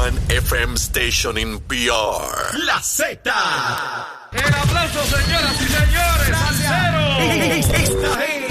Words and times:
one 0.00 0.16
FM 0.28 0.76
station 0.78 1.36
in 1.36 1.58
PR. 1.68 2.56
La 2.64 2.80
Z. 2.80 3.20
El 4.32 4.54
aplauso, 4.54 5.04
señoras 5.04 5.60
y 5.60 5.66
señores, 5.78 6.32
al 6.46 6.54
cero. 6.56 7.02
Esta 7.20 8.24
es 8.24 8.48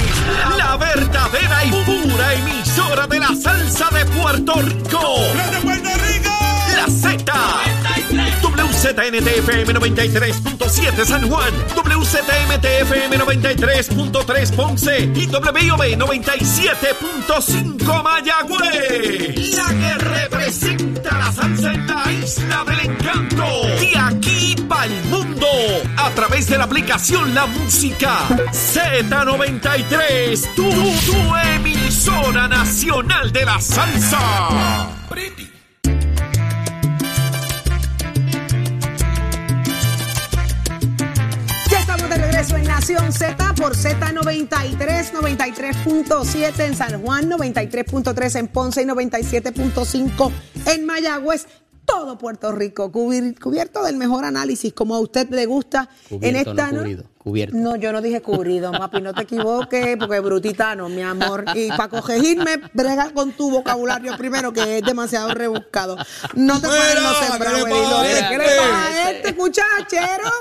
la 0.58 0.78
verdadera 0.78 1.66
y 1.66 1.72
pura 1.72 2.34
emisora 2.36 3.08
de 3.08 3.20
la 3.20 3.34
salsa 3.36 3.90
de 3.90 4.06
Puerto 4.06 4.62
Rico. 4.62 5.20
¡De 5.52 5.60
Puerto 5.62 5.90
Rico! 6.08 6.30
La 6.76 6.86
Z. 6.88 7.34
WZNTFM 8.42 9.74
93.7 9.74 11.06
San 11.06 11.30
Juan, 11.30 11.54
WZMTFM 11.76 13.18
93.3 13.18 14.56
Ponce 14.56 15.10
y 15.16 15.28
WIOB 15.28 15.98
97.5 15.98 18.04
Mayagüez. 18.04 19.56
La 19.56 19.68
que 19.68 19.94
representa 19.98 20.79
la 21.62 22.12
isla 22.12 22.64
del 22.66 22.92
encanto. 22.92 23.46
De 23.80 23.98
aquí 23.98 24.56
para 24.68 24.86
el 24.86 25.04
mundo. 25.06 25.48
A 25.98 26.10
través 26.12 26.48
de 26.48 26.58
la 26.58 26.66
aplicación 26.66 27.34
La 27.34 27.46
Música 27.48 28.20
Z93. 28.52 30.54
Tu, 30.56 30.70
tu 30.70 31.36
emisora 31.56 32.48
nacional 32.48 33.32
de 33.32 33.46
la 33.46 33.60
salsa. 33.60 34.20
Regreso 42.50 42.58
en 42.58 42.68
Nación 42.68 43.12
Z 43.12 43.54
por 43.56 43.76
Z93, 43.76 45.12
93.7 45.12 46.60
en 46.66 46.76
San 46.76 47.02
Juan, 47.02 47.30
93.3 47.30 48.40
en 48.40 48.48
Ponce 48.48 48.82
y 48.82 48.86
97.5 48.86 50.32
en 50.66 50.86
Mayagüez. 50.86 51.48
Todo 51.86 52.18
Puerto 52.18 52.52
Rico 52.52 52.92
cubierto 52.92 53.84
del 53.84 53.98
mejor 53.98 54.24
análisis, 54.24 54.74
como 54.74 54.96
a 54.96 55.00
usted 55.00 55.30
le 55.32 55.48
gusta 55.48 55.90
en 56.10 56.36
esta 56.36 56.72
no 56.72 56.84
cubierto. 57.20 57.56
No, 57.56 57.76
yo 57.76 57.92
no 57.92 58.02
dije 58.02 58.22
cubrido, 58.22 58.72
papi, 58.78 59.02
no 59.02 59.14
te 59.14 59.24
equivoques, 59.24 59.98
porque 59.98 60.20
brutita 60.20 60.76
no, 60.76 60.90
mi 60.90 61.04
amor. 61.04 61.46
Y 61.54 61.70
para 61.70 61.90
corregirme, 61.90 62.58
brega 62.74 63.12
con 63.12 63.34
tu 63.34 63.52
vocabulario 63.52 64.18
primero, 64.18 64.52
que 64.52 64.80
es 64.80 64.84
demasiado 64.84 65.34
rebuscado. 65.34 65.98
No 66.34 66.60
te 66.60 66.68
puedes 66.68 66.96
no 66.96 67.14
sembrar, 67.16 67.56
¿qué 67.56 67.62
le 67.62 67.70
pasa 67.70 68.02
a 68.02 68.08
este? 68.08 68.30
¿Qué 68.30 68.38
le 68.38 68.56
pasa 68.56 68.88
a 68.88 69.12
este 69.12 69.34
muchachero? 69.34 70.32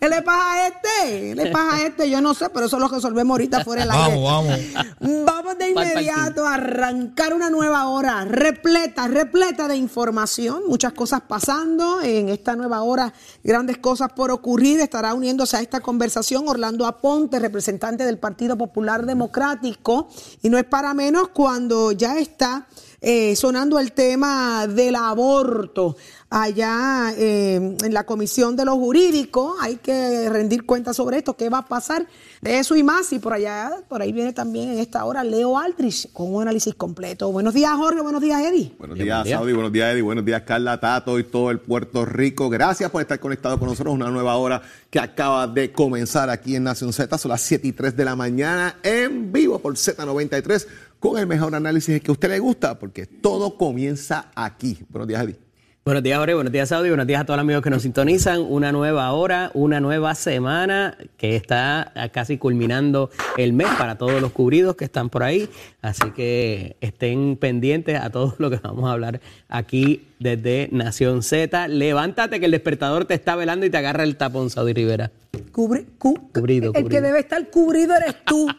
¿Qué 0.00 0.08
le 0.08 0.22
pasa 0.22 0.52
a 0.52 0.66
este? 0.68 1.20
¿Qué 1.20 1.34
le 1.34 1.50
pasa 1.50 1.76
a 1.76 1.82
este? 1.82 2.10
Yo 2.10 2.20
no 2.20 2.34
sé, 2.34 2.48
pero 2.50 2.66
eso 2.66 2.78
lo 2.78 2.88
resolvemos 2.88 3.34
ahorita 3.34 3.64
fuera 3.64 3.82
del 3.82 3.90
aire. 3.90 4.22
Vamos, 4.22 4.54
vamos. 5.00 5.24
Vamos 5.26 5.58
de 5.58 5.70
inmediato 5.70 6.46
a 6.46 6.54
arrancar 6.54 7.34
una 7.34 7.50
nueva 7.50 7.88
hora 7.88 8.24
repleta, 8.24 9.08
repleta 9.08 9.66
de 9.66 9.76
información, 9.76 10.62
muchas 10.68 10.92
cosas 10.92 11.22
pasando 11.26 12.00
en 12.00 12.28
esta 12.28 12.54
nueva 12.54 12.82
hora, 12.82 13.12
grandes 13.42 13.78
cosas 13.78 14.12
por 14.12 14.30
ocurrir. 14.30 14.80
Estará 14.80 15.14
uniéndose 15.14 15.56
a 15.56 15.60
esta 15.60 15.80
conversación 15.80 16.27
Orlando 16.36 16.86
Aponte, 16.86 17.38
representante 17.38 18.04
del 18.04 18.18
Partido 18.18 18.56
Popular 18.56 19.06
Democrático, 19.06 20.08
y 20.42 20.50
no 20.50 20.58
es 20.58 20.64
para 20.64 20.94
menos 20.94 21.28
cuando 21.28 21.92
ya 21.92 22.18
está 22.18 22.66
eh, 23.00 23.36
sonando 23.36 23.78
el 23.78 23.92
tema 23.92 24.66
del 24.66 24.96
aborto 24.96 25.96
allá 26.30 27.12
eh, 27.16 27.54
en 27.54 27.94
la 27.94 28.04
Comisión 28.04 28.56
de 28.56 28.64
los 28.64 28.74
Jurídicos. 28.74 29.56
Hay 29.60 29.76
que 29.76 30.28
rendir 30.28 30.66
cuenta 30.66 30.92
sobre 30.92 31.18
esto, 31.18 31.36
qué 31.36 31.48
va 31.48 31.58
a 31.58 31.66
pasar 31.66 32.06
de 32.40 32.58
eso 32.58 32.76
y 32.76 32.82
más. 32.82 33.12
Y 33.12 33.18
por 33.18 33.32
allá, 33.32 33.72
por 33.88 34.02
ahí 34.02 34.12
viene 34.12 34.32
también 34.32 34.72
en 34.72 34.78
esta 34.78 35.04
hora 35.04 35.24
Leo 35.24 35.58
Aldrich 35.58 36.12
con 36.12 36.34
un 36.34 36.42
análisis 36.42 36.74
completo. 36.74 37.30
Buenos 37.30 37.54
días, 37.54 37.72
Jorge. 37.76 38.00
Buenos 38.00 38.20
días, 38.20 38.42
Eddie. 38.42 38.74
Buenos 38.78 38.96
Bien, 38.96 39.06
días, 39.06 39.18
buen 39.18 39.26
día. 39.26 39.36
Saudi. 39.36 39.52
Buenos 39.52 39.72
días, 39.72 39.92
Eddie. 39.92 40.02
Buenos 40.02 40.24
días, 40.24 40.42
Carla, 40.42 40.80
Tato 40.80 41.18
y 41.18 41.24
todo 41.24 41.50
el 41.50 41.60
Puerto 41.60 42.04
Rico. 42.04 42.50
Gracias 42.50 42.90
por 42.90 43.00
estar 43.00 43.18
conectado 43.20 43.58
con 43.58 43.68
nosotros. 43.68 43.94
Una 43.94 44.10
nueva 44.10 44.36
hora 44.36 44.60
que 44.90 44.98
acaba 44.98 45.46
de 45.46 45.72
comenzar 45.72 46.30
aquí 46.30 46.56
en 46.56 46.64
Nación 46.64 46.92
Z. 46.92 47.16
Son 47.16 47.30
las 47.30 47.40
7 47.42 47.68
y 47.68 47.72
3 47.72 47.96
de 47.96 48.04
la 48.04 48.16
mañana 48.16 48.76
en 48.82 49.32
vivo 49.32 49.58
por 49.58 49.74
Z93 49.74 50.66
con 51.00 51.18
el 51.18 51.26
mejor 51.26 51.54
análisis 51.54 52.00
que 52.00 52.10
a 52.10 52.12
usted 52.12 52.28
le 52.30 52.38
gusta, 52.38 52.78
porque 52.78 53.06
todo 53.06 53.56
comienza 53.56 54.30
aquí. 54.34 54.78
Buenos 54.88 55.08
días, 55.08 55.22
Eddie. 55.24 55.36
Buenos 55.84 56.02
días, 56.02 56.18
Jorge. 56.18 56.34
Buenos 56.34 56.52
días, 56.52 56.68
Saudi. 56.68 56.88
Buenos 56.90 57.06
días 57.06 57.22
a 57.22 57.24
todos 57.24 57.38
los 57.38 57.44
amigos 57.44 57.62
que 57.62 57.70
nos 57.70 57.80
sintonizan. 57.82 58.42
Una 58.42 58.72
nueva 58.72 59.10
hora, 59.12 59.50
una 59.54 59.80
nueva 59.80 60.14
semana 60.14 60.98
que 61.16 61.34
está 61.34 61.94
casi 62.12 62.36
culminando 62.36 63.08
el 63.38 63.54
mes 63.54 63.68
para 63.78 63.96
todos 63.96 64.20
los 64.20 64.32
cubridos 64.32 64.76
que 64.76 64.84
están 64.84 65.08
por 65.08 65.22
ahí. 65.22 65.48
Así 65.80 66.10
que 66.10 66.76
estén 66.82 67.38
pendientes 67.38 67.98
a 67.98 68.10
todo 68.10 68.34
lo 68.38 68.50
que 68.50 68.56
vamos 68.56 68.86
a 68.86 68.92
hablar 68.92 69.22
aquí 69.48 70.04
desde 70.18 70.68
Nación 70.72 71.22
Z. 71.22 71.68
Levántate 71.68 72.38
que 72.38 72.44
el 72.46 72.52
despertador 72.52 73.06
te 73.06 73.14
está 73.14 73.34
velando 73.34 73.64
y 73.64 73.70
te 73.70 73.78
agarra 73.78 74.02
el 74.02 74.16
tapón, 74.18 74.50
Saudi 74.50 74.74
Rivera. 74.74 75.10
Cubri- 75.52 75.86
cu- 75.96 76.30
Cubrido, 76.34 76.72
El 76.74 76.86
que 76.90 77.00
debe 77.00 77.20
estar 77.20 77.48
cubrido 77.48 77.94
eres 77.96 78.14
tú. 78.26 78.46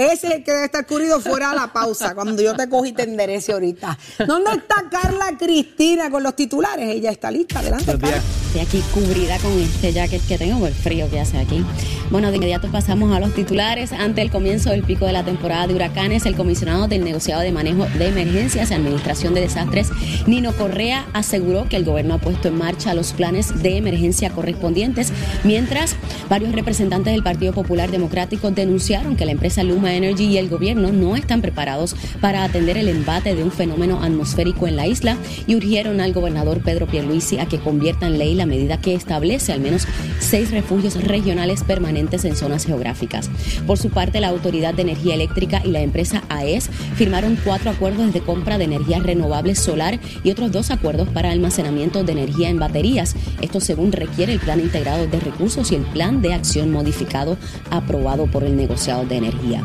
Ese 0.00 0.28
es 0.28 0.34
el 0.36 0.44
que 0.44 0.52
debe 0.52 0.64
estar 0.64 0.86
fuera 1.20 1.50
de 1.50 1.56
la 1.56 1.70
pausa, 1.70 2.14
cuando 2.14 2.42
yo 2.42 2.54
te 2.56 2.70
cogí 2.70 2.88
y 2.88 2.92
te 2.92 3.02
enderece 3.02 3.52
ahorita. 3.52 3.98
¿Dónde 4.26 4.52
está 4.52 4.86
Carla 4.90 5.36
Cristina 5.38 6.10
con 6.10 6.22
los 6.22 6.34
titulares? 6.34 6.88
Ella 6.88 7.10
está 7.10 7.30
lista. 7.30 7.58
Adelante. 7.58 7.84
Carla. 7.84 8.22
Estoy 8.46 8.62
aquí 8.62 8.82
cubrida 8.92 9.38
con 9.38 9.52
este 9.60 9.92
jacket 9.92 10.26
que 10.26 10.38
tengo 10.38 10.58
por 10.58 10.68
el 10.68 10.74
frío 10.74 11.08
que 11.10 11.20
hace 11.20 11.36
aquí. 11.36 11.62
Bueno, 12.10 12.30
de 12.30 12.38
inmediato 12.38 12.68
pasamos 12.72 13.14
a 13.14 13.20
los 13.20 13.34
titulares. 13.34 13.92
Ante 13.92 14.22
el 14.22 14.30
comienzo 14.30 14.70
del 14.70 14.82
pico 14.82 15.04
de 15.04 15.12
la 15.12 15.22
temporada 15.22 15.66
de 15.66 15.74
huracanes, 15.74 16.24
el 16.24 16.34
comisionado 16.34 16.88
del 16.88 17.04
negociado 17.04 17.42
de 17.42 17.52
manejo 17.52 17.86
de 17.98 18.08
emergencias 18.08 18.70
y 18.70 18.74
administración 18.74 19.34
de 19.34 19.42
desastres, 19.42 19.90
Nino 20.26 20.52
Correa, 20.54 21.06
aseguró 21.12 21.68
que 21.68 21.76
el 21.76 21.84
gobierno 21.84 22.14
ha 22.14 22.18
puesto 22.18 22.48
en 22.48 22.56
marcha 22.56 22.94
los 22.94 23.12
planes 23.12 23.62
de 23.62 23.76
emergencia 23.76 24.30
correspondientes, 24.30 25.12
mientras 25.44 25.94
varios 26.28 26.52
representantes 26.52 27.12
del 27.12 27.22
Partido 27.22 27.52
Popular 27.52 27.90
Democrático 27.90 28.50
denunciaron 28.50 29.14
que 29.14 29.26
la 29.26 29.32
empresa 29.32 29.62
Luma 29.62 29.89
Energy 29.94 30.24
y 30.24 30.38
el 30.38 30.48
gobierno 30.48 30.92
no 30.92 31.16
están 31.16 31.42
preparados 31.42 31.96
para 32.20 32.44
atender 32.44 32.78
el 32.78 32.88
embate 32.88 33.34
de 33.34 33.44
un 33.44 33.50
fenómeno 33.50 34.02
atmosférico 34.02 34.66
en 34.66 34.76
la 34.76 34.86
isla 34.86 35.16
y 35.46 35.56
urgieron 35.56 36.00
al 36.00 36.12
gobernador 36.12 36.62
Pedro 36.62 36.86
Pierluisi 36.86 37.38
a 37.38 37.46
que 37.46 37.58
convierta 37.58 38.06
en 38.06 38.18
ley 38.18 38.34
la 38.34 38.46
medida 38.46 38.80
que 38.80 38.94
establece 38.94 39.52
al 39.52 39.60
menos 39.60 39.86
seis 40.18 40.50
refugios 40.50 41.02
regionales 41.02 41.64
permanentes 41.64 42.24
en 42.24 42.36
zonas 42.36 42.64
geográficas. 42.66 43.30
Por 43.66 43.78
su 43.78 43.90
parte, 43.90 44.20
la 44.20 44.28
Autoridad 44.28 44.74
de 44.74 44.82
Energía 44.82 45.14
Eléctrica 45.14 45.62
y 45.64 45.70
la 45.70 45.80
empresa 45.80 46.22
AES 46.28 46.70
firmaron 46.94 47.38
cuatro 47.44 47.70
acuerdos 47.70 48.12
de 48.12 48.20
compra 48.20 48.58
de 48.58 48.64
energía 48.64 49.00
renovable 49.00 49.54
solar 49.54 49.98
y 50.22 50.30
otros 50.30 50.52
dos 50.52 50.70
acuerdos 50.70 51.08
para 51.08 51.30
almacenamiento 51.30 52.04
de 52.04 52.12
energía 52.12 52.48
en 52.48 52.58
baterías. 52.58 53.16
Esto 53.40 53.60
según 53.60 53.92
requiere 53.92 54.32
el 54.32 54.40
Plan 54.40 54.60
Integrado 54.60 55.06
de 55.06 55.20
Recursos 55.20 55.72
y 55.72 55.76
el 55.76 55.82
Plan 55.82 56.22
de 56.22 56.34
Acción 56.34 56.70
Modificado 56.70 57.36
aprobado 57.70 58.26
por 58.26 58.44
el 58.44 58.56
negociado 58.56 59.04
de 59.04 59.16
energía. 59.16 59.64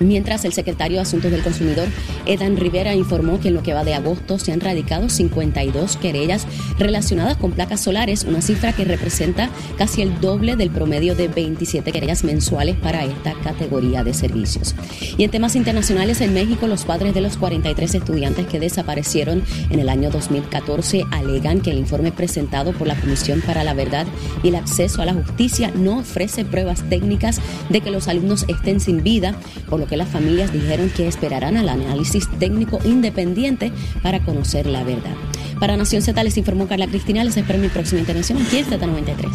Mientras 0.00 0.46
el 0.46 0.54
secretario 0.54 0.96
de 0.96 1.02
Asuntos 1.02 1.30
del 1.30 1.42
Consumidor, 1.42 1.86
Edan 2.24 2.56
Rivera, 2.56 2.94
informó 2.94 3.38
que 3.38 3.48
en 3.48 3.54
lo 3.54 3.62
que 3.62 3.74
va 3.74 3.84
de 3.84 3.92
agosto 3.92 4.38
se 4.38 4.50
han 4.50 4.60
radicado 4.60 5.10
52 5.10 5.98
querellas 5.98 6.46
relacionadas 6.78 7.36
con 7.36 7.52
placas 7.52 7.82
solares, 7.82 8.24
una 8.24 8.40
cifra 8.40 8.72
que 8.72 8.86
representa 8.86 9.50
casi 9.76 10.00
el 10.00 10.18
doble 10.18 10.56
del 10.56 10.70
promedio 10.70 11.14
de 11.14 11.28
27 11.28 11.92
querellas 11.92 12.24
mensuales 12.24 12.76
para 12.76 13.04
esta 13.04 13.34
categoría 13.44 14.02
de 14.02 14.14
servicios. 14.14 14.74
Y 15.18 15.24
en 15.24 15.30
temas 15.30 15.54
internacionales, 15.54 16.22
en 16.22 16.32
México, 16.32 16.66
los 16.66 16.86
padres 16.86 17.12
de 17.12 17.20
los 17.20 17.36
43 17.36 17.96
estudiantes 17.96 18.46
que 18.46 18.58
desaparecieron 18.58 19.42
en 19.68 19.80
el 19.80 19.90
año 19.90 20.08
2014 20.08 21.04
alegan 21.10 21.60
que 21.60 21.72
el 21.72 21.78
informe 21.78 22.10
presentado 22.10 22.72
por 22.72 22.86
la 22.86 22.98
Comisión 22.98 23.42
para 23.42 23.64
la 23.64 23.74
Verdad 23.74 24.06
y 24.42 24.48
el 24.48 24.54
Acceso 24.54 25.02
a 25.02 25.04
la 25.04 25.12
Justicia 25.12 25.70
no 25.74 25.98
ofrece 25.98 26.46
pruebas 26.46 26.88
técnicas 26.88 27.38
de 27.68 27.82
que 27.82 27.90
los 27.90 28.08
alumnos 28.08 28.46
estén 28.48 28.80
sin 28.80 29.02
vida, 29.02 29.34
por 29.68 29.78
lo 29.78 29.89
que 29.90 29.96
las 29.98 30.08
familias 30.08 30.52
dijeron 30.52 30.88
que 30.88 31.06
esperarán 31.08 31.58
al 31.58 31.68
análisis 31.68 32.26
técnico 32.38 32.78
independiente 32.84 33.72
para 34.02 34.20
conocer 34.20 34.64
la 34.66 34.84
verdad. 34.84 35.10
Para 35.58 35.76
Nación 35.76 36.00
Z 36.00 36.22
les 36.24 36.38
informó 36.38 36.66
Carla 36.68 36.86
Cristina. 36.86 37.22
Les 37.24 37.36
espero 37.36 37.56
en 37.56 37.62
mi 37.62 37.68
próxima 37.68 38.00
intervención 38.00 38.40
aquí 38.40 38.58
en 38.58 38.66
Z93. 38.70 39.34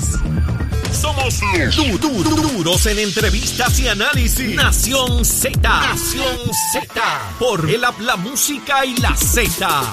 Somos 0.92 1.40
du- 1.76 1.98
du- 2.00 2.24
du- 2.24 2.36
duros 2.54 2.86
en 2.88 2.98
entrevistas 3.00 3.80
y 3.80 3.88
análisis. 3.90 4.56
Nación 4.56 5.24
Z. 5.26 5.60
Nación 5.62 6.38
Z. 6.74 7.02
Por 7.38 7.70
el 7.70 7.84
habla 7.84 8.16
música 8.16 8.86
y 8.86 8.96
la 8.98 9.16
Z. 9.16 9.84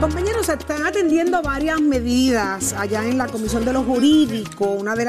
Compañeros, 0.00 0.35
se 0.46 0.52
están 0.52 0.86
atendiendo 0.86 1.42
varias 1.42 1.80
medidas 1.80 2.72
allá 2.72 3.04
en 3.04 3.18
la 3.18 3.26
Comisión 3.26 3.64
de 3.64 3.72
los 3.72 3.84
Jurídicos. 3.84 4.80
Una 4.80 4.94
de, 4.94 5.04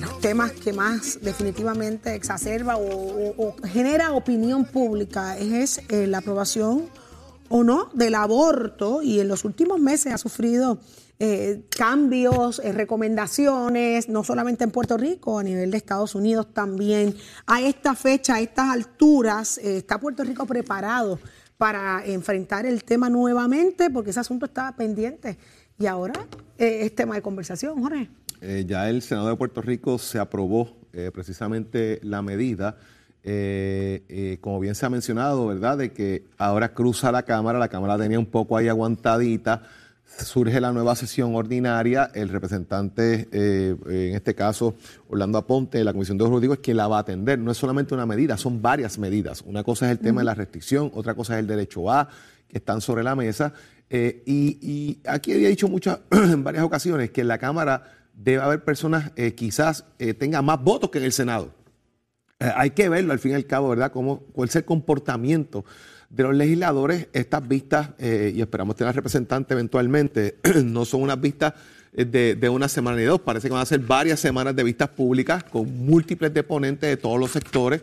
los 0.00 0.20
temas 0.20 0.50
que 0.50 0.72
más 0.72 1.20
definitivamente 1.22 2.16
exacerba 2.16 2.76
o, 2.76 3.54
genera 3.68 4.10
opinión 4.10 4.64
pública 4.64 5.38
es 5.38 5.80
eh, 5.90 6.08
la 6.08 6.18
aprobación 6.18 6.86
o 7.48 7.62
no 7.62 7.90
del 7.94 8.16
aborto 8.16 9.00
y 9.00 9.20
en 9.20 9.28
los 9.28 9.44
últimos 9.44 9.78
meses 9.78 10.12
ha 10.12 10.18
sufrido 10.18 10.80
eh, 11.20 11.62
cambios, 11.70 12.60
eh, 12.64 12.72
recomendaciones, 12.72 14.08
no 14.08 14.24
solamente 14.24 14.64
en 14.64 14.72
Puerto 14.72 14.96
Rico, 14.96 15.38
a 15.38 15.44
nivel 15.44 15.70
de 15.70 15.76
Estados 15.76 16.16
Unidos 16.16 16.48
también. 16.52 17.14
A 17.46 17.62
esta 17.62 17.94
fecha, 17.94 18.34
a 18.34 18.40
estas 18.40 18.70
alturas, 18.70 19.56
¿está 19.58 20.00
Puerto 20.00 20.24
Rico 20.24 20.46
preparado 20.46 21.20
para 21.60 22.02
enfrentar 22.06 22.64
el 22.64 22.84
tema 22.84 23.10
nuevamente? 23.10 23.90
Porque 23.90 24.08
ese 24.08 24.20
asunto 24.20 24.46
estaba 24.46 24.72
pendiente 24.74 25.36
y 25.78 25.84
ahora 25.84 26.14
es 26.56 26.94
tema 26.94 27.16
de 27.16 27.20
conversación, 27.20 27.82
Jorge. 27.82 28.08
ya 28.64 28.88
el 28.88 29.02
Senado 29.02 29.28
de 29.28 29.36
Puerto 29.36 29.60
Rico 29.60 29.98
se 29.98 30.18
aprobó 30.18 30.74
precisamente 31.12 32.00
la 32.02 32.22
medida. 32.22 32.78
como 34.40 34.58
bien 34.58 34.74
se 34.74 34.86
ha 34.86 34.88
mencionado, 34.88 35.48
¿verdad? 35.48 35.76
De 35.76 35.92
que 35.92 36.24
ahora 36.38 36.72
cruza 36.72 37.12
la 37.12 37.24
Cámara, 37.24 37.58
la 37.58 37.68
Cámara 37.68 37.98
tenía 37.98 38.18
un 38.18 38.24
poco 38.24 38.56
ahí 38.56 38.66
aguantadita, 38.66 39.62
surge 40.18 40.60
la 40.60 40.72
nueva 40.72 40.94
sesión 40.96 41.34
ordinaria, 41.34 42.10
el 42.14 42.28
representante, 42.28 43.28
eh, 43.32 43.76
en 43.86 44.14
este 44.14 44.34
caso 44.34 44.74
Orlando 45.08 45.38
Aponte, 45.38 45.78
de 45.78 45.84
la 45.84 45.92
Comisión 45.92 46.18
de 46.18 46.24
Jurídicos, 46.24 46.58
es 46.58 46.62
quien 46.62 46.76
la 46.76 46.88
va 46.88 46.98
a 46.98 47.00
atender. 47.00 47.38
No 47.38 47.50
es 47.50 47.56
solamente 47.56 47.94
una 47.94 48.06
medida, 48.06 48.36
son 48.36 48.60
varias 48.60 48.98
medidas. 48.98 49.42
Una 49.46 49.62
cosa 49.62 49.86
es 49.86 49.92
el 49.92 49.98
tema 49.98 50.20
de 50.20 50.26
la 50.26 50.34
restricción, 50.34 50.90
otra 50.94 51.14
cosa 51.14 51.34
es 51.34 51.40
el 51.40 51.46
derecho 51.46 51.90
A, 51.90 52.08
que 52.48 52.58
están 52.58 52.80
sobre 52.80 53.02
la 53.02 53.14
mesa. 53.14 53.52
Eh, 53.88 54.22
y, 54.26 55.00
aquí 55.06 55.32
había 55.32 55.48
dicho 55.48 55.68
muchas, 55.68 56.00
en 56.10 56.44
varias 56.44 56.64
ocasiones 56.64 57.10
que 57.10 57.22
en 57.22 57.28
la 57.28 57.38
Cámara 57.38 57.84
debe 58.12 58.42
haber 58.42 58.64
personas, 58.64 59.12
eh, 59.16 59.34
quizás 59.34 59.84
tengan 60.18 60.44
más 60.44 60.62
votos 60.62 60.90
que 60.90 60.98
en 60.98 61.04
el 61.04 61.12
Senado. 61.12 61.54
hay 62.38 62.70
que 62.70 62.88
verlo 62.88 63.12
al 63.12 63.18
fin 63.18 63.32
y 63.32 63.34
al 63.34 63.46
cabo, 63.46 63.70
¿verdad? 63.70 63.92
Cómo, 63.92 64.20
cuál 64.32 64.48
es 64.48 64.56
el 64.56 64.64
comportamiento 64.64 65.64
de 66.10 66.24
los 66.24 66.34
legisladores, 66.34 67.06
estas 67.12 67.46
vistas, 67.46 67.90
eh, 67.98 68.32
y 68.34 68.40
esperamos 68.40 68.76
tener 68.76 68.94
representantes 68.94 69.52
eventualmente, 69.52 70.36
no 70.64 70.84
son 70.84 71.02
unas 71.02 71.20
vistas 71.20 71.54
eh, 71.94 72.04
de, 72.04 72.48
una 72.48 72.68
semana 72.68 73.00
y 73.00 73.04
dos, 73.04 73.20
parece 73.20 73.48
que 73.48 73.54
van 73.54 73.62
a 73.62 73.66
ser 73.66 73.78
varias 73.78 74.18
semanas 74.18 74.54
de 74.54 74.64
vistas 74.64 74.88
públicas 74.88 75.44
con 75.44 75.86
múltiples 75.86 76.34
deponentes 76.34 76.90
de 76.90 76.96
todos 76.96 77.18
los 77.18 77.30
sectores. 77.30 77.80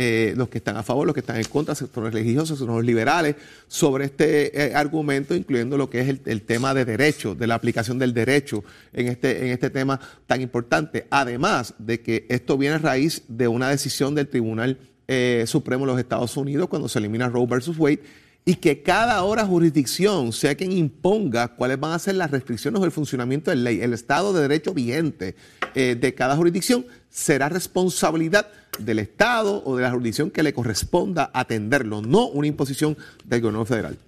Eh, 0.00 0.34
los 0.36 0.48
que 0.48 0.58
están 0.58 0.76
a 0.76 0.84
favor, 0.84 1.06
los 1.06 1.14
que 1.14 1.20
están 1.20 1.38
en 1.38 1.44
contra, 1.44 1.74
sectores 1.74 2.12
religiosos, 2.14 2.60
sectores 2.60 2.86
liberales, 2.86 3.34
sobre 3.66 4.04
este 4.04 4.72
argumento, 4.72 5.34
incluyendo 5.34 5.76
lo 5.76 5.90
que 5.90 6.00
es 6.00 6.08
el, 6.24 6.42
tema 6.42 6.72
de 6.72 6.84
derecho, 6.84 7.34
de 7.34 7.48
la 7.48 7.56
aplicación 7.56 7.98
del 7.98 8.14
derecho 8.14 8.62
en 8.92 9.08
este, 9.08 9.46
en 9.46 9.48
este 9.48 9.70
tema 9.70 9.98
tan 10.28 10.40
importante. 10.40 11.08
Además 11.10 11.74
de 11.78 12.00
que 12.00 12.26
esto 12.28 12.56
viene 12.56 12.76
a 12.76 12.78
raíz 12.78 13.24
de 13.26 13.48
una 13.48 13.70
decisión 13.70 14.14
del 14.14 14.28
Tribunal 14.28 14.78
eh, 15.08 15.44
Supremo 15.46 15.84
de 15.84 15.92
los 15.92 15.98
Estados 15.98 16.36
Unidos 16.36 16.68
cuando 16.68 16.88
se 16.88 16.98
elimina 16.98 17.28
Roe 17.28 17.46
versus 17.46 17.78
Wade 17.78 18.02
y 18.44 18.54
que 18.54 18.82
cada 18.82 19.22
hora 19.24 19.44
jurisdicción 19.44 20.32
sea 20.32 20.54
quien 20.54 20.72
imponga 20.72 21.48
cuáles 21.48 21.78
van 21.78 21.92
a 21.92 21.98
ser 21.98 22.14
las 22.14 22.30
restricciones 22.30 22.80
o 22.80 22.84
el 22.84 22.90
funcionamiento 22.90 23.50
de 23.50 23.56
la 23.56 23.62
ley. 23.64 23.80
El 23.82 23.92
Estado 23.92 24.32
de 24.32 24.40
Derecho 24.40 24.72
vigente 24.72 25.34
eh, 25.74 25.96
de 26.00 26.14
cada 26.14 26.36
jurisdicción 26.36 26.86
será 27.10 27.48
responsabilidad 27.48 28.48
del 28.78 29.00
Estado 29.00 29.62
o 29.64 29.76
de 29.76 29.82
la 29.82 29.90
jurisdicción 29.90 30.30
que 30.30 30.42
le 30.42 30.54
corresponda 30.54 31.30
atenderlo, 31.34 32.00
no 32.00 32.28
una 32.28 32.46
imposición 32.46 32.96
del 33.24 33.42
gobierno 33.42 33.66
federal. 33.66 33.98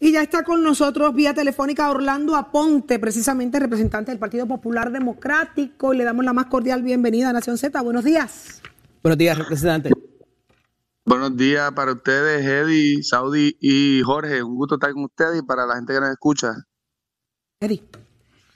Y 0.00 0.12
ya 0.12 0.22
está 0.22 0.44
con 0.44 0.62
nosotros 0.62 1.14
vía 1.14 1.34
telefónica 1.34 1.90
Orlando 1.90 2.36
Aponte, 2.36 2.98
precisamente 2.98 3.58
representante 3.58 4.10
del 4.10 4.18
Partido 4.18 4.46
Popular 4.46 4.92
Democrático. 4.92 5.94
Y 5.94 5.98
le 5.98 6.04
damos 6.04 6.24
la 6.24 6.32
más 6.32 6.46
cordial 6.46 6.82
bienvenida 6.82 7.30
a 7.30 7.32
Nación 7.32 7.58
Z. 7.58 7.80
Buenos 7.80 8.04
días. 8.04 8.60
Buenos 9.02 9.18
días, 9.18 9.38
representante. 9.38 9.90
Buenos 11.08 11.38
días 11.38 11.72
para 11.72 11.92
ustedes, 11.92 12.44
Eddie, 12.44 13.02
Saudi 13.02 13.56
y 13.62 14.02
Jorge. 14.04 14.42
Un 14.42 14.56
gusto 14.56 14.74
estar 14.74 14.92
con 14.92 15.04
ustedes 15.04 15.38
y 15.38 15.42
para 15.42 15.64
la 15.64 15.76
gente 15.76 15.94
que 15.94 16.00
nos 16.00 16.10
escucha. 16.10 16.52
Eddie. 17.62 17.82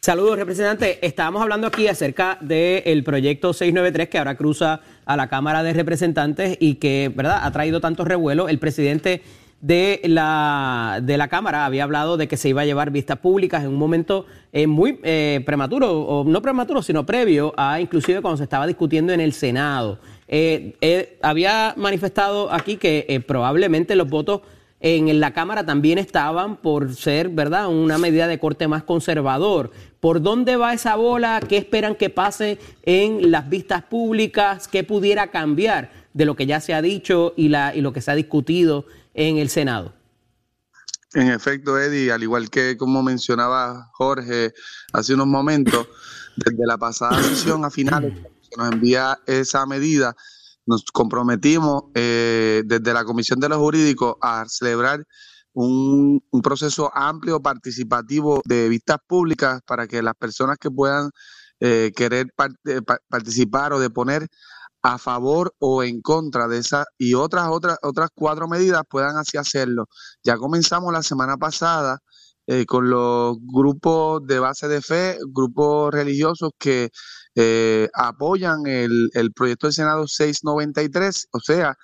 Saludos, 0.02 0.36
representante. 0.36 0.98
Estábamos 1.00 1.40
hablando 1.40 1.66
aquí 1.66 1.88
acerca 1.88 2.36
del 2.42 3.04
proyecto 3.04 3.54
693 3.54 4.10
que 4.10 4.18
ahora 4.18 4.36
cruza 4.36 4.82
a 5.06 5.16
la 5.16 5.30
Cámara 5.30 5.62
de 5.62 5.72
Representantes 5.72 6.58
y 6.60 6.74
que, 6.74 7.10
¿verdad?, 7.16 7.40
ha 7.42 7.50
traído 7.52 7.80
tantos 7.80 8.06
revuelos. 8.06 8.50
El 8.50 8.58
presidente 8.58 9.22
de 9.62 10.02
la, 10.04 11.00
de 11.02 11.16
la 11.16 11.28
Cámara 11.28 11.64
había 11.64 11.84
hablado 11.84 12.18
de 12.18 12.28
que 12.28 12.36
se 12.36 12.50
iba 12.50 12.60
a 12.60 12.64
llevar 12.66 12.90
vistas 12.90 13.18
públicas 13.18 13.62
en 13.62 13.70
un 13.70 13.76
momento 13.76 14.26
eh, 14.52 14.66
muy 14.66 15.00
eh, 15.04 15.40
prematuro, 15.46 16.02
o 16.02 16.24
no 16.24 16.42
prematuro, 16.42 16.82
sino 16.82 17.06
previo 17.06 17.54
a 17.56 17.80
inclusive 17.80 18.20
cuando 18.20 18.36
se 18.36 18.44
estaba 18.44 18.66
discutiendo 18.66 19.14
en 19.14 19.20
el 19.20 19.32
Senado. 19.32 20.00
Eh, 20.34 20.78
eh, 20.80 21.18
había 21.20 21.74
manifestado 21.76 22.50
aquí 22.50 22.78
que 22.78 23.04
eh, 23.06 23.20
probablemente 23.20 23.94
los 23.94 24.08
votos 24.08 24.40
en 24.80 25.20
la 25.20 25.34
Cámara 25.34 25.66
también 25.66 25.98
estaban 25.98 26.56
por 26.56 26.94
ser, 26.94 27.28
¿verdad?, 27.28 27.68
una 27.68 27.98
medida 27.98 28.26
de 28.26 28.38
corte 28.38 28.66
más 28.66 28.82
conservador. 28.82 29.72
¿Por 30.00 30.22
dónde 30.22 30.56
va 30.56 30.72
esa 30.72 30.96
bola? 30.96 31.38
¿Qué 31.46 31.58
esperan 31.58 31.96
que 31.96 32.08
pase 32.08 32.58
en 32.84 33.30
las 33.30 33.50
vistas 33.50 33.82
públicas? 33.82 34.68
¿Qué 34.68 34.84
pudiera 34.84 35.30
cambiar 35.30 35.92
de 36.14 36.24
lo 36.24 36.34
que 36.34 36.46
ya 36.46 36.60
se 36.60 36.72
ha 36.72 36.80
dicho 36.80 37.34
y, 37.36 37.50
la, 37.50 37.76
y 37.76 37.82
lo 37.82 37.92
que 37.92 38.00
se 38.00 38.10
ha 38.10 38.14
discutido 38.14 38.86
en 39.12 39.36
el 39.36 39.50
Senado? 39.50 39.92
En 41.12 41.28
efecto, 41.28 41.78
Eddie, 41.78 42.10
al 42.10 42.22
igual 42.22 42.48
que 42.48 42.78
como 42.78 43.02
mencionaba 43.02 43.90
Jorge 43.92 44.54
hace 44.94 45.12
unos 45.12 45.26
momentos, 45.26 45.86
desde 46.36 46.66
la 46.66 46.78
pasada 46.78 47.22
sesión 47.22 47.66
a 47.66 47.70
finales 47.70 48.14
nos 48.56 48.72
envía 48.72 49.18
esa 49.26 49.66
medida, 49.66 50.14
nos 50.66 50.84
comprometimos 50.92 51.84
eh, 51.94 52.62
desde 52.64 52.92
la 52.92 53.04
Comisión 53.04 53.40
de 53.40 53.48
los 53.48 53.58
Jurídicos 53.58 54.16
a 54.20 54.44
celebrar 54.48 55.04
un, 55.52 56.22
proceso 56.42 56.90
amplio, 56.94 57.40
participativo 57.40 58.42
de 58.44 58.68
vistas 58.68 58.98
públicas 59.06 59.60
para 59.66 59.86
que 59.86 60.02
las 60.02 60.14
personas 60.14 60.56
que 60.58 60.70
puedan 60.70 61.10
eh, 61.60 61.92
querer 61.94 62.32
eh, 62.64 62.80
participar 63.08 63.72
o 63.72 63.80
deponer 63.80 64.28
a 64.82 64.98
favor 64.98 65.54
o 65.58 65.84
en 65.84 66.00
contra 66.02 66.48
de 66.48 66.58
esa 66.58 66.84
y 66.98 67.14
otras 67.14 67.46
otras 67.48 67.78
otras 67.82 68.10
cuatro 68.14 68.48
medidas 68.48 68.82
puedan 68.88 69.16
así 69.16 69.38
hacerlo. 69.38 69.88
Ya 70.24 70.36
comenzamos 70.36 70.92
la 70.92 71.02
semana 71.02 71.36
pasada 71.36 72.00
con 72.66 72.90
los 72.90 73.36
grupos 73.40 74.26
de 74.26 74.38
base 74.38 74.68
de 74.68 74.82
fe, 74.82 75.16
grupos 75.32 75.92
religiosos 75.92 76.50
que 76.58 76.90
eh, 77.34 77.88
apoyan 77.94 78.66
el, 78.66 79.10
el 79.14 79.32
proyecto 79.32 79.66
del 79.68 79.74
Senado 79.74 80.06
693, 80.06 81.28
o 81.32 81.40
sea, 81.40 81.76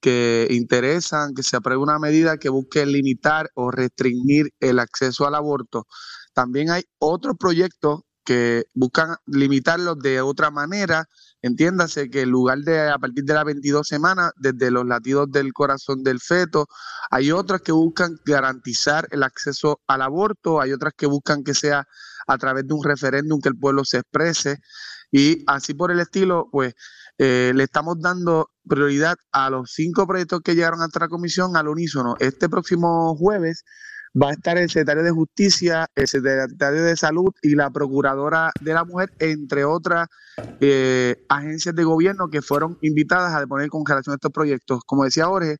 que 0.00 0.46
interesan 0.50 1.34
que 1.34 1.42
se 1.42 1.56
apruebe 1.56 1.82
una 1.82 1.98
medida 1.98 2.38
que 2.38 2.48
busque 2.48 2.86
limitar 2.86 3.50
o 3.54 3.70
restringir 3.70 4.50
el 4.60 4.78
acceso 4.78 5.26
al 5.26 5.34
aborto. 5.34 5.86
También 6.34 6.70
hay 6.70 6.84
otros 6.98 7.36
proyectos 7.38 8.00
que 8.28 8.66
buscan 8.74 9.16
limitarlo 9.26 9.94
de 9.94 10.20
otra 10.20 10.50
manera. 10.50 11.08
Entiéndase 11.40 12.10
que 12.10 12.22
en 12.22 12.28
lugar 12.28 12.58
de 12.58 12.90
a 12.90 12.98
partir 12.98 13.24
de 13.24 13.32
las 13.32 13.46
22 13.46 13.88
semanas, 13.88 14.32
desde 14.36 14.70
los 14.70 14.84
latidos 14.84 15.32
del 15.32 15.54
corazón 15.54 16.02
del 16.02 16.20
feto, 16.20 16.66
hay 17.10 17.32
otras 17.32 17.62
que 17.62 17.72
buscan 17.72 18.18
garantizar 18.26 19.08
el 19.12 19.22
acceso 19.22 19.80
al 19.86 20.02
aborto, 20.02 20.60
hay 20.60 20.74
otras 20.74 20.92
que 20.94 21.06
buscan 21.06 21.42
que 21.42 21.54
sea 21.54 21.86
a 22.26 22.36
través 22.36 22.66
de 22.66 22.74
un 22.74 22.84
referéndum 22.84 23.40
que 23.40 23.48
el 23.48 23.58
pueblo 23.58 23.82
se 23.86 24.00
exprese 24.00 24.58
y 25.10 25.42
así 25.46 25.72
por 25.72 25.90
el 25.90 26.00
estilo, 26.00 26.50
pues 26.52 26.74
eh, 27.16 27.52
le 27.54 27.64
estamos 27.64 27.98
dando 27.98 28.50
prioridad 28.68 29.16
a 29.32 29.48
los 29.48 29.72
cinco 29.72 30.06
proyectos 30.06 30.42
que 30.42 30.54
llegaron 30.54 30.80
a 30.80 30.84
nuestra 30.84 31.08
comisión 31.08 31.56
al 31.56 31.68
unísono. 31.68 32.16
Este 32.20 32.50
próximo 32.50 33.16
jueves 33.16 33.64
va 34.14 34.30
a 34.30 34.32
estar 34.32 34.58
el 34.58 34.68
secretario 34.68 35.02
de 35.02 35.10
Justicia, 35.10 35.86
el 35.94 36.06
secretario 36.06 36.82
de 36.82 36.96
Salud 36.96 37.32
y 37.42 37.54
la 37.54 37.70
Procuradora 37.70 38.50
de 38.60 38.74
la 38.74 38.84
Mujer, 38.84 39.10
entre 39.18 39.64
otras 39.64 40.08
eh, 40.60 41.24
agencias 41.28 41.74
de 41.74 41.84
gobierno 41.84 42.28
que 42.28 42.42
fueron 42.42 42.78
invitadas 42.80 43.34
a 43.34 43.40
deponer 43.40 43.68
con 43.68 43.84
relación 43.84 44.12
a 44.12 44.16
estos 44.16 44.32
proyectos. 44.32 44.82
Como 44.84 45.04
decía 45.04 45.26
Jorge, 45.26 45.58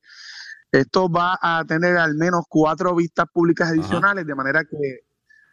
esto 0.71 1.09
va 1.09 1.37
a 1.41 1.63
tener 1.65 1.97
al 1.97 2.15
menos 2.15 2.43
cuatro 2.47 2.95
vistas 2.95 3.25
públicas 3.33 3.69
adicionales, 3.69 4.25
de 4.25 4.35
manera 4.35 4.63
que 4.63 4.99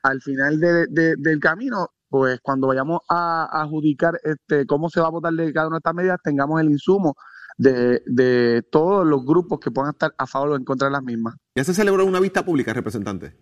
al 0.02 0.20
final 0.20 0.60
del 0.60 1.40
camino, 1.40 1.88
pues 2.08 2.38
cuando 2.42 2.68
vayamos 2.68 3.00
a, 3.08 3.48
adjudicar 3.62 4.20
este, 4.22 4.66
cómo 4.66 4.88
se 4.88 5.00
va 5.00 5.08
a 5.08 5.10
votar 5.10 5.32
de 5.32 5.52
cada 5.52 5.68
una 5.68 5.76
de 5.76 5.78
estas 5.78 5.94
medidas, 5.94 6.20
tengamos 6.22 6.60
el 6.60 6.70
insumo 6.70 7.16
de, 7.56 8.64
todos 8.70 9.06
los 9.06 9.24
grupos 9.24 9.60
que 9.60 9.70
puedan 9.70 9.92
estar 9.92 10.14
a 10.18 10.26
favor 10.26 10.50
o 10.50 10.56
en 10.56 10.64
contra 10.64 10.88
de 10.88 10.92
las 10.92 11.02
mismas. 11.02 11.34
¿Ya 11.54 11.64
se 11.64 11.74
celebró 11.74 12.04
una 12.04 12.20
vista 12.20 12.44
pública, 12.44 12.72
representante? 12.72 13.34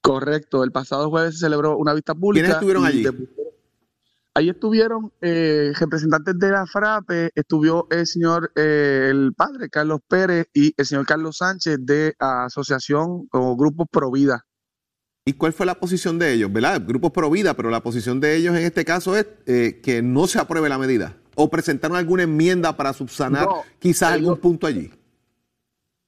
Correcto, 0.00 0.64
el 0.64 0.72
pasado 0.72 1.10
jueves 1.10 1.34
se 1.34 1.40
celebró 1.40 1.76
una 1.76 1.94
vista 1.94 2.14
pública. 2.14 2.42
¿Quiénes 2.44 2.56
estuvieron 2.56 2.84
allí? 2.84 3.06
Ahí 4.34 4.50
estuvieron 4.50 5.12
eh, 5.20 5.72
representantes 5.74 6.38
de 6.38 6.50
la 6.50 6.64
FRAPE, 6.64 7.32
estuvo 7.34 7.88
el 7.90 8.06
señor, 8.06 8.52
eh, 8.54 9.08
el 9.10 9.32
padre 9.34 9.68
Carlos 9.68 9.98
Pérez 10.06 10.46
y 10.54 10.72
el 10.76 10.86
señor 10.86 11.06
Carlos 11.06 11.38
Sánchez 11.38 11.78
de 11.80 12.14
Asociación 12.20 13.28
o 13.32 13.56
Grupos 13.56 13.88
Provida. 13.90 14.44
¿Y 15.24 15.34
cuál 15.34 15.52
fue 15.52 15.66
la 15.66 15.78
posición 15.78 16.18
de 16.18 16.32
ellos? 16.32 16.50
¿Verdad? 16.50 16.82
Grupos 16.86 17.10
pro 17.10 17.30
vida, 17.30 17.54
pero 17.54 17.68
la 17.68 17.82
posición 17.82 18.18
de 18.18 18.36
ellos 18.36 18.56
en 18.56 18.64
este 18.64 18.86
caso 18.86 19.14
es 19.14 19.26
eh, 19.46 19.80
que 19.82 20.00
no 20.00 20.26
se 20.26 20.38
apruebe 20.38 20.70
la 20.70 20.78
medida. 20.78 21.16
¿O 21.40 21.48
presentaron 21.48 21.96
alguna 21.96 22.24
enmienda 22.24 22.76
para 22.76 22.92
subsanar 22.92 23.46
quizás 23.78 24.12
algún 24.14 24.36
punto 24.38 24.66
allí? 24.66 24.90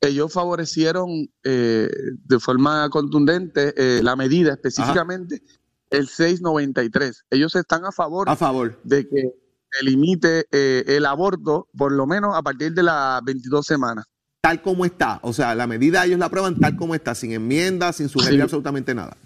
ellos 0.03 0.33
favorecieron 0.33 1.29
eh, 1.45 1.89
de 2.25 2.41
forma 2.41 2.89
contundente 2.89 3.75
eh, 3.77 4.03
la 4.03 4.17
medida, 4.17 4.53
específicamente 4.53 5.43
el 5.91 6.09
693. 6.09 7.27
Ellos 7.31 7.55
están 7.55 7.85
a 7.85 7.93
favor, 7.93 8.29
A 8.29 8.35
favor. 8.35 8.81
de 8.83 9.07
que 9.07 9.31
se 9.71 9.85
limite 9.85 10.47
eh, 10.51 10.85
el 10.87 11.05
aborto, 11.05 11.69
por 11.77 11.93
lo 11.93 12.07
menos 12.07 12.35
a 12.35 12.41
partir 12.43 12.73
de 12.73 12.83
las 12.83 13.23
22 13.23 13.67
semanas. 13.67 14.07
Tal 14.41 14.63
como 14.63 14.87
está. 14.87 15.21
O 15.23 15.35
sea, 15.35 15.55
la 15.55 15.67
medida 15.67 16.05
ellos 16.07 16.19
la 16.19 16.27
aprueban 16.27 16.59
tal 16.59 16.77
como 16.77 16.95
está, 16.95 17.15
sin 17.15 17.33
enmiendas, 17.33 17.97
sin 17.97 18.09
sugerir 18.09 18.39
Sí. 18.39 18.43
absolutamente 18.43 18.95
nada. 18.95 19.17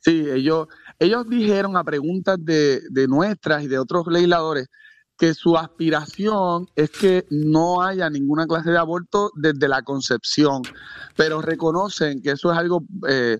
Sí, 0.00 0.26
ellos, 0.30 0.68
ellos 0.98 1.26
dijeron 1.30 1.76
a 1.78 1.82
preguntas 1.84 2.36
de, 2.40 2.82
de 2.90 3.08
nuestras 3.08 3.62
y 3.64 3.68
de 3.68 3.78
otros 3.78 4.06
legisladores 4.08 4.68
que 5.18 5.34
su 5.34 5.56
aspiración 5.56 6.66
es 6.74 6.90
que 6.90 7.26
no 7.30 7.82
haya 7.82 8.10
ninguna 8.10 8.46
clase 8.46 8.70
de 8.70 8.78
aborto 8.78 9.30
desde 9.36 9.68
la 9.68 9.82
concepción, 9.82 10.62
pero 11.16 11.40
reconocen 11.42 12.20
que 12.22 12.32
eso 12.32 12.50
es 12.50 12.58
algo 12.58 12.84
eh, 13.08 13.38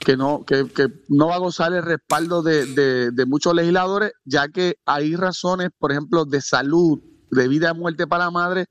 que, 0.00 0.16
no, 0.16 0.44
que, 0.44 0.66
no 1.08 1.28
va 1.28 1.36
a 1.36 1.38
gozar 1.38 1.72
el 1.72 1.82
respaldo 1.82 2.42
de, 2.42 2.66
de- 2.66 3.10
de 3.12 3.26
muchos 3.26 3.54
legisladores, 3.54 4.12
ya 4.24 4.48
que 4.48 4.76
hay 4.86 5.14
razones, 5.14 5.68
por 5.78 5.92
ejemplo, 5.92 6.24
de 6.24 6.40
salud, 6.40 6.98
de 7.30 7.46
vida 7.48 7.72
y 7.74 7.78
muerte 7.78 8.06
para 8.06 8.24
la 8.24 8.30
madre, 8.30 8.66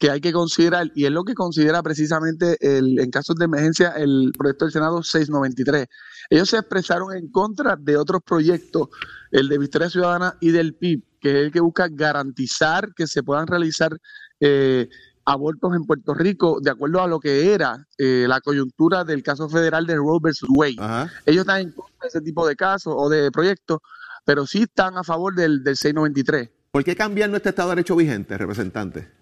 que 0.00 0.10
hay 0.10 0.22
que 0.22 0.32
considerar, 0.32 0.90
y 0.94 1.04
es 1.04 1.12
lo 1.12 1.24
que 1.24 1.34
considera 1.34 1.82
precisamente 1.82 2.56
el, 2.60 2.98
en 2.98 3.10
casos 3.10 3.36
de 3.36 3.44
emergencia 3.44 3.90
el 3.90 4.32
proyecto 4.36 4.64
del 4.64 4.72
Senado 4.72 5.02
693. 5.02 5.88
Ellos 6.30 6.48
se 6.48 6.56
expresaron 6.56 7.14
en 7.14 7.30
contra 7.30 7.76
de 7.76 7.98
otros 7.98 8.22
proyectos, 8.24 8.88
el 9.30 9.50
de 9.50 9.58
Victoria 9.58 9.90
Ciudadana 9.90 10.38
y 10.40 10.52
del 10.52 10.74
PIB, 10.74 11.02
que 11.20 11.28
es 11.28 11.36
el 11.44 11.52
que 11.52 11.60
busca 11.60 11.88
garantizar 11.90 12.94
que 12.96 13.06
se 13.06 13.22
puedan 13.22 13.46
realizar 13.46 13.94
eh, 14.40 14.88
abortos 15.26 15.74
en 15.74 15.84
Puerto 15.84 16.14
Rico 16.14 16.60
de 16.62 16.70
acuerdo 16.70 17.02
a 17.02 17.06
lo 17.06 17.20
que 17.20 17.52
era 17.52 17.86
eh, 17.98 18.24
la 18.26 18.40
coyuntura 18.40 19.04
del 19.04 19.22
caso 19.22 19.50
federal 19.50 19.86
de 19.86 19.96
Roe 19.96 20.18
versus 20.22 20.48
Wade. 20.50 20.76
Ajá. 20.78 21.12
Ellos 21.26 21.42
están 21.42 21.60
en 21.60 21.72
contra 21.72 21.98
de 22.04 22.08
ese 22.08 22.22
tipo 22.22 22.48
de 22.48 22.56
casos 22.56 22.94
o 22.96 23.10
de 23.10 23.30
proyectos, 23.30 23.80
pero 24.24 24.46
sí 24.46 24.62
están 24.62 24.96
a 24.96 25.04
favor 25.04 25.34
del, 25.34 25.62
del 25.62 25.76
693. 25.76 26.48
¿Por 26.70 26.84
qué 26.84 26.96
cambiar 26.96 27.28
nuestro 27.28 27.50
Estado 27.50 27.68
de 27.68 27.76
Derecho 27.76 27.96
vigente, 27.96 28.38
representante? 28.38 29.19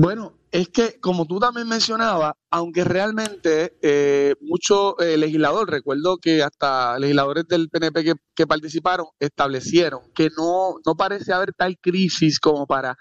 Bueno, 0.00 0.32
es 0.52 0.68
que 0.68 1.00
como 1.00 1.26
tú 1.26 1.40
también 1.40 1.68
mencionabas, 1.68 2.34
aunque 2.50 2.84
realmente 2.84 3.76
eh, 3.82 4.36
muchos 4.40 4.94
eh, 5.00 5.16
legisladores, 5.16 5.72
recuerdo 5.74 6.18
que 6.18 6.40
hasta 6.40 6.96
legisladores 7.00 7.48
del 7.48 7.68
PNP 7.68 8.04
que, 8.04 8.14
que 8.32 8.46
participaron 8.46 9.06
establecieron 9.18 10.02
que 10.14 10.30
no, 10.36 10.76
no 10.86 10.94
parece 10.94 11.32
haber 11.32 11.52
tal 11.52 11.76
crisis 11.80 12.38
como 12.38 12.64
para, 12.64 12.96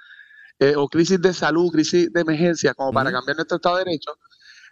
eh, 0.58 0.74
o 0.75 0.88
crisis 0.88 1.22
de 1.22 1.34
salud, 1.34 1.72
crisis 1.72 2.12
de 2.12 2.22
emergencia, 2.22 2.74
como 2.74 2.92
para 2.92 3.12
cambiar 3.12 3.36
nuestro 3.38 3.58
Estado 3.58 3.77
de 3.77 3.86
Derecho. 3.86 4.13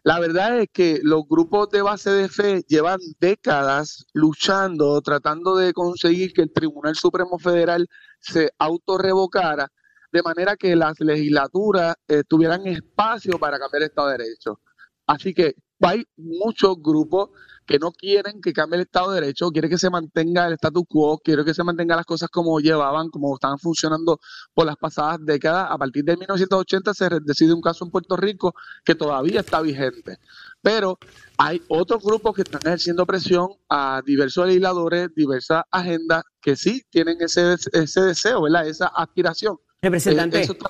La 0.03 0.19
verdad 0.19 0.57
es 0.59 0.69
que 0.73 1.01
los 1.03 1.27
grupos 1.29 1.69
de 1.69 1.83
base 1.83 2.09
de 2.09 2.27
fe 2.27 2.63
llevan 2.67 2.99
décadas 3.19 4.07
luchando, 4.13 4.99
tratando 5.03 5.55
de 5.57 5.73
conseguir 5.73 6.33
que 6.33 6.41
el 6.41 6.51
Tribunal 6.51 6.95
Supremo 6.95 7.37
Federal 7.37 7.87
se 8.19 8.49
autorrevocara 8.57 9.71
de 10.15 10.23
manera 10.23 10.55
que 10.55 10.75
las 10.75 10.99
legislaturas 10.99 11.95
eh, 12.07 12.23
tuvieran 12.27 12.65
espacio 12.67 13.37
para 13.37 13.59
cambiar 13.59 13.83
el 13.83 13.89
Estado 13.89 14.07
de 14.09 14.17
Derecho. 14.17 14.61
Así 15.05 15.33
que 15.33 15.55
hay 15.81 16.05
muchos 16.15 16.77
grupos 16.81 17.29
que 17.65 17.79
no 17.79 17.91
quieren 17.91 18.41
que 18.41 18.53
cambie 18.53 18.77
el 18.77 18.83
Estado 18.83 19.11
de 19.11 19.21
Derecho, 19.21 19.49
quieren 19.49 19.69
que 19.69 19.77
se 19.77 19.89
mantenga 19.89 20.47
el 20.47 20.53
status 20.53 20.83
quo, 20.87 21.17
quieren 21.19 21.43
que 21.43 21.53
se 21.53 21.63
mantengan 21.63 21.97
las 21.97 22.05
cosas 22.05 22.29
como 22.29 22.59
llevaban, 22.59 23.09
como 23.09 23.33
estaban 23.33 23.57
funcionando 23.57 24.19
por 24.53 24.65
las 24.67 24.77
pasadas 24.77 25.17
décadas. 25.21 25.67
A 25.69 25.77
partir 25.77 26.03
de 26.05 26.15
1980 26.15 26.93
se 26.93 27.09
decide 27.23 27.53
un 27.53 27.61
caso 27.61 27.83
en 27.83 27.91
Puerto 27.91 28.15
Rico 28.15 28.53
que 28.83 28.95
todavía 28.95 29.41
está 29.41 29.61
vigente. 29.61 30.17
Pero 30.61 30.97
hay 31.37 31.61
otros 31.67 32.03
grupos 32.03 32.35
que 32.35 32.43
están 32.43 32.61
ejerciendo 32.65 33.05
presión 33.05 33.49
a 33.69 34.01
diversos 34.05 34.47
legisladores, 34.47 35.09
diversas 35.15 35.63
agendas 35.71 36.23
que 36.41 36.55
sí 36.55 36.83
tienen 36.89 37.17
ese, 37.19 37.55
ese 37.73 38.01
deseo, 38.01 38.43
¿verdad? 38.43 38.67
Esa 38.67 38.87
aspiración. 38.87 39.57
Representante, 39.81 40.39
Eh, 40.39 40.41
eso 40.41 40.53
está- 40.53 40.69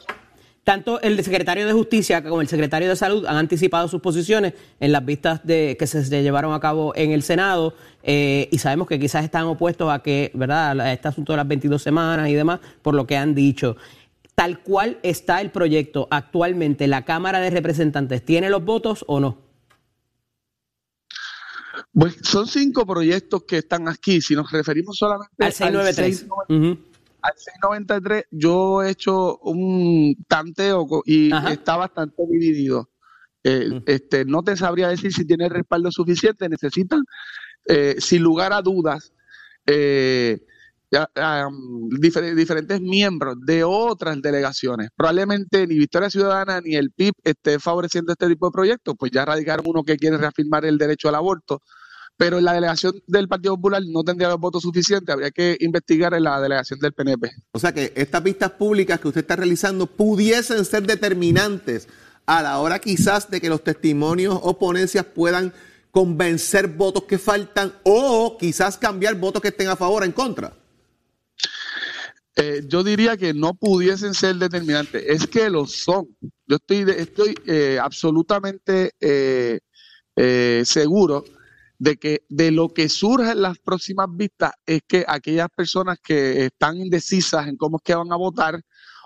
tanto 0.63 0.99
el 1.01 1.23
secretario 1.23 1.65
de 1.67 1.73
Justicia 1.73 2.23
como 2.23 2.41
el 2.41 2.47
secretario 2.47 2.89
de 2.89 2.95
Salud 2.95 3.25
han 3.27 3.37
anticipado 3.37 3.87
sus 3.87 4.01
posiciones 4.01 4.53
en 4.79 4.91
las 4.91 5.05
vistas 5.05 5.45
de, 5.45 5.77
que 5.77 5.85
se, 5.87 6.03
llevaron 6.23 6.53
a 6.53 6.59
cabo 6.59 6.91
en 6.95 7.11
el 7.11 7.21
Senado 7.21 7.75
eh, 8.03 8.49
y 8.51 8.57
sabemos 8.57 8.87
que 8.87 8.99
quizás 8.99 9.23
están 9.23 9.45
opuestos 9.45 9.91
a 9.91 9.99
que, 9.99 10.31
¿verdad?, 10.33 10.79
a 10.81 10.91
este 10.91 11.07
asunto 11.07 11.33
de 11.33 11.37
las 11.37 11.47
22 11.47 11.81
semanas 11.81 12.27
y 12.29 12.33
demás, 12.33 12.59
por 12.81 12.95
lo 12.95 13.05
que 13.05 13.15
han 13.15 13.35
dicho. 13.35 13.77
Tal 14.33 14.59
cual 14.63 14.97
está 15.03 15.39
el 15.39 15.51
proyecto 15.51 16.07
actualmente, 16.11 16.87
¿la 16.87 17.05
Cámara 17.05 17.39
de 17.39 17.51
Representantes 17.51 18.25
tiene 18.25 18.49
los 18.49 18.65
votos 18.65 19.05
o 19.07 19.19
no? 19.19 19.37
Pues 21.93 22.17
son 22.23 22.47
cinco 22.47 22.85
proyectos 22.85 23.43
que 23.43 23.59
están 23.59 23.87
aquí. 23.87 24.19
Si 24.19 24.35
nos 24.35 24.51
referimos 24.51 24.97
solamente 24.97 25.33
Al 25.39 25.53
693. 25.53 26.17
693, 26.19 26.49
Ujú. 26.49 26.94
Al 27.25 27.33
693, 27.37 28.25
yo 28.31 28.83
he 28.83 28.91
hecho 28.91 29.37
un 29.39 30.15
tanteo 30.27 30.87
y 31.05 31.31
Ajá. 31.31 31.51
está 31.53 31.75
bastante 31.77 32.23
dividido. 32.29 32.89
Eh, 33.43 33.69
Mm. 33.71 33.83
este, 33.85 34.25
no 34.25 34.41
te 34.43 34.55
sabría 34.57 34.87
decir 34.89 35.13
si 35.13 35.25
tiene 35.25 35.49
respaldo 35.49 35.91
suficiente. 35.91 36.49
Necesitan, 36.49 37.01
eh, 37.67 37.95
sin 37.99 38.23
lugar 38.23 38.53
a 38.53 38.61
dudas, 38.61 39.13
eh, 39.67 40.39
am, 41.15 41.89
difer- 41.99 42.33
diferentes 42.35 42.79
miembros 42.79 43.35
de 43.45 43.63
otras 43.63 44.21
delegaciones. 44.21 44.89
Probablemente 44.95 45.67
ni 45.67 45.77
Victoria 45.77 46.09
Ciudadana 46.09 46.61
ni 46.61 46.75
el 46.75 46.91
PIB 46.91 47.13
esté 47.23 47.59
favoreciendo 47.59 48.11
este 48.13 48.27
tipo 48.27 48.47
de 48.47 48.51
proyectos, 48.51 48.95
pues 48.97 49.11
ya 49.11 49.25
radicaron 49.25 49.65
uno 49.67 49.83
que 49.83 49.97
quiere 49.97 50.17
reafirmar 50.17 50.63
el 50.65 50.77
derecho 50.77 51.09
al 51.09 51.15
aborto. 51.15 51.61
Pero 52.17 52.39
la 52.39 52.53
delegación 52.53 53.01
del 53.07 53.27
Partido 53.27 53.55
Popular 53.55 53.81
no 53.85 54.03
tendría 54.03 54.29
los 54.29 54.39
votos 54.39 54.63
suficientes, 54.63 55.11
habría 55.13 55.31
que 55.31 55.57
investigar 55.59 56.13
en 56.13 56.23
la 56.23 56.39
delegación 56.39 56.79
del 56.79 56.93
PNP. 56.93 57.29
O 57.51 57.59
sea 57.59 57.73
que 57.73 57.91
estas 57.95 58.23
vistas 58.23 58.51
públicas 58.51 58.99
que 58.99 59.09
usted 59.09 59.21
está 59.21 59.35
realizando 59.35 59.85
pudiesen 59.85 60.63
ser 60.63 60.83
determinantes 60.83 61.89
a 62.25 62.41
la 62.41 62.59
hora 62.59 62.79
quizás 62.79 63.29
de 63.29 63.41
que 63.41 63.49
los 63.49 63.63
testimonios 63.63 64.39
o 64.41 64.57
ponencias 64.57 65.05
puedan 65.05 65.53
convencer 65.91 66.67
votos 66.67 67.03
que 67.03 67.17
faltan 67.17 67.73
o 67.83 68.37
quizás 68.37 68.77
cambiar 68.77 69.15
votos 69.15 69.41
que 69.41 69.49
estén 69.49 69.67
a 69.67 69.75
favor 69.75 70.03
o 70.03 70.05
en 70.05 70.11
contra. 70.11 70.53
Eh, 72.37 72.63
yo 72.67 72.83
diría 72.83 73.15
que 73.15 73.33
no 73.33 73.53
pudiesen 73.53 74.13
ser 74.13 74.35
determinantes, 74.35 75.03
es 75.07 75.25
que 75.27 75.49
lo 75.49 75.65
son. 75.65 76.07
Yo 76.47 76.57
estoy, 76.57 76.85
estoy 76.97 77.35
eh, 77.45 77.79
absolutamente 77.81 78.91
eh, 78.99 79.59
seguro 80.65 81.23
de 81.79 81.97
que 81.97 82.25
de 82.29 82.51
lo 82.51 82.69
que 82.69 82.89
surja 82.89 83.33
en 83.33 83.41
las 83.41 83.59
próximas 83.59 84.07
vistas 84.11 84.51
es 84.65 84.81
que 84.87 85.03
aquellas 85.07 85.49
personas 85.55 85.99
que 85.99 86.45
están 86.45 86.77
indecisas 86.77 87.47
en 87.47 87.57
cómo 87.57 87.77
es 87.77 87.83
que 87.83 87.95
van 87.95 88.11
a 88.11 88.15
votar 88.15 88.61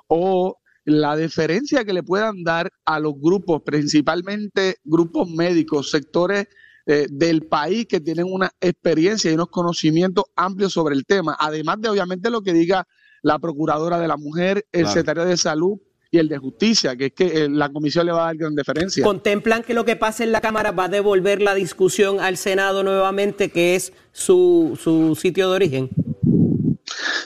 o 0.08 0.58
la 0.86 1.16
deferencia 1.16 1.84
que 1.86 1.94
le 1.94 2.04
puedan 2.04 2.44
dar 2.44 2.72
a 2.86 3.00
los 3.00 3.14
grupos, 3.20 3.62
principalmente 3.64 4.78
grupos 4.84 5.30
médicos, 5.30 5.92
sectores 5.92 6.48
eh, 6.86 7.06
del 7.12 7.44
país 7.48 7.86
que 7.88 8.00
tienen 8.00 8.26
una 8.28 8.50
experiencia 8.60 9.30
y 9.30 9.36
unos 9.36 9.50
conocimientos 9.50 10.26
amplios 10.36 10.74
sobre 10.74 10.96
el 10.96 11.06
tema, 11.06 11.36
además 11.40 11.80
de 11.82 11.90
obviamente 11.90 12.30
lo 12.32 12.42
que 12.42 12.54
diga 12.54 12.88
la 13.22 13.38
procuradora 13.38 14.00
de 14.00 14.08
la 14.08 14.18
mujer, 14.18 14.66
el 14.72 14.82
Claro. 14.82 14.94
secretario 14.94 15.26
de 15.26 15.38
salud 15.38 15.78
y 16.12 16.18
el 16.18 16.28
de 16.28 16.38
justicia, 16.40 16.96
que 16.96 17.08
es 17.08 17.14
que 17.14 17.26
eh, 17.44 17.50
la 17.50 17.70
comisión 17.70 18.06
le 18.06 18.12
va 18.12 18.24
a 18.24 18.26
dar 18.28 18.38
gran 18.38 18.56
deferencia. 18.56 19.04
¿Contemplan 19.04 19.62
que 19.64 19.74
lo 19.74 19.86
que 19.86 19.96
pase 19.96 20.24
en 20.24 20.32
la 20.32 20.42
Cámara 20.42 20.72
va 20.72 20.86
a 20.86 20.90
devolver 20.90 21.42
la 21.42 21.54
discusión 21.54 22.20
al 22.20 22.38
Senado 22.38 22.84
nuevamente, 22.84 23.50
que 23.50 23.76
es 23.76 23.94
su, 24.12 24.78
su 24.82 25.16
sitio 25.16 25.50
de 25.50 25.56
origen? 25.56 25.90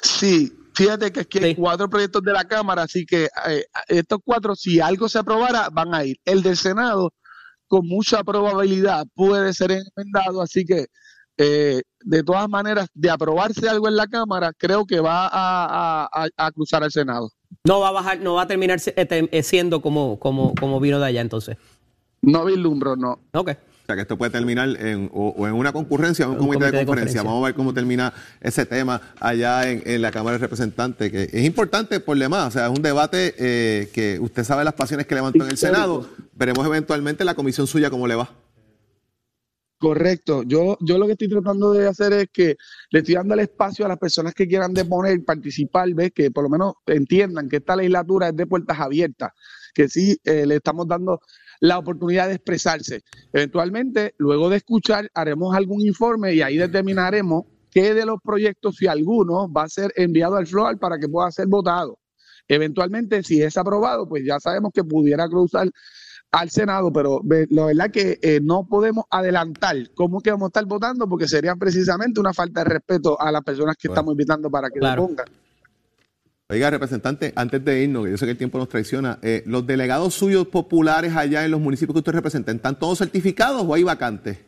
Sí, 0.01 0.51
fíjate 0.75 1.11
que 1.11 1.21
aquí 1.21 1.37
hay 1.39 1.55
Sí. 1.55 1.61
cuatro 1.61 1.89
proyectos 1.89 2.21
de 2.23 2.33
la 2.33 2.45
Cámara, 2.45 2.83
así 2.83 3.05
que 3.05 3.29
eh, 3.47 3.63
estos 3.87 4.19
cuatro, 4.23 4.55
si 4.55 4.79
algo 4.79 5.07
se 5.09 5.19
aprobara, 5.19 5.69
van 5.71 5.93
a 5.93 6.03
ir. 6.03 6.17
El 6.25 6.41
del 6.43 6.57
Senado, 6.57 7.13
con 7.67 7.87
mucha 7.87 8.23
probabilidad, 8.23 9.05
puede 9.15 9.53
ser 9.53 9.71
enmendado, 9.71 10.41
así 10.41 10.65
que 10.65 10.87
eh, 11.37 11.81
de 12.03 12.23
todas 12.23 12.47
maneras, 12.49 12.87
de 12.93 13.09
aprobarse 13.09 13.67
algo 13.69 13.87
en 13.87 13.95
la 13.95 14.07
Cámara, 14.07 14.51
creo 14.57 14.85
que 14.85 14.99
va 14.99 15.27
a, 15.27 16.07
a- 16.11 16.27
a- 16.37 16.51
cruzar 16.51 16.83
al 16.83 16.91
Senado. 16.91 17.31
No 17.65 17.79
va 17.79 17.89
a 17.89 17.91
bajar, 17.91 18.19
no 18.19 18.33
va 18.35 18.43
a 18.43 18.47
terminar 18.47 18.79
eh, 18.85 19.27
eh, 19.31 19.43
siendo 19.43 19.81
como, 19.81 20.19
como, 20.19 20.53
como 20.55 20.79
vino 20.79 20.99
de 20.99 21.05
allá 21.05 21.21
entonces. 21.21 21.57
No 22.21 22.45
vislumbro, 22.45 22.95
no. 22.95 23.19
Ok. 23.33 23.49
O 23.49 23.85
sea 23.85 23.95
que 23.97 24.03
esto 24.03 24.17
puede 24.17 24.31
terminar 24.31 24.69
en, 24.79 25.09
o, 25.13 25.29
o 25.37 25.45
en 25.45 25.53
una 25.53 25.73
concurrencia 25.73 26.25
o 26.25 26.29
en 26.31 26.35
un 26.37 26.41
Un 26.43 26.47
comité, 26.47 26.59
comité 26.59 26.77
de 26.77 26.79
de 26.79 26.85
conferencia. 26.85 27.19
conferencia. 27.21 27.23
Vamos 27.23 27.43
a 27.43 27.45
ver 27.47 27.55
cómo 27.55 27.73
termina 27.73 28.13
ese 28.39 28.65
tema 28.65 29.01
allá 29.19 29.69
en, 29.69 29.83
en 29.85 30.01
la 30.01 30.09
Cámara 30.09 30.37
de 30.37 30.41
Representantes, 30.41 31.11
que 31.11 31.23
es 31.23 31.43
importante 31.45 31.99
por 31.99 32.17
demás. 32.17 32.47
O 32.47 32.51
sea, 32.51 32.67
es 32.67 32.71
un 32.71 32.81
debate 32.81 33.35
eh, 33.37 33.89
que 33.93 34.19
usted 34.21 34.45
sabe 34.45 34.63
las 34.63 34.73
pasiones 34.75 35.05
que 35.05 35.15
levantó 35.15 35.43
en 35.43 35.49
el. 35.51 35.57
Senado. 35.57 36.07
Veremos 36.33 36.65
eventualmente 36.65 37.25
la 37.25 37.35
comisión 37.35 37.67
suya 37.67 37.89
cómo 37.89 38.07
le 38.07 38.15
va. 38.15 38.29
Correcto. 39.83 40.43
Yo, 40.43 40.77
yo 40.79 40.97
lo 40.97 41.05
que 41.07 41.11
estoy 41.11 41.27
tratando 41.27 41.73
de 41.73 41.85
hacer 41.85 42.13
es 42.13 42.29
que 42.31 42.55
le 42.89 42.99
estoy 42.99 43.15
dando 43.15 43.33
el 43.33 43.41
espacio 43.41 43.83
a 43.83 43.89
las 43.89 43.97
personas 43.97 44.33
que 44.33 44.47
quieran 44.47 44.73
deponer, 44.73 45.21
participar, 45.25 45.93
¿ves? 45.93 46.13
que 46.13 46.31
por 46.31 46.45
lo 46.45 46.49
menos 46.49 46.75
entiendan 46.85 47.49
que 47.49 47.57
esta 47.57 47.75
legislatura 47.75 48.29
es 48.29 48.35
de 48.37 48.47
puertas 48.47 48.79
abiertas, 48.79 49.33
que 49.73 49.89
sí 49.89 50.17
eh, 50.23 50.45
le 50.45 50.55
estamos 50.55 50.87
dando 50.87 51.19
la 51.59 51.77
oportunidad 51.79 52.29
de 52.29 52.35
expresarse. 52.35 53.01
Eventualmente, 53.33 54.15
luego 54.19 54.49
de 54.49 54.55
escuchar, 54.55 55.11
haremos 55.13 55.53
algún 55.53 55.81
informe 55.81 56.33
y 56.33 56.41
ahí 56.41 56.55
determinaremos 56.55 57.43
qué 57.69 57.93
de 57.93 58.05
los 58.05 58.21
proyectos, 58.23 58.77
si 58.77 58.87
alguno, 58.87 59.51
va 59.51 59.63
a 59.63 59.67
ser 59.69 59.91
enviado 59.97 60.37
al 60.37 60.47
floor 60.47 60.79
para 60.79 60.97
que 60.97 61.09
pueda 61.09 61.29
ser 61.29 61.47
votado. 61.47 61.99
Eventualmente, 62.47 63.21
si 63.21 63.41
es 63.41 63.57
aprobado, 63.57 64.07
pues 64.07 64.23
ya 64.25 64.39
sabemos 64.39 64.71
que 64.73 64.85
pudiera 64.85 65.27
cruzar 65.27 65.69
al 66.33 66.49
Senado, 66.49 66.91
pero 66.91 67.21
la 67.51 67.65
verdad 67.65 67.91
que 67.91 68.17
eh, 68.23 68.39
no 68.41 68.65
podemos 68.65 69.05
adelantar 69.11 69.77
cómo 69.93 70.19
que 70.19 70.31
vamos 70.31 70.47
a 70.47 70.49
estar 70.49 70.65
votando 70.65 71.07
porque 71.07 71.27
sería 71.27 71.55
precisamente 71.55 72.19
una 72.19 72.33
falta 72.33 72.63
de 72.63 72.71
respeto 72.71 73.21
a 73.21 73.31
las 73.31 73.43
personas 73.43 73.77
que 73.77 73.87
estamos 73.87 74.13
invitando 74.13 74.49
para 74.49 74.69
que 74.71 74.79
lo 74.79 74.95
pongan. 74.95 75.27
Oiga, 76.49 76.71
representante, 76.71 77.33
antes 77.35 77.63
de 77.63 77.83
irnos, 77.83 78.05
que 78.05 78.11
yo 78.11 78.17
sé 78.17 78.25
que 78.25 78.31
el 78.31 78.37
tiempo 78.37 78.57
nos 78.57 78.67
traiciona, 78.67 79.19
eh, 79.21 79.43
¿los 79.45 79.65
delegados 79.65 80.15
suyos 80.15 80.47
populares 80.47 81.15
allá 81.15 81.45
en 81.45 81.51
los 81.51 81.61
municipios 81.61 81.93
que 81.93 81.99
usted 81.99 82.13
representa, 82.13 82.51
¿están 82.51 82.79
todos 82.79 82.97
certificados 82.97 83.63
o 83.65 83.73
hay 83.75 83.83
vacantes? 83.83 84.39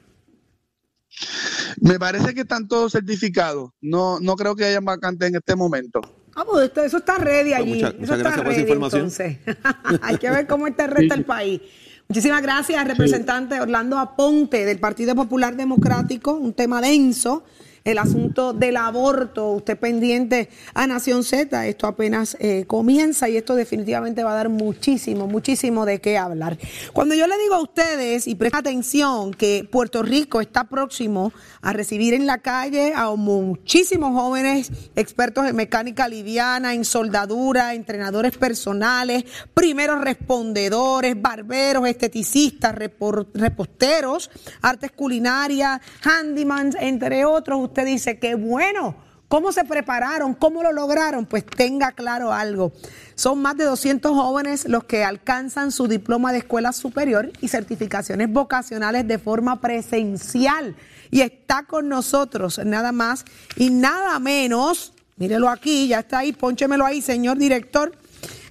Me 1.79 1.99
parece 1.99 2.33
que 2.33 2.41
están 2.41 2.67
todos 2.67 2.93
certificados. 2.93 3.71
No, 3.79 4.19
no 4.19 4.35
creo 4.35 4.55
que 4.55 4.65
haya 4.65 4.79
vacantes 4.79 5.29
en 5.29 5.35
este 5.35 5.55
momento. 5.55 6.01
Ah, 6.35 6.43
pues 6.45 6.69
eso 6.75 6.97
está 6.97 7.17
ready 7.17 7.51
pues 7.51 7.61
allí. 7.61 7.79
eso 7.81 7.95
está 7.95 8.17
gracias 8.17 8.43
por 8.43 8.51
esa 8.51 8.61
información. 8.61 9.01
Entonces. 9.03 9.37
Hay 10.01 10.17
que 10.17 10.29
ver 10.29 10.45
cómo 10.47 10.67
está 10.67 10.85
el 10.85 10.91
resto 10.91 11.15
del 11.15 11.25
país. 11.25 11.61
Muchísimas 12.07 12.41
gracias, 12.41 12.85
representante 12.87 13.59
Orlando 13.59 13.97
Aponte 13.97 14.65
del 14.65 14.79
Partido 14.79 15.15
Popular 15.15 15.55
Democrático. 15.55 16.33
Un 16.33 16.53
tema 16.53 16.81
denso 16.81 17.43
el 17.85 17.99
asunto 17.99 18.51
del 18.51 18.77
aborto, 18.77 19.51
usted 19.51 19.77
pendiente 19.77 20.49
a 20.73 20.87
Nación 20.87 21.23
Z, 21.23 21.67
esto 21.67 21.85
apenas 21.85 22.35
eh, 22.39 22.65
comienza 22.65 23.29
y 23.29 23.37
esto 23.37 23.53
definitivamente 23.53 24.23
va 24.23 24.31
a 24.31 24.35
dar 24.35 24.49
muchísimo, 24.49 25.27
muchísimo 25.27 25.85
de 25.85 26.01
qué 26.01 26.17
hablar. 26.17 26.57
Cuando 26.93 27.13
yo 27.13 27.27
le 27.27 27.37
digo 27.37 27.53
a 27.53 27.61
ustedes, 27.61 28.27
y 28.27 28.33
presta 28.33 28.57
atención, 28.57 29.35
que 29.35 29.67
Puerto 29.71 30.01
Rico 30.01 30.41
está 30.41 30.63
próximo 30.63 31.31
a 31.61 31.73
recibir 31.73 32.15
en 32.15 32.25
la 32.25 32.39
calle 32.39 32.91
a 32.95 33.11
muchísimos 33.11 34.19
jóvenes 34.19 34.71
expertos 34.95 35.47
en 35.47 35.55
mecánica 35.55 36.07
liviana, 36.07 36.73
en 36.73 36.85
soldadura, 36.85 37.75
entrenadores 37.75 38.35
personales, 38.35 39.25
primeros 39.53 40.01
respondedores, 40.01 41.21
barberos, 41.21 41.87
esteticistas, 41.87 42.73
reposteros, 42.73 44.31
artes 44.63 44.91
culinarias, 44.91 45.81
handymans, 46.03 46.75
entre 46.79 47.25
otros, 47.25 47.74
usted 47.75 47.85
dice, 47.85 48.19
qué 48.19 48.35
bueno, 48.35 48.95
¿cómo 49.27 49.51
se 49.51 49.65
prepararon? 49.65 50.33
¿Cómo 50.33 50.63
lo 50.63 50.71
lograron? 50.71 51.25
Pues 51.25 51.45
tenga 51.45 51.91
claro 51.91 52.31
algo. 52.31 52.71
Son 53.15 53.41
más 53.41 53.57
de 53.57 53.65
200 53.65 54.13
jóvenes 54.13 54.65
los 54.69 54.85
que 54.85 55.03
alcanzan 55.03 55.73
su 55.73 55.89
diploma 55.89 56.31
de 56.31 56.37
escuela 56.37 56.71
superior 56.71 57.33
y 57.41 57.49
certificaciones 57.49 58.31
vocacionales 58.31 59.05
de 59.09 59.19
forma 59.19 59.59
presencial. 59.59 60.77
Y 61.11 61.19
está 61.19 61.63
con 61.63 61.89
nosotros 61.89 62.61
nada 62.63 62.93
más 62.93 63.25
y 63.57 63.71
nada 63.71 64.19
menos, 64.19 64.93
mírelo 65.17 65.49
aquí, 65.49 65.89
ya 65.89 65.99
está 65.99 66.19
ahí, 66.19 66.31
pónchemelo 66.31 66.85
ahí, 66.85 67.01
señor 67.01 67.37
director 67.37 67.91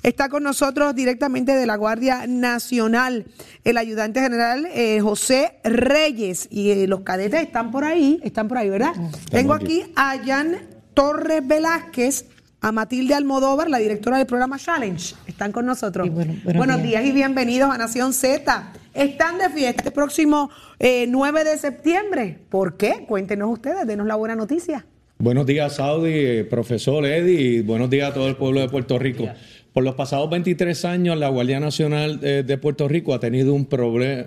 Está 0.04 0.28
con 0.28 0.42
nosotros 0.42 0.94
directamente 0.94 1.52
de 1.56 1.64
la 1.64 1.76
Guardia 1.76 2.26
Nacional 2.26 3.24
el 3.64 3.78
ayudante 3.78 4.20
general 4.20 4.68
eh, 4.74 5.00
José 5.00 5.54
Reyes 5.64 6.46
y 6.50 6.72
eh, 6.72 6.86
los 6.86 7.00
cadetes 7.00 7.40
están 7.40 7.70
por 7.70 7.84
ahí, 7.84 8.20
están 8.22 8.46
por 8.46 8.58
ahí, 8.58 8.68
¿verdad? 8.68 8.92
Tengo 9.30 9.54
aquí 9.54 9.82
a 9.96 10.18
Jan 10.22 10.58
Torres 10.92 11.48
Velázquez, 11.48 12.26
a 12.60 12.70
Matilde 12.70 13.14
Almodóvar, 13.14 13.70
la 13.70 13.78
directora 13.78 14.18
del 14.18 14.26
programa 14.26 14.58
Challenge. 14.58 15.14
Están 15.26 15.52
con 15.52 15.64
nosotros. 15.64 16.06
buenos, 16.10 16.82
días. 16.82 17.02
y 17.02 17.10
bienvenidos 17.10 17.70
a 17.70 17.78
Nación 17.78 18.12
Z. 18.12 18.72
Están 18.92 19.38
de 19.38 19.48
fiesta 19.48 19.84
este 19.84 19.90
próximo 19.90 20.50
9 20.80 21.40
eh, 21.40 21.44
de 21.44 21.56
septiembre. 21.56 22.38
¿Por 22.50 22.76
qué? 22.76 23.06
Cuéntenos 23.08 23.50
ustedes, 23.50 23.86
denos 23.86 24.06
la 24.06 24.16
buena 24.16 24.36
noticia. 24.36 24.84
Buenos 25.16 25.46
días, 25.46 25.76
Saudi, 25.76 26.42
profesor 26.42 27.06
Eddie, 27.06 27.40
y 27.40 27.60
buenos 27.62 27.88
días 27.88 28.10
a 28.10 28.14
todo 28.14 28.28
el 28.28 28.36
pueblo 28.36 28.60
de 28.60 28.68
Puerto 28.68 28.98
Rico. 28.98 29.26
Por 29.74 29.82
los 29.82 29.96
pasados 29.96 30.30
23 30.30 30.84
años, 30.84 31.18
la 31.18 31.28
Guardia 31.30 31.58
Nacional 31.58 32.20
eh, 32.22 32.44
de 32.46 32.58
Puerto 32.58 32.86
Rico 32.86 33.12
ha 33.12 33.18
tenido 33.18 33.52
un, 33.54 33.66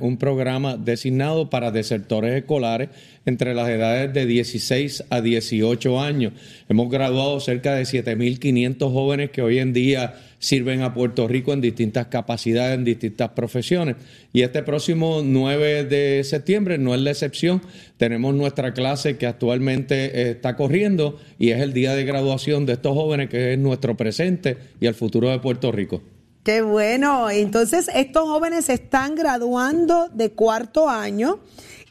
un 0.01 0.17
programa 0.17 0.75
designado 0.75 1.49
para 1.49 1.71
desertores 1.71 2.35
escolares 2.35 2.89
entre 3.25 3.53
las 3.53 3.69
edades 3.69 4.13
de 4.13 4.25
16 4.25 5.05
a 5.09 5.21
18 5.21 6.01
años. 6.01 6.33
Hemos 6.67 6.89
graduado 6.89 7.39
cerca 7.39 7.75
de 7.75 7.83
7.500 7.83 8.91
jóvenes 8.91 9.29
que 9.31 9.41
hoy 9.41 9.59
en 9.59 9.71
día 9.71 10.15
sirven 10.39 10.81
a 10.81 10.93
Puerto 10.93 11.27
Rico 11.27 11.53
en 11.53 11.61
distintas 11.61 12.07
capacidades, 12.07 12.75
en 12.75 12.83
distintas 12.83 13.29
profesiones. 13.31 13.95
Y 14.33 14.41
este 14.41 14.63
próximo 14.63 15.21
9 15.23 15.85
de 15.85 16.23
septiembre 16.23 16.77
no 16.77 16.93
es 16.93 17.01
la 17.01 17.11
excepción. 17.11 17.61
Tenemos 17.97 18.35
nuestra 18.35 18.73
clase 18.73 19.17
que 19.17 19.27
actualmente 19.27 20.29
está 20.31 20.55
corriendo 20.55 21.19
y 21.39 21.51
es 21.51 21.61
el 21.61 21.73
día 21.73 21.95
de 21.95 22.05
graduación 22.05 22.65
de 22.65 22.73
estos 22.73 22.93
jóvenes 22.93 23.29
que 23.29 23.53
es 23.53 23.59
nuestro 23.59 23.97
presente 23.97 24.57
y 24.79 24.85
el 24.85 24.93
futuro 24.93 25.29
de 25.29 25.39
Puerto 25.39 25.71
Rico. 25.71 26.01
Qué 26.43 26.61
bueno. 26.61 27.29
Entonces, 27.29 27.89
estos 27.93 28.23
jóvenes 28.23 28.69
están 28.69 29.15
graduando 29.15 30.07
de 30.13 30.31
cuarto 30.31 30.89
año 30.89 31.39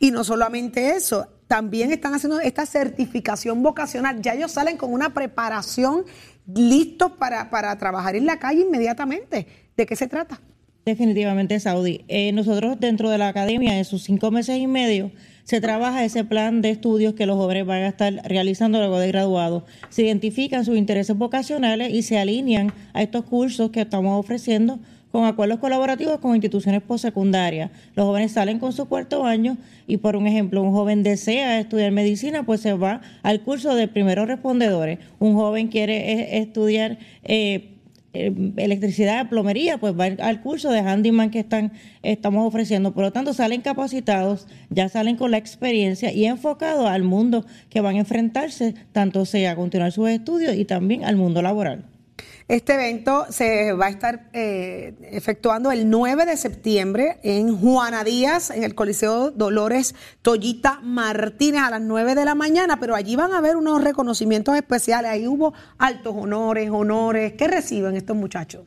y 0.00 0.10
no 0.10 0.24
solamente 0.24 0.96
eso, 0.96 1.28
también 1.46 1.92
están 1.92 2.14
haciendo 2.14 2.40
esta 2.40 2.66
certificación 2.66 3.62
vocacional. 3.62 4.20
Ya 4.22 4.34
ellos 4.34 4.52
salen 4.52 4.76
con 4.76 4.92
una 4.92 5.14
preparación 5.14 6.04
listos 6.46 7.12
para, 7.12 7.50
para 7.50 7.76
trabajar 7.78 8.16
en 8.16 8.26
la 8.26 8.38
calle 8.38 8.62
inmediatamente. 8.62 9.46
¿De 9.76 9.86
qué 9.86 9.96
se 9.96 10.06
trata? 10.06 10.40
Definitivamente, 10.86 11.58
Saudi. 11.58 12.04
Eh, 12.06 12.30
nosotros 12.32 12.78
dentro 12.78 13.10
de 13.10 13.18
la 13.18 13.28
academia, 13.28 13.76
en 13.76 13.84
sus 13.84 14.04
cinco 14.04 14.30
meses 14.30 14.58
y 14.58 14.68
medio, 14.68 15.10
se 15.42 15.60
trabaja 15.60 16.04
ese 16.04 16.24
plan 16.24 16.62
de 16.62 16.70
estudios 16.70 17.14
que 17.14 17.26
los 17.26 17.36
jóvenes 17.36 17.66
van 17.66 17.82
a 17.82 17.88
estar 17.88 18.12
realizando 18.24 18.78
luego 18.78 18.98
de 19.00 19.08
graduados. 19.08 19.64
Se 19.88 20.02
identifican 20.02 20.64
sus 20.64 20.76
intereses 20.76 21.16
vocacionales 21.16 21.92
y 21.92 22.02
se 22.02 22.18
alinean 22.18 22.72
a 22.94 23.02
estos 23.02 23.24
cursos 23.24 23.70
que 23.70 23.80
estamos 23.80 24.18
ofreciendo 24.18 24.78
con 25.16 25.24
acuerdos 25.24 25.60
colaborativos 25.60 26.18
con 26.18 26.34
instituciones 26.34 26.82
postsecundarias. 26.82 27.70
Los 27.94 28.04
jóvenes 28.04 28.32
salen 28.32 28.58
con 28.58 28.74
su 28.74 28.84
cuarto 28.86 29.24
año 29.24 29.56
y, 29.86 29.96
por 29.96 30.14
un 30.14 30.26
ejemplo, 30.26 30.62
un 30.62 30.72
joven 30.72 31.02
desea 31.02 31.58
estudiar 31.58 31.90
medicina, 31.90 32.42
pues 32.44 32.60
se 32.60 32.74
va 32.74 33.00
al 33.22 33.40
curso 33.40 33.74
de 33.74 33.88
primeros 33.88 34.28
respondedores. 34.28 34.98
Un 35.18 35.34
joven 35.34 35.68
quiere 35.68 36.12
eh, 36.12 36.38
estudiar... 36.40 36.98
Eh, 37.24 37.72
eh, 38.18 38.32
electricidad, 38.56 39.28
plomería, 39.28 39.76
pues 39.76 39.92
va 39.92 40.06
al 40.06 40.40
curso 40.40 40.70
de 40.70 40.78
handyman 40.78 41.28
que 41.30 41.40
están, 41.40 41.72
estamos 42.02 42.46
ofreciendo. 42.46 42.94
Por 42.94 43.04
lo 43.04 43.12
tanto, 43.12 43.34
salen 43.34 43.60
capacitados, 43.60 44.46
ya 44.70 44.88
salen 44.88 45.16
con 45.16 45.30
la 45.32 45.36
experiencia 45.36 46.10
y 46.12 46.24
enfocados 46.24 46.88
al 46.88 47.02
mundo 47.02 47.44
que 47.68 47.82
van 47.82 47.96
a 47.96 47.98
enfrentarse, 47.98 48.74
tanto 48.92 49.26
sea 49.26 49.50
a 49.50 49.56
continuar 49.56 49.92
sus 49.92 50.08
estudios 50.08 50.56
y 50.56 50.64
también 50.64 51.04
al 51.04 51.16
mundo 51.16 51.42
laboral. 51.42 51.84
Este 52.48 52.74
evento 52.74 53.26
se 53.28 53.72
va 53.72 53.86
a 53.86 53.88
estar 53.88 54.30
eh, 54.32 54.94
efectuando 55.10 55.72
el 55.72 55.90
9 55.90 56.26
de 56.26 56.36
septiembre 56.36 57.18
en 57.24 57.58
Juana 57.58 58.04
Díaz, 58.04 58.50
en 58.50 58.62
el 58.62 58.76
Coliseo 58.76 59.32
Dolores 59.32 59.96
Toyita 60.22 60.78
Martínez 60.80 61.62
a 61.62 61.70
las 61.70 61.80
9 61.80 62.14
de 62.14 62.24
la 62.24 62.36
mañana, 62.36 62.78
pero 62.78 62.94
allí 62.94 63.16
van 63.16 63.32
a 63.32 63.38
haber 63.38 63.56
unos 63.56 63.82
reconocimientos 63.82 64.54
especiales. 64.54 65.10
Ahí 65.10 65.26
hubo 65.26 65.54
altos 65.76 66.14
honores, 66.16 66.70
honores. 66.70 67.32
¿Qué 67.32 67.48
reciben 67.48 67.96
estos 67.96 68.16
muchachos? 68.16 68.62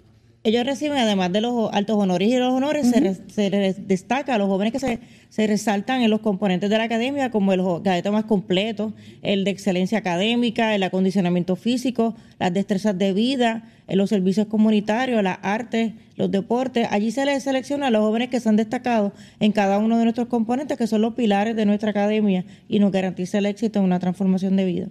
Ellos 0.49 0.65
reciben, 0.65 0.97
además 0.97 1.31
de 1.31 1.41
los 1.41 1.71
altos 1.71 1.95
honores 1.95 2.27
y 2.27 2.35
los 2.35 2.51
honores, 2.51 2.89
se, 3.27 3.75
destaca 3.85 4.33
a 4.33 4.37
los 4.39 4.47
jóvenes 4.47 4.73
que 4.73 4.79
se, 4.79 4.99
se, 5.29 5.45
resaltan 5.45 6.01
en 6.01 6.09
los 6.09 6.21
componentes 6.21 6.71
de 6.71 6.77
la 6.79 6.85
academia, 6.85 7.29
como 7.29 7.53
el 7.53 7.61
cadete 7.83 8.09
más 8.09 8.25
completo, 8.25 8.93
el 9.21 9.43
de 9.43 9.51
excelencia 9.51 9.99
académica, 9.99 10.73
el 10.73 10.81
acondicionamiento 10.81 11.55
físico, 11.55 12.15
las 12.39 12.51
destrezas 12.51 12.97
de 12.97 13.13
vida, 13.13 13.69
los 13.87 14.09
servicios 14.09 14.47
comunitarios, 14.47 15.21
las 15.21 15.37
artes, 15.43 15.93
los 16.15 16.31
deportes. 16.31 16.87
Allí 16.89 17.11
se 17.11 17.25
les 17.25 17.43
selecciona 17.43 17.85
a 17.85 17.91
los 17.91 18.01
jóvenes 18.01 18.29
que 18.29 18.39
se 18.39 18.49
han 18.49 18.55
destacado 18.55 19.13
en 19.39 19.51
cada 19.51 19.77
uno 19.77 19.99
de 19.99 20.03
nuestros 20.05 20.29
componentes, 20.29 20.79
que 20.79 20.87
son 20.87 21.03
los 21.03 21.13
pilares 21.13 21.55
de 21.55 21.67
nuestra 21.67 21.91
academia 21.91 22.43
y 22.67 22.79
nos 22.79 22.91
garantiza 22.91 23.37
el 23.37 23.45
éxito 23.45 23.77
en 23.77 23.85
una 23.85 23.99
transformación 23.99 24.55
de 24.55 24.65
vida. 24.65 24.87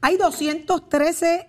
Hay 0.00 0.16
213 0.16 1.48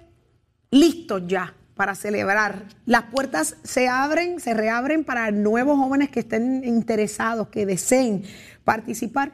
listos 0.72 1.22
ya 1.28 1.54
para 1.76 1.96
celebrar. 1.96 2.64
Las 2.86 3.04
puertas 3.04 3.58
se 3.64 3.88
abren, 3.88 4.40
se 4.40 4.54
reabren 4.54 5.04
para 5.04 5.32
nuevos 5.32 5.78
jóvenes 5.78 6.10
que 6.10 6.22
estén 6.22 6.64
interesados, 6.64 7.48
que 7.50 7.66
deseen 7.66 8.24
participar. 8.64 9.34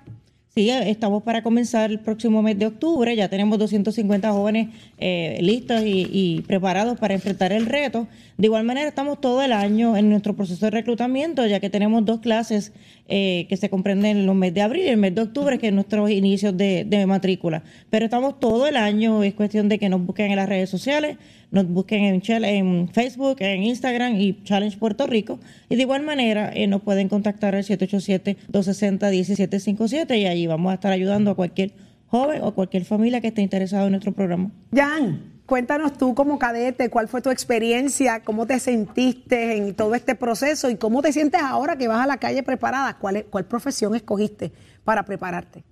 Sí, 0.55 0.69
estamos 0.69 1.23
para 1.23 1.43
comenzar 1.43 1.91
el 1.91 1.99
próximo 1.99 2.41
mes 2.41 2.57
de 2.57 2.65
octubre. 2.65 3.15
Ya 3.15 3.29
tenemos 3.29 3.59
250 3.59 4.31
jóvenes 4.31 4.69
eh, 4.97 5.37
listos 5.41 5.81
y 5.85 6.43
preparados 6.47 6.99
para 6.99 7.13
enfrentar 7.13 7.53
el 7.53 7.65
reto. 7.65 8.07
De 8.37 8.47
igual 8.47 8.63
manera, 8.63 8.89
estamos 8.89 9.21
todo 9.21 9.41
el 9.41 9.53
año 9.53 9.95
en 9.95 10.09
nuestro 10.09 10.35
proceso 10.35 10.65
de 10.65 10.71
reclutamiento, 10.71 11.45
ya 11.45 11.59
que 11.59 11.69
tenemos 11.69 12.03
dos 12.03 12.19
clases 12.19 12.73
eh, 13.11 13.47
que 13.49 13.57
se 13.57 13.69
comprenden 13.69 14.17
en 14.17 14.27
los 14.27 14.35
meses 14.35 14.53
de 14.53 14.61
abril 14.61 14.85
y 14.85 14.89
el 14.89 14.97
mes 14.97 15.15
de 15.15 15.21
octubre, 15.21 15.57
que 15.57 15.69
es 15.69 15.73
nuestros 15.73 16.11
inicios 16.11 16.55
de, 16.55 17.05
matrícula. 17.07 17.63
Pero 17.89 18.05
estamos 18.05 18.39
todo 18.39 18.67
el 18.67 18.77
año, 18.77 19.23
es 19.23 19.33
cuestión 19.33 19.67
de 19.67 19.79
que 19.79 19.89
nos 19.89 20.05
busquen 20.05 20.29
en 20.29 20.35
las 20.35 20.47
redes 20.47 20.69
sociales, 20.69 21.17
nos 21.49 21.67
busquen 21.67 22.03
en, 22.03 22.21
en 22.45 22.87
Facebook, 22.89 23.37
en 23.39 23.63
Instagram 23.63 24.21
y 24.21 24.43
Challenge 24.43 24.77
Puerto 24.77 25.07
Rico. 25.07 25.39
Y 25.69 25.75
de 25.75 25.81
igual 25.81 26.03
manera 26.03 26.51
eh, 26.53 26.67
nos 26.67 26.83
pueden 26.83 27.09
contactar 27.09 27.55
al 27.55 27.63
787-260-1757 27.63 30.19
y 30.19 30.27
allí 30.27 30.45
vamos 30.45 30.69
a 30.71 30.75
estar 30.75 30.91
ayudando 30.91 31.31
a 31.31 31.35
cualquier 31.35 31.71
joven 32.05 32.43
o 32.43 32.53
cualquier 32.53 32.85
familia 32.85 33.21
que 33.21 33.29
esté 33.29 33.41
interesado 33.41 33.87
en 33.87 33.93
nuestro 33.93 34.11
programa. 34.11 34.51
Jan, 34.71 35.38
cuéntanos 35.49 35.97
tú 35.97 36.13
como 36.15 36.39
cadete, 36.39 36.89
cuál 36.89 37.07
fue 37.09 37.21
tu 37.21 37.29
experiencia, 37.31 38.21
cómo 38.23 38.45
te 38.45 38.59
sentiste 38.59 39.57
en 39.57 39.73
todo 39.75 39.95
este 39.95 40.15
proceso 40.15 40.69
y 40.69 40.77
cómo 40.77 41.01
te 41.01 41.11
sientes 41.11 41.41
ahora 41.41 41.75
que 41.77 41.87
vas 41.87 42.01
a 42.01 42.07
la 42.07 42.17
calle 42.17 42.43
preparada. 42.43 42.97
¿Cuál, 42.97 43.17
es- 43.17 43.25
cuál 43.29 43.45
profesión 43.45 43.95
escogiste 43.95 44.51
para 44.85 45.03
prepararte? 45.03 45.63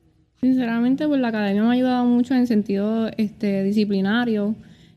Sinceramente, 0.41 1.07
pues 1.07 1.21
la 1.21 1.29
academia 1.29 1.63
me 1.63 1.69
ha 1.69 1.71
ayudado 1.71 2.05
mucho 2.05 2.33
en 2.33 2.45
sentido 2.47 3.09
este, 3.17 3.63
disciplinario, 3.63 4.55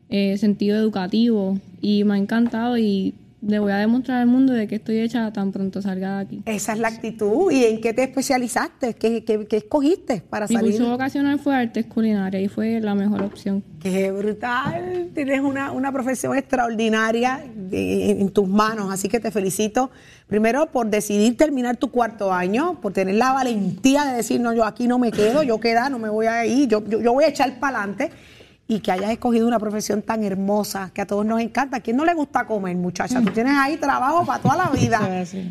eh, 0.09 0.37
sentido 0.39 0.77
educativo 0.77 1.59
y 1.81 2.05
me 2.05 2.15
ha 2.15 2.19
encantado 2.19 2.77
y 2.77 3.15
le 3.43 3.59
voy 3.59 3.73
a 3.73 3.77
demostrar 3.77 4.19
al 4.21 4.27
mundo 4.27 4.53
de 4.53 4.67
que 4.69 4.75
estoy 4.77 4.99
hecha 5.01 5.33
tan 5.33 5.51
pronto 5.51 5.81
salga 5.81 6.17
de 6.17 6.23
aquí. 6.23 6.43
Esa 6.45 6.75
es 6.75 6.79
la 6.79 6.89
actitud. 6.89 7.51
¿Y 7.51 7.65
en 7.65 7.81
qué 7.81 7.95
te 7.95 8.03
especializaste? 8.03 8.95
¿Qué, 8.95 9.25
qué- 9.25 9.47
qué 9.47 9.57
escogiste 9.57 10.23
para 10.29 10.47
Mi 10.47 10.55
salir? 10.57 10.73
curso 10.73 10.91
vocacional 10.91 11.39
fue 11.39 11.55
artes 11.55 11.87
culinarias 11.87 12.43
y 12.43 12.49
fue 12.49 12.81
la 12.81 12.95
mejor 12.95 13.23
opción. 13.23 13.65
Qué 13.81 14.11
brutal. 14.11 15.09
Tienes 15.15 15.41
una, 15.41 15.73
una 15.73 15.91
profesión 15.91 16.37
extraordinaria 16.37 17.43
en 17.73 18.29
tus 18.31 18.47
manos, 18.47 18.93
así 18.93 19.09
que 19.09 19.21
te 19.21 19.31
felicito. 19.31 19.91
Primero 20.27 20.71
por 20.71 20.89
decidir 20.91 21.37
terminar 21.37 21.77
tu 21.77 21.91
cuarto 21.91 22.33
año, 22.33 22.79
por 22.81 22.93
tener 22.93 23.15
la 23.15 23.33
valentía 23.33 24.05
de 24.05 24.17
decir, 24.17 24.41
no, 24.41 24.53
yo 24.53 24.65
aquí 24.65 24.87
no 24.87 24.99
me 24.99 25.11
quedo, 25.11 25.43
yo 25.43 25.59
queda, 25.61 25.89
no 25.89 25.99
me 25.99 26.09
voy 26.09 26.27
a 26.27 26.45
ir, 26.47 26.69
yo, 26.69 26.87
yo, 26.87 27.01
yo 27.01 27.13
voy 27.15 27.25
a 27.25 27.29
echar 27.29 27.59
para 27.59 27.79
adelante. 27.79 28.11
Y 28.73 28.79
que 28.79 28.93
hayas 28.93 29.11
escogido 29.11 29.49
una 29.49 29.59
profesión 29.59 30.01
tan 30.01 30.23
hermosa, 30.23 30.93
que 30.95 31.01
a 31.01 31.07
todos 31.07 31.27
nos 31.27 31.41
encanta. 31.41 31.79
¿A 31.79 31.81
quién 31.81 31.97
no 31.97 32.05
le 32.05 32.15
gusta 32.15 32.47
comer, 32.47 32.77
muchacha? 32.77 33.21
Tú 33.21 33.31
tienes 33.33 33.55
ahí 33.59 33.77
trabajo 33.79 34.25
para 34.25 34.41
toda 34.41 34.57
la 34.57 34.69
vida. 34.73 35.01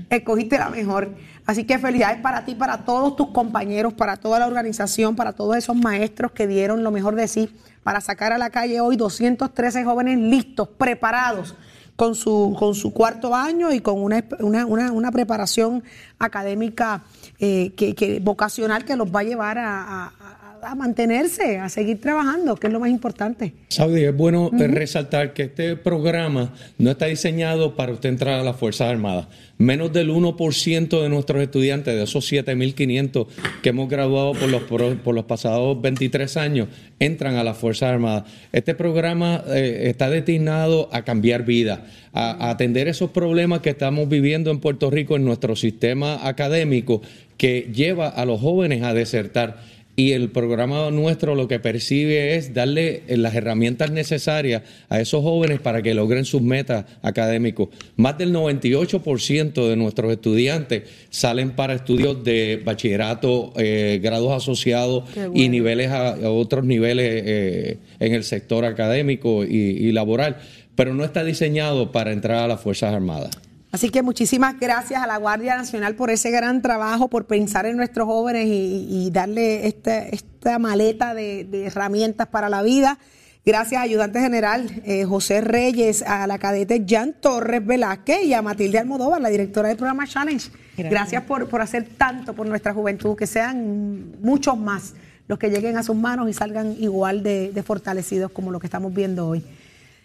Escogiste 0.10 0.58
la 0.58 0.69
mejor. 0.69 1.10
Así 1.45 1.65
que 1.65 1.77
felicidades 1.79 2.21
para 2.21 2.45
ti, 2.45 2.55
para 2.55 2.86
todos 2.86 3.17
tus 3.17 3.27
compañeros, 3.32 3.93
para 3.93 4.15
toda 4.15 4.39
la 4.39 4.47
organización, 4.47 5.17
para 5.17 5.34
todos 5.34 5.58
esos 5.58 5.75
maestros 5.75 6.32
que 6.32 6.47
dieron 6.47 6.82
lo 6.82 6.91
mejor 6.91 7.15
de 7.15 7.27
sí 7.27 7.53
para 7.84 7.99
sacar 8.01 8.32
a 8.32 8.38
la 8.38 8.51
calle 8.51 8.79
hoy 8.82 8.95
213 8.97 9.84
jóvenes 9.84 10.17
listos, 10.19 10.67
preparados 10.67 11.55
con 11.95 12.15
su, 12.15 12.55
con 12.58 12.75
su 12.75 12.93
cuarto 12.93 13.36
año 13.36 13.73
y 13.73 13.82
con 13.82 14.01
una, 14.01 14.23
una, 14.39 14.65
una- 14.65 14.91
una 14.93 15.12
preparación 15.12 15.84
académica 16.19 17.01
eh, 17.39 17.73
que, 17.75 17.95
que- 17.95 18.19
vocacional 18.19 18.86
que 18.86 18.95
los 18.95 19.13
va 19.13 19.21
a 19.21 19.23
llevar 19.23 19.58
a, 19.58 20.05
a- 20.05 20.13
a- 20.62 20.76
mantenerse, 20.76 21.58
a 21.58 21.69
seguir 21.69 22.00
trabajando, 22.02 22.56
que 22.56 22.67
es 22.67 22.74
lo 22.74 22.80
más 22.80 22.89
importante. 22.89 23.54
Saudi, 23.69 24.04
es 24.04 24.15
bueno 24.15 24.50
eh, 24.58 24.67
resaltar 24.67 25.34
que 25.34 25.43
este 25.43 25.76
programa 25.76 26.54
no 26.78 26.91
está 26.91 27.06
diseñado 27.08 27.76
para 27.76 27.91
usted 27.93 28.10
entrar 28.10 28.39
a 28.39 28.43
las 28.43 28.56
Fuerzas 28.56 28.89
Armadas. 28.89 29.28
Menos 29.58 29.91
del 29.91 30.10
1% 30.10 31.02
de 31.02 31.10
nuestros 31.10 31.41
estudiantes, 31.41 31.93
de 31.93 32.04
esos 32.04 32.32
7.500 32.32 33.28
que 33.62 33.69
hemos 33.69 33.89
graduado 33.89 34.32
por 34.34 34.50
los, 34.50 34.63
por 34.63 35.13
los 35.15 35.26
pasados 35.26 35.82
23 35.82 36.38
años, 36.38 36.69
entran 37.00 37.36
a 37.36 37.43
las 37.43 37.58
Fuerzas 37.58 37.91
Armadas. 37.91 38.24
Este 38.54 38.74
programa 38.74 39.43
eh, 39.48 39.84
está 39.89 40.10
destinado 40.10 40.88
a 40.93 41.04
cambiar 41.04 41.43
vidas, 41.43 41.80
a, 42.13 42.48
a 42.48 42.50
atender 42.52 42.88
esos 42.88 43.12
problemas 43.12 43.60
que 43.60 43.69
estamos 43.72 44.08
viviendo 44.08 44.50
en 44.50 44.60
Puerto 44.60 44.89
Rico 44.89 45.15
en 45.17 45.26
nuestro 45.26 45.56
sistema 45.58 46.26
académico 46.28 47.02
que 47.38 47.69
lleva 47.74 48.08
a 48.08 48.26
los 48.26 48.39
jóvenes 48.41 48.84
a 48.84 48.93
desertar. 48.93 49.58
Y 49.99 50.13
el 50.13 50.29
programa 50.29 50.89
nuestro 50.91 51.35
lo 51.35 51.49
que 51.49 51.59
percibe 51.59 52.38
es 52.38 52.53
darle 52.53 53.03
eh, 53.09 53.17
las 53.17 53.35
herramientas 53.35 53.91
necesarias 53.91 54.62
a 54.88 55.01
esos 55.01 55.21
jóvenes 55.21 55.59
para 55.59 55.81
que 55.81 55.93
logren 55.93 56.23
sus 56.23 56.41
metas 56.41 56.85
académicos. 57.01 57.67
Más 57.97 58.17
del 58.17 58.33
98% 58.33 59.67
de 59.67 59.75
nuestros 59.75 60.09
estudiantes 60.13 60.83
salen 61.09 61.51
para 61.51 61.73
estudios 61.73 62.23
de 62.23 62.62
bachillerato, 62.63 63.51
eh, 63.57 63.99
grados 64.01 64.31
asociados 64.31 65.03
y 65.33 65.49
niveles 65.49 65.89
a, 65.91 66.12
a 66.15 66.31
otros 66.31 66.63
niveles 66.63 67.21
eh, 67.25 67.77
en 67.99 68.13
el 68.13 68.23
sector 68.23 68.63
académico 68.63 69.43
y, 69.43 69.49
y 69.49 69.91
laboral, 69.91 70.38
pero 70.77 70.93
no 70.93 71.03
está 71.03 71.25
diseñado 71.25 71.91
para 71.91 72.13
entrar 72.13 72.45
a 72.45 72.47
las 72.47 72.62
Fuerzas 72.62 72.93
Armadas. 72.93 73.48
Así 73.71 73.89
que 73.89 74.01
muchísimas 74.01 74.60
gracias 74.60 75.01
a 75.01 75.05
la 75.05 75.17
Guardia 75.17 75.55
Nacional 75.55 75.95
por 75.95 76.10
ese 76.10 76.32
gran 76.32 76.62
trabajo, 76.62 77.08
por 77.08 77.25
pensar 77.25 77.67
en 77.67 77.77
nuestros 77.77 78.08
jóvenes 78.08 78.47
y, 78.47 78.88
y 78.89 79.12
darle 79.12 79.67
esta 79.67 80.58
maleta 80.58 81.13
de, 81.13 81.43
de 81.43 81.67
herramientas 81.67 82.27
para 82.27 82.49
la 82.49 82.63
vida. 82.63 82.97
Gracias, 83.45 83.82
ayudante 83.82 84.19
general 84.19 84.69
eh, 84.86 85.05
José 85.05 85.41
Reyes, 85.41 86.01
a 86.01 86.27
la 86.27 86.39
cadete 86.39 86.84
Jan 86.88 87.15
Torres 87.19 87.65
Velázquez 87.65 88.23
y 88.25 88.34
a 88.34 88.41
Matilde 88.41 88.79
Almodóvar, 88.79 89.21
la 89.21 89.29
directora 89.29 89.69
del 89.69 89.77
programa 89.77 90.05
Challenge. 90.05 90.49
Gracias, 90.49 90.91
Gracias. 90.91 91.23
por, 91.23 91.47
por 91.47 91.62
hacer 91.62 91.88
tanto 91.97 92.34
por 92.34 92.47
nuestra 92.47 92.73
juventud, 92.73 93.15
que 93.15 93.27
sean 93.27 94.15
muchos 94.21 94.58
más 94.58 94.93
los 95.27 95.38
que 95.38 95.49
lleguen 95.49 95.77
a 95.77 95.84
sus 95.84 95.95
manos 95.95 96.27
y 96.27 96.34
salgan 96.34 96.75
igual 96.79 97.21
de, 97.21 97.51
de 97.51 97.63
fortalecidos 97.63 98.32
como 98.32 98.51
lo 98.51 98.60
que 98.60 98.67
estamos 98.67 98.93
viendo 98.93 99.27
hoy. 99.27 99.43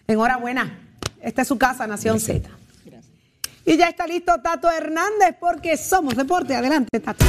Enhorabuena, 0.06 0.78
esta 1.22 1.42
es 1.42 1.48
su 1.48 1.56
casa, 1.56 1.86
Nación 1.86 2.20
Z. 2.20 2.48
Y 3.66 3.78
ya 3.78 3.88
está 3.88 4.06
listo 4.06 4.34
Tato 4.42 4.70
Hernández 4.70 5.36
porque 5.40 5.76
somos 5.76 6.14
deporte. 6.16 6.54
Adelante, 6.54 7.00
Tato. 7.00 7.24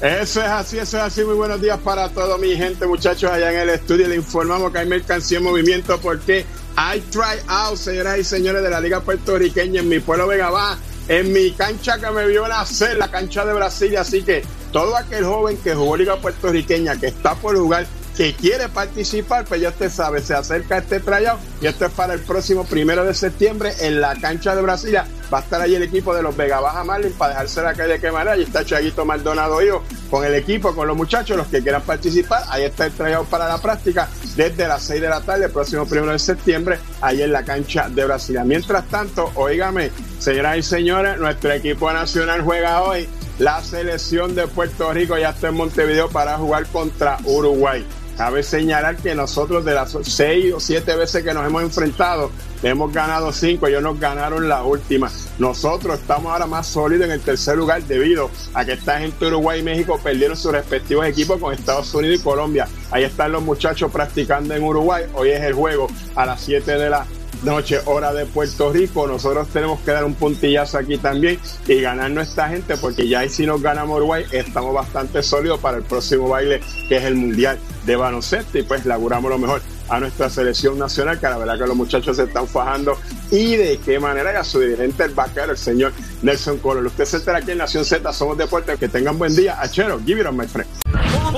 Eso 0.00 0.40
es 0.40 0.48
así, 0.48 0.78
eso 0.78 0.96
es 0.96 1.02
así. 1.04 1.24
Muy 1.24 1.36
buenos 1.36 1.60
días 1.60 1.78
para 1.78 2.08
toda 2.08 2.36
mi 2.38 2.56
gente, 2.56 2.86
muchachos, 2.86 3.30
allá 3.30 3.52
en 3.52 3.60
el 3.60 3.70
estudio. 3.70 4.08
Le 4.08 4.16
informamos 4.16 4.72
que 4.72 4.78
hay 4.78 4.86
mercancía 4.86 5.38
en 5.38 5.44
movimiento 5.44 5.98
porque 6.00 6.44
hay 6.74 7.00
try 7.02 7.40
out, 7.46 7.76
señoras 7.76 8.18
y 8.18 8.24
señores 8.24 8.62
de 8.62 8.70
la 8.70 8.80
Liga 8.80 9.00
Puertorriqueña 9.00 9.80
en 9.80 9.88
mi 9.88 10.00
pueblo 10.00 10.26
Vega 10.26 10.50
Baja, 10.50 10.78
en 11.06 11.32
mi 11.32 11.52
cancha 11.52 11.98
que 11.98 12.10
me 12.10 12.26
vio 12.26 12.46
nacer, 12.48 12.98
la 12.98 13.08
cancha 13.08 13.44
de 13.44 13.54
Brasil. 13.54 13.96
Así 13.96 14.22
que 14.22 14.42
todo 14.72 14.96
aquel 14.96 15.24
joven 15.24 15.56
que 15.58 15.74
jugó 15.74 15.96
Liga 15.96 16.16
Puertorriqueña, 16.16 16.98
que 16.98 17.06
está 17.06 17.36
por 17.36 17.56
jugar, 17.56 17.86
que 18.16 18.34
quiere 18.34 18.68
participar, 18.68 19.44
pues 19.44 19.60
ya 19.60 19.70
usted 19.70 19.90
sabe, 19.90 20.22
se 20.22 20.34
acerca 20.34 20.78
este 20.78 21.00
tryout 21.00 21.40
y 21.60 21.66
esto 21.66 21.86
es 21.86 21.92
para 21.92 22.14
el 22.14 22.20
próximo 22.20 22.64
primero 22.64 23.04
de 23.04 23.12
septiembre 23.12 23.72
en 23.80 24.00
la 24.00 24.14
cancha 24.16 24.54
de 24.54 24.62
Brasilia. 24.62 25.06
Va 25.32 25.38
a 25.38 25.40
estar 25.40 25.60
allí 25.60 25.74
el 25.74 25.82
equipo 25.82 26.14
de 26.14 26.22
los 26.22 26.36
Vega 26.36 26.60
Baja 26.60 26.84
Marlins 26.84 27.14
para 27.14 27.30
dejarse 27.30 27.62
la 27.62 27.74
calle 27.74 27.98
quemar. 27.98 28.28
Allí 28.28 28.44
está 28.44 28.64
Chaguito 28.64 29.04
Maldonado 29.04 29.60
Hijo 29.60 29.82
con 30.10 30.24
el 30.24 30.34
equipo, 30.34 30.74
con 30.74 30.86
los 30.86 30.96
muchachos, 30.96 31.36
los 31.36 31.48
que 31.48 31.60
quieran 31.60 31.82
participar. 31.82 32.44
Ahí 32.50 32.62
está 32.62 32.86
el 32.86 32.92
tryout 32.92 33.26
para 33.28 33.48
la 33.48 33.58
práctica 33.58 34.08
desde 34.36 34.68
las 34.68 34.82
6 34.84 35.00
de 35.00 35.08
la 35.08 35.20
tarde, 35.20 35.46
el 35.46 35.50
próximo 35.50 35.84
primero 35.86 36.12
de 36.12 36.18
septiembre, 36.20 36.78
ahí 37.00 37.22
en 37.22 37.32
la 37.32 37.44
cancha 37.44 37.88
de 37.88 38.04
Brasilia. 38.04 38.44
Mientras 38.44 38.86
tanto, 38.88 39.32
óigame, 39.34 39.90
señoras 40.20 40.58
y 40.58 40.62
señores, 40.62 41.18
nuestro 41.18 41.50
equipo 41.52 41.92
nacional 41.92 42.42
juega 42.42 42.82
hoy. 42.82 43.08
La 43.38 43.60
selección 43.64 44.36
de 44.36 44.46
Puerto 44.46 44.92
Rico 44.92 45.18
ya 45.18 45.30
está 45.30 45.48
en 45.48 45.54
Montevideo 45.54 46.08
para 46.08 46.38
jugar 46.38 46.66
contra 46.66 47.18
Uruguay. 47.24 47.84
Cabe 48.16 48.44
señalar 48.44 48.96
que 48.96 49.14
nosotros 49.14 49.64
de 49.64 49.74
las 49.74 49.96
seis 50.02 50.52
o 50.52 50.60
siete 50.60 50.94
veces 50.94 51.24
que 51.24 51.34
nos 51.34 51.44
hemos 51.44 51.62
enfrentado, 51.62 52.30
hemos 52.62 52.92
ganado 52.92 53.32
cinco, 53.32 53.66
ellos 53.66 53.82
nos 53.82 53.98
ganaron 53.98 54.48
la 54.48 54.62
última. 54.62 55.10
Nosotros 55.38 55.98
estamos 55.98 56.32
ahora 56.32 56.46
más 56.46 56.66
sólidos 56.68 57.06
en 57.06 57.12
el 57.12 57.20
tercer 57.20 57.56
lugar 57.56 57.82
debido 57.82 58.30
a 58.54 58.64
que 58.64 58.74
esta 58.74 59.00
gente 59.00 59.26
Uruguay 59.26 59.60
y 59.60 59.62
México 59.64 59.98
perdieron 60.02 60.36
sus 60.36 60.52
respectivos 60.52 61.06
equipos 61.06 61.40
con 61.40 61.52
Estados 61.52 61.92
Unidos 61.92 62.20
y 62.20 62.22
Colombia. 62.22 62.68
Ahí 62.92 63.02
están 63.02 63.32
los 63.32 63.42
muchachos 63.42 63.90
practicando 63.90 64.54
en 64.54 64.62
Uruguay. 64.62 65.04
Hoy 65.14 65.30
es 65.30 65.42
el 65.42 65.54
juego 65.54 65.88
a 66.14 66.24
las 66.24 66.40
7 66.40 66.78
de 66.78 66.90
la 66.90 67.04
noche, 67.44 67.80
hora 67.84 68.12
de 68.12 68.26
Puerto 68.26 68.72
Rico. 68.72 69.06
Nosotros 69.06 69.48
tenemos 69.48 69.80
que 69.80 69.90
dar 69.90 70.04
un 70.04 70.14
puntillazo 70.14 70.78
aquí 70.78 70.98
también 70.98 71.38
y 71.66 71.80
ganar 71.80 72.10
nuestra 72.10 72.48
gente, 72.48 72.76
porque 72.76 73.08
ya 73.08 73.20
ahí 73.20 73.28
si 73.28 73.46
nos 73.46 73.62
ganamos 73.62 73.98
Uruguay, 73.98 74.24
estamos 74.32 74.74
bastante 74.74 75.22
sólidos 75.22 75.60
para 75.60 75.78
el 75.78 75.84
próximo 75.84 76.28
baile, 76.28 76.60
que 76.88 76.96
es 76.96 77.04
el 77.04 77.14
Mundial 77.14 77.58
de 77.84 77.96
Baloncesto, 77.96 78.58
y 78.58 78.62
pues 78.62 78.84
laburamos 78.86 79.30
lo 79.30 79.38
mejor 79.38 79.62
a 79.88 80.00
nuestra 80.00 80.30
selección 80.30 80.78
nacional, 80.78 81.20
que 81.20 81.26
la 81.26 81.38
verdad 81.38 81.58
que 81.58 81.66
los 81.66 81.76
muchachos 81.76 82.16
se 82.16 82.24
están 82.24 82.48
fajando 82.48 82.98
y 83.30 83.56
de 83.56 83.78
qué 83.84 84.00
manera 84.00 84.32
y 84.32 84.36
a 84.36 84.44
su 84.44 84.60
dirigente 84.60 85.04
el 85.04 85.12
vaquero, 85.12 85.52
el 85.52 85.58
señor 85.58 85.92
Nelson 86.22 86.58
Color. 86.58 86.86
Usted 86.86 87.04
se 87.04 87.18
entera 87.18 87.38
aquí 87.38 87.50
en 87.50 87.58
Nación 87.58 87.84
Z, 87.84 88.12
somos 88.12 88.38
deportes, 88.38 88.78
que 88.78 88.88
tengan 88.88 89.18
buen 89.18 89.34
día. 89.34 89.60
Achero, 89.60 90.00
give 90.04 90.20
it 90.20 90.26
on 90.26 90.36
my 90.36 90.46
friend. 90.46 90.83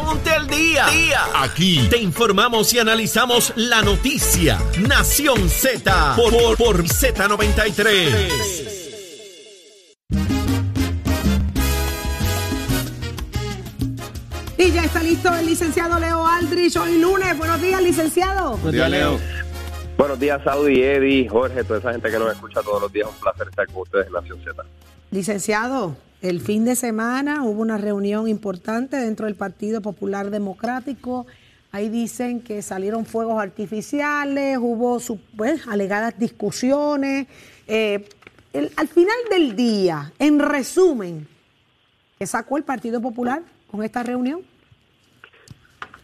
Ponte 0.07 0.31
al 0.31 0.47
día. 0.47 0.87
Aquí 1.35 1.88
te 1.90 1.99
informamos 1.99 2.73
y 2.73 2.79
analizamos 2.79 3.53
la 3.57 3.83
noticia. 3.83 4.57
Nación 4.88 5.49
Z 5.49 6.14
por, 6.14 6.31
por, 6.31 6.57
por 6.57 6.85
Z93. 6.85 8.69
Y 14.59 14.71
ya 14.71 14.85
está 14.85 15.03
listo 15.03 15.35
el 15.35 15.45
licenciado 15.45 15.99
Leo 15.99 16.25
Aldrich 16.25 16.77
hoy 16.77 17.01
lunes. 17.01 17.37
Buenos 17.37 17.61
días, 17.61 17.83
licenciado. 17.83 18.51
Buenos 18.59 18.75
días, 18.75 18.88
Leo. 18.88 19.19
Buenos 19.99 20.21
días, 20.21 20.40
Saudi, 20.45 20.85
Eddie, 20.85 21.29
Jorge, 21.29 21.64
toda 21.64 21.81
esa 21.81 21.90
gente 21.90 22.12
que 22.12 22.19
nos 22.21 22.31
escucha 22.31 22.62
todos 22.62 22.81
los 22.81 22.92
días. 22.92 23.09
Un 23.09 23.16
placer 23.16 23.49
estar 23.49 23.66
con 23.66 23.83
ustedes 23.83 24.07
en 24.07 24.12
Nación 24.12 24.38
Z. 24.45 24.62
Licenciado, 25.11 25.97
el 26.21 26.40
fin 26.40 26.64
de 26.64 26.75
semana 26.75 27.45
hubo 27.45 27.62
una 27.62 27.79
reunión 27.79 28.29
importante 28.29 28.97
dentro 28.97 29.27
del 29.27 29.37
Partido 29.37 29.81
Popular 29.81 30.31
Democrático. 30.31 31.27
Ahí 31.71 31.88
dicen 31.88 32.40
que 32.40 32.61
salieron 32.62 33.07
fuegos 33.07 33.40
artificiales, 33.40 34.59
hubo 34.61 34.99
pues, 35.37 35.69
alegadas 35.69 36.19
discusiones. 36.19 37.29
Eh, 37.69 38.09
al 38.77 38.88
final 38.88 39.16
del 39.31 39.55
día, 39.55 40.12
en 40.19 40.40
resumen, 40.40 41.29
¿qué 42.19 42.27
sacó 42.27 42.57
el 42.57 42.64
Partido 42.64 43.01
Popular 43.01 43.42
con 43.71 43.85
esta 43.85 44.03
reunión? 44.03 44.40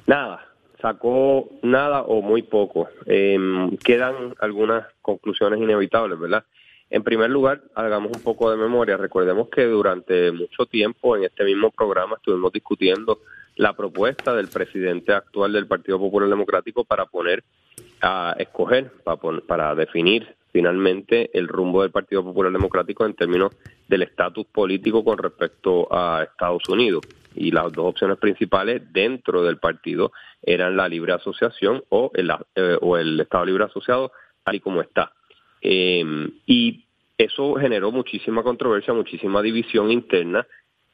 Nada, 0.07 0.47
sacó 0.81 1.49
nada 1.63 2.03
o 2.03 2.23
muy 2.23 2.43
poco. 2.43 2.89
Em, 3.07 3.77
quedan 3.79 4.35
algunas 4.39 4.87
conclusiones 5.01 5.61
inevitables, 5.61 6.19
¿verdad? 6.19 6.45
En 6.93 7.03
primer 7.03 7.31
lugar, 7.31 7.63
hagamos 7.75 8.13
un 8.15 8.23
poco 8.23 8.51
de 8.51 8.59
memoria. 8.59 8.99
Recordemos 8.99 9.49
que 9.49 9.65
durante 9.65 10.31
mucho 10.31 10.67
tiempo 10.67 11.17
en 11.17 11.25
este 11.25 11.43
mismo 11.43 11.71
programa 11.71 12.17
estuvimos 12.17 12.53
discutiendo 12.53 13.21
la 13.57 13.73
propuesta 13.73 14.35
del 14.35 14.49
presidente 14.49 15.15
actual 15.15 15.55
del 15.55 15.67
Partido 15.67 15.99
Popular 15.99 16.29
Democrático 16.29 16.85
para 16.85 17.07
poner 17.07 17.45
a 18.03 18.37
escoger, 18.39 18.93
para, 19.47 19.75
definir 19.75 20.37
finalmente 20.53 21.31
el 21.33 21.49
rumbo 21.49 21.81
del 21.81 21.93
Partido 21.93 22.23
Popular 22.23 22.53
Democrático 22.53 23.07
en 23.07 23.15
términos 23.15 23.57
del 23.89 24.03
estatus 24.03 24.45
político 24.53 25.03
con 25.03 25.17
respecto 25.17 25.89
a 25.91 26.25
Estados 26.25 26.69
Unidos. 26.69 27.07
Y 27.35 27.53
las 27.53 27.73
dos 27.73 27.87
opciones 27.87 28.19
principales 28.19 28.83
dentro 28.93 29.43
del 29.43 29.57
partido 29.57 30.13
eran 30.43 30.77
la 30.77 30.91
libre 30.91 31.15
asociación 31.15 31.85
o 31.89 32.11
el, 32.13 32.31
eh, 32.55 32.77
o 32.83 32.99
el 32.99 33.19
Estado 33.19 33.47
libre 33.47 33.65
asociado, 33.65 34.13
tal 34.45 34.57
y 34.57 34.61
como 34.61 34.83
está. 34.83 35.11
Eh, 35.63 36.05
y 36.47 36.85
eso 37.17 37.55
generó 37.55 37.93
muchísima 37.93 38.43
controversia, 38.43 38.93
muchísima 38.93 39.41
división 39.43 39.91
interna 39.91 40.47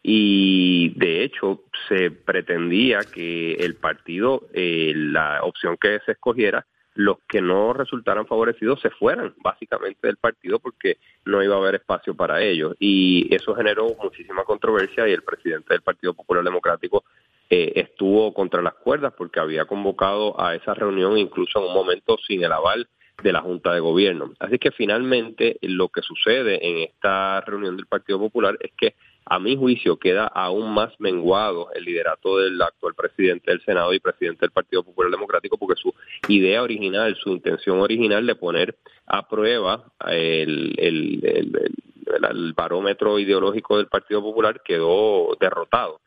y 0.03 0.91
de 0.97 1.25
hecho 1.25 1.65
se 1.89 2.11
pretendía 2.11 3.01
que 3.01 3.55
el 3.55 3.77
partido, 3.77 4.43
eh, 4.53 4.93
la 4.95 5.41
opción 5.43 5.77
que 5.81 5.99
se 6.05 6.13
escogiera, 6.13 6.67
los 6.95 7.19
que 7.29 7.41
no 7.41 7.73
resultaran 7.73 8.27
favorecidos 8.27 8.81
se 8.81 8.91
fueran 8.91 9.35
básicamente 9.43 10.07
del 10.07 10.17
partido 10.17 10.59
porque 10.59 10.99
no 11.25 11.43
iba 11.43 11.55
a 11.55 11.59
haber 11.59 11.77
espacio 11.77 12.15
para 12.15 12.43
ellos. 12.43 12.75
Y 12.81 13.33
eso 13.35 13.55
generó 13.55 13.95
muchísima 14.03 14.45
controversia 14.45 15.09
y 15.09 15.13
el 15.13 15.23
presidente 15.23 15.75
del 15.75 15.83
Partido 15.83 16.13
Popular 16.15 16.43
Democrático 16.43 17.05
eh, 17.51 17.73
estuvo 17.77 18.35
contra 18.35 18.63
las 18.63 18.75
cuerdas 18.75 19.15
porque 19.17 19.41
había 19.41 19.65
convocado 19.65 20.41
a 20.41 20.55
esa 20.57 20.75
reunión 20.75 21.17
incluso 21.17 21.61
en 21.61 21.67
un 21.67 21.75
momento 21.75 22.19
sin 22.27 22.43
el 22.43 22.53
aval 22.53 22.89
de 23.23 23.33
la 23.33 23.41
Junta 23.41 23.73
de 23.73 23.81
Gobierno. 23.81 24.33
Así 24.39 24.59
que 24.59 24.71
finalmente 24.71 25.59
lo 25.63 25.89
que 25.89 26.03
sucede 26.03 26.67
en 26.67 26.79
esta 26.79 27.41
reunión 27.43 27.77
del 27.77 27.87
Partido 27.87 28.19
Popular 28.19 28.57
es 28.61 28.73
que 28.77 28.95
a 29.31 29.39
mi 29.39 29.57
juicio 29.57 29.99
queda 29.99 30.27
aún 30.27 30.73
más 30.73 30.99
menguado 30.99 31.71
el 31.75 31.85
liderato 31.85 32.39
del 32.39 32.61
actual 32.63 32.95
presidente 32.95 33.51
del 33.51 33.63
Senado 33.63 33.93
y 33.93 34.01
presidente 34.01 34.41
del 34.41 34.53
Partido 34.53 34.83
Popular 34.83 35.11
Democrático 35.11 35.59
porque 35.59 35.79
su 35.81 35.95
idea 36.29 36.63
original, 36.63 37.15
su 37.17 37.31
intención 37.31 37.81
original 37.81 38.27
de 38.27 38.35
poner 38.37 38.77
a 39.07 39.29
prueba 39.29 39.85
el, 40.07 40.75
el, 40.79 42.55
barómetro 42.55 43.19
ideológico 43.19 43.77
del 43.77 43.87
Partido 43.87 44.23
Popular 44.23 44.63
quedó 44.65 45.37
derrotado. 45.39 46.01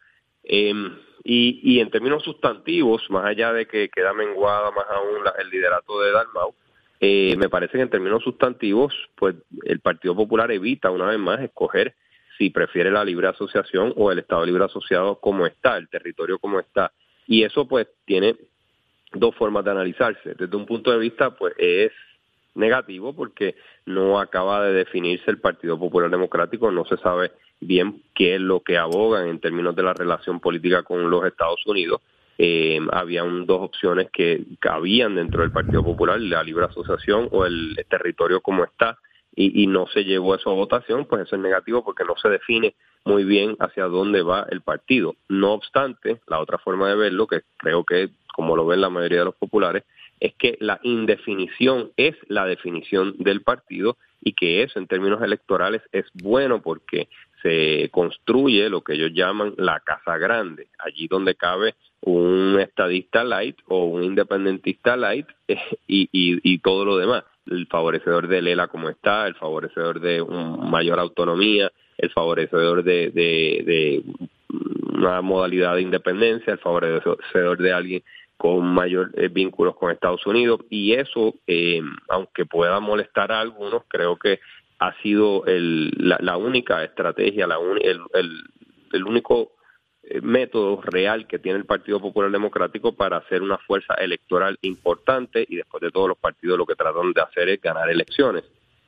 Em, 0.43 0.97
y, 1.23 1.79
en 1.79 1.91
términos 1.91 2.23
sustantivos, 2.23 3.03
más 3.09 3.25
allá 3.25 3.53
de 3.53 3.67
que 3.67 3.89
queda 3.89 4.11
menguada 4.13 4.71
más 4.71 4.85
aún 4.89 5.23
el 5.37 5.49
liderato 5.49 6.01
de 6.01 6.11
Dalmau, 6.11 6.55
eh, 7.03 7.35
me 7.35 7.49
parece 7.49 7.73
que 7.73 7.81
en 7.81 7.89
términos 7.89 8.23
sustantivos, 8.23 8.93
pues 9.15 9.35
el 9.63 9.79
Partido 9.79 10.15
Popular 10.15 10.51
evita 10.51 10.91
una 10.91 11.07
vez 11.07 11.17
más 11.17 11.39
escoger 11.41 11.95
si 12.37 12.51
prefiere 12.51 12.91
la 12.91 13.03
libre 13.03 13.27
asociación 13.27 13.91
o 13.97 14.11
el 14.11 14.19
Estado 14.19 14.45
libre 14.45 14.63
asociado 14.63 15.19
como 15.19 15.47
está, 15.47 15.77
el 15.77 15.89
territorio 15.89 16.37
como 16.37 16.59
está. 16.59 16.91
Y 17.25 17.43
eso 17.43 17.67
pues 17.67 17.87
tiene 18.05 18.35
dos 19.13 19.33
formas 19.35 19.65
de 19.65 19.71
analizarse. 19.71 20.35
Desde 20.35 20.55
un 20.55 20.67
punto 20.67 20.91
de 20.91 20.99
vista, 20.99 21.31
pues 21.31 21.55
es 21.57 21.91
negativo 22.53 23.15
porque 23.15 23.55
no 23.87 24.19
acaba 24.19 24.63
de 24.63 24.73
definirse 24.73 25.31
el 25.31 25.39
Partido 25.39 25.79
Popular 25.79 26.11
Democrático, 26.11 26.69
no 26.69 26.85
se 26.85 26.97
sabe 26.97 27.31
bien 27.59 28.03
qué 28.13 28.35
es 28.35 28.41
lo 28.41 28.59
que 28.59 28.77
abogan 28.77 29.27
en 29.27 29.39
términos 29.39 29.75
de 29.75 29.81
la 29.81 29.95
relación 29.95 30.39
política 30.39 30.83
con 30.83 31.09
los 31.09 31.25
Estados 31.25 31.65
Unidos 31.65 31.99
eh, 32.43 32.79
habían 32.91 33.45
dos 33.45 33.61
opciones 33.61 34.09
que 34.11 34.43
cabían 34.59 35.13
dentro 35.13 35.41
del 35.41 35.51
Partido 35.51 35.83
Popular, 35.83 36.19
la 36.19 36.41
libre 36.41 36.65
asociación 36.65 37.29
o 37.29 37.45
el 37.45 37.75
territorio 37.87 38.41
como 38.41 38.63
está, 38.63 38.97
y, 39.35 39.67
no 39.67 39.85
se 39.85 40.03
llevó 40.03 40.33
eso 40.33 40.49
a 40.49 40.55
votación, 40.55 41.05
pues 41.05 41.21
eso 41.21 41.35
es 41.35 41.41
negativo 41.41 41.85
porque 41.85 42.03
no 42.03 42.15
se 42.17 42.29
define 42.29 42.73
muy 43.05 43.25
bien 43.25 43.55
hacia 43.59 43.85
dónde 43.85 44.23
va 44.23 44.47
el 44.49 44.61
partido. 44.61 45.13
No 45.29 45.53
obstante, 45.53 46.19
la 46.27 46.39
otra 46.39 46.57
forma 46.57 46.89
de 46.89 46.95
verlo, 46.95 47.27
que 47.27 47.41
creo 47.57 47.83
que 47.83 48.09
como 48.33 48.55
lo 48.55 48.65
ven 48.65 48.81
la 48.81 48.89
mayoría 48.89 49.19
de 49.19 49.25
los 49.25 49.35
populares, 49.35 49.83
es 50.21 50.35
que 50.35 50.55
la 50.61 50.79
indefinición 50.83 51.91
es 51.97 52.15
la 52.27 52.45
definición 52.45 53.15
del 53.17 53.41
partido 53.41 53.97
y 54.21 54.33
que 54.33 54.61
eso 54.61 54.77
en 54.79 54.87
términos 54.87 55.21
electorales 55.21 55.81
es 55.91 56.05
bueno 56.13 56.61
porque 56.61 57.09
se 57.41 57.89
construye 57.91 58.69
lo 58.69 58.81
que 58.81 58.93
ellos 58.93 59.11
llaman 59.13 59.55
la 59.57 59.79
casa 59.79 60.19
grande, 60.19 60.67
allí 60.77 61.07
donde 61.07 61.33
cabe 61.33 61.73
un 62.01 62.57
estadista 62.59 63.23
light 63.23 63.57
o 63.65 63.85
un 63.85 64.03
independentista 64.03 64.95
light 64.95 65.25
y, 65.87 66.57
todo 66.59 66.85
lo 66.85 66.97
demás, 66.97 67.23
el 67.47 67.65
favorecedor 67.65 68.27
de 68.27 68.43
Lela 68.43 68.67
como 68.67 68.89
está, 68.89 69.25
el 69.25 69.33
favorecedor 69.33 69.99
de 69.99 70.21
un 70.21 70.69
mayor 70.69 70.99
autonomía, 70.99 71.71
el 71.97 72.11
favorecedor 72.11 72.83
de, 72.83 73.09
de, 73.09 74.03
una 74.93 75.21
modalidad 75.21 75.75
de 75.75 75.81
independencia, 75.81 76.53
el 76.53 76.59
favorecedor 76.59 77.57
de 77.57 77.73
alguien 77.73 78.03
con 78.41 78.65
mayor 78.73 79.11
eh, 79.13 79.27
vínculos 79.27 79.75
con 79.75 79.91
Estados 79.91 80.25
Unidos 80.25 80.61
y 80.67 80.93
eso, 80.93 81.35
eh, 81.45 81.79
aunque 82.09 82.47
pueda 82.47 82.79
molestar 82.79 83.31
a 83.31 83.39
algunos, 83.39 83.83
creo 83.87 84.17
que 84.17 84.39
ha 84.79 84.99
sido 85.03 85.43
la, 85.45 86.37
única 86.37 86.83
estrategia, 86.83 87.47
el, 87.83 89.03
único 89.05 89.51
eh, 90.01 90.21
método 90.21 90.81
real 90.81 91.27
que 91.27 91.37
tiene 91.37 91.59
el 91.59 91.65
Partido 91.65 91.99
Popular 92.01 92.31
Democrático 92.31 92.93
para 92.93 93.17
hacer 93.17 93.43
una 93.43 93.59
fuerza 93.59 93.93
electoral 93.93 94.57
importante 94.63 95.45
y 95.47 95.57
después 95.57 95.79
de 95.81 95.91
todos 95.91 96.07
los 96.07 96.17
partidos 96.17 96.57
lo 96.57 96.65
que 96.65 96.73
tratan 96.73 97.13
de 97.13 97.21
hacer 97.21 97.47
es 97.47 97.61
ganar 97.61 97.91
elecciones. 97.91 98.43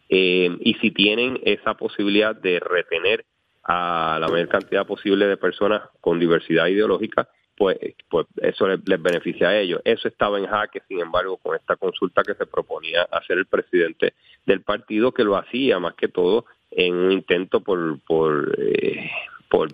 Y 0.09 0.77
si 0.81 0.89
tienen 0.89 1.39
esa 1.43 1.75
posibilidad 1.75 2.35
de 2.35 2.59
retener 2.59 3.23
a 3.63 4.17
la 4.19 4.27
mayor 4.29 4.47
cantidad 4.47 4.87
posible 4.87 5.27
de 5.27 5.37
personas 5.37 5.83
con 6.01 6.19
diversidad 6.19 6.65
ideológica, 6.65 7.29
pues, 7.57 7.77
pues 8.09 8.27
eso 8.41 8.67
les, 8.67 9.01
beneficia 9.01 9.49
a 9.49 9.57
ellos. 9.57 9.81
Eso 9.85 10.07
estaba 10.07 10.37
en 10.39 10.47
jaque, 10.47 10.81
sin 10.87 10.99
embargo, 10.99 11.37
con 11.37 11.55
esta 11.55 11.75
consulta 11.75 12.23
que 12.23 12.35
se 12.35 12.45
proponía 12.45 13.03
hacer 13.11 13.37
el 13.37 13.45
presidente 13.45 14.13
del 14.45 14.61
partido, 14.61 15.11
que 15.11 15.23
lo 15.23 15.37
hacía 15.37 15.79
más 15.79 15.95
que 15.95 16.07
todo 16.07 16.45
en 16.71 16.95
un 16.95 17.11
intento 17.11 17.61
por, 17.61 17.99
por, 18.01 18.55
eh, 18.59 19.09
por, 19.49 19.73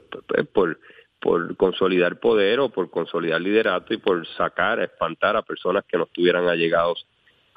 por, 0.51 0.79
por 1.19 1.57
consolidar 1.57 2.19
poder 2.19 2.59
o 2.59 2.69
por 2.69 2.89
consolidar 2.89 3.41
liderato 3.41 3.93
y 3.93 3.97
por 3.97 4.27
sacar, 4.35 4.79
espantar 4.81 5.35
a 5.35 5.41
personas 5.41 5.85
que 5.85 5.97
no 5.97 6.03
estuvieran 6.05 6.47
allegados 6.47 7.05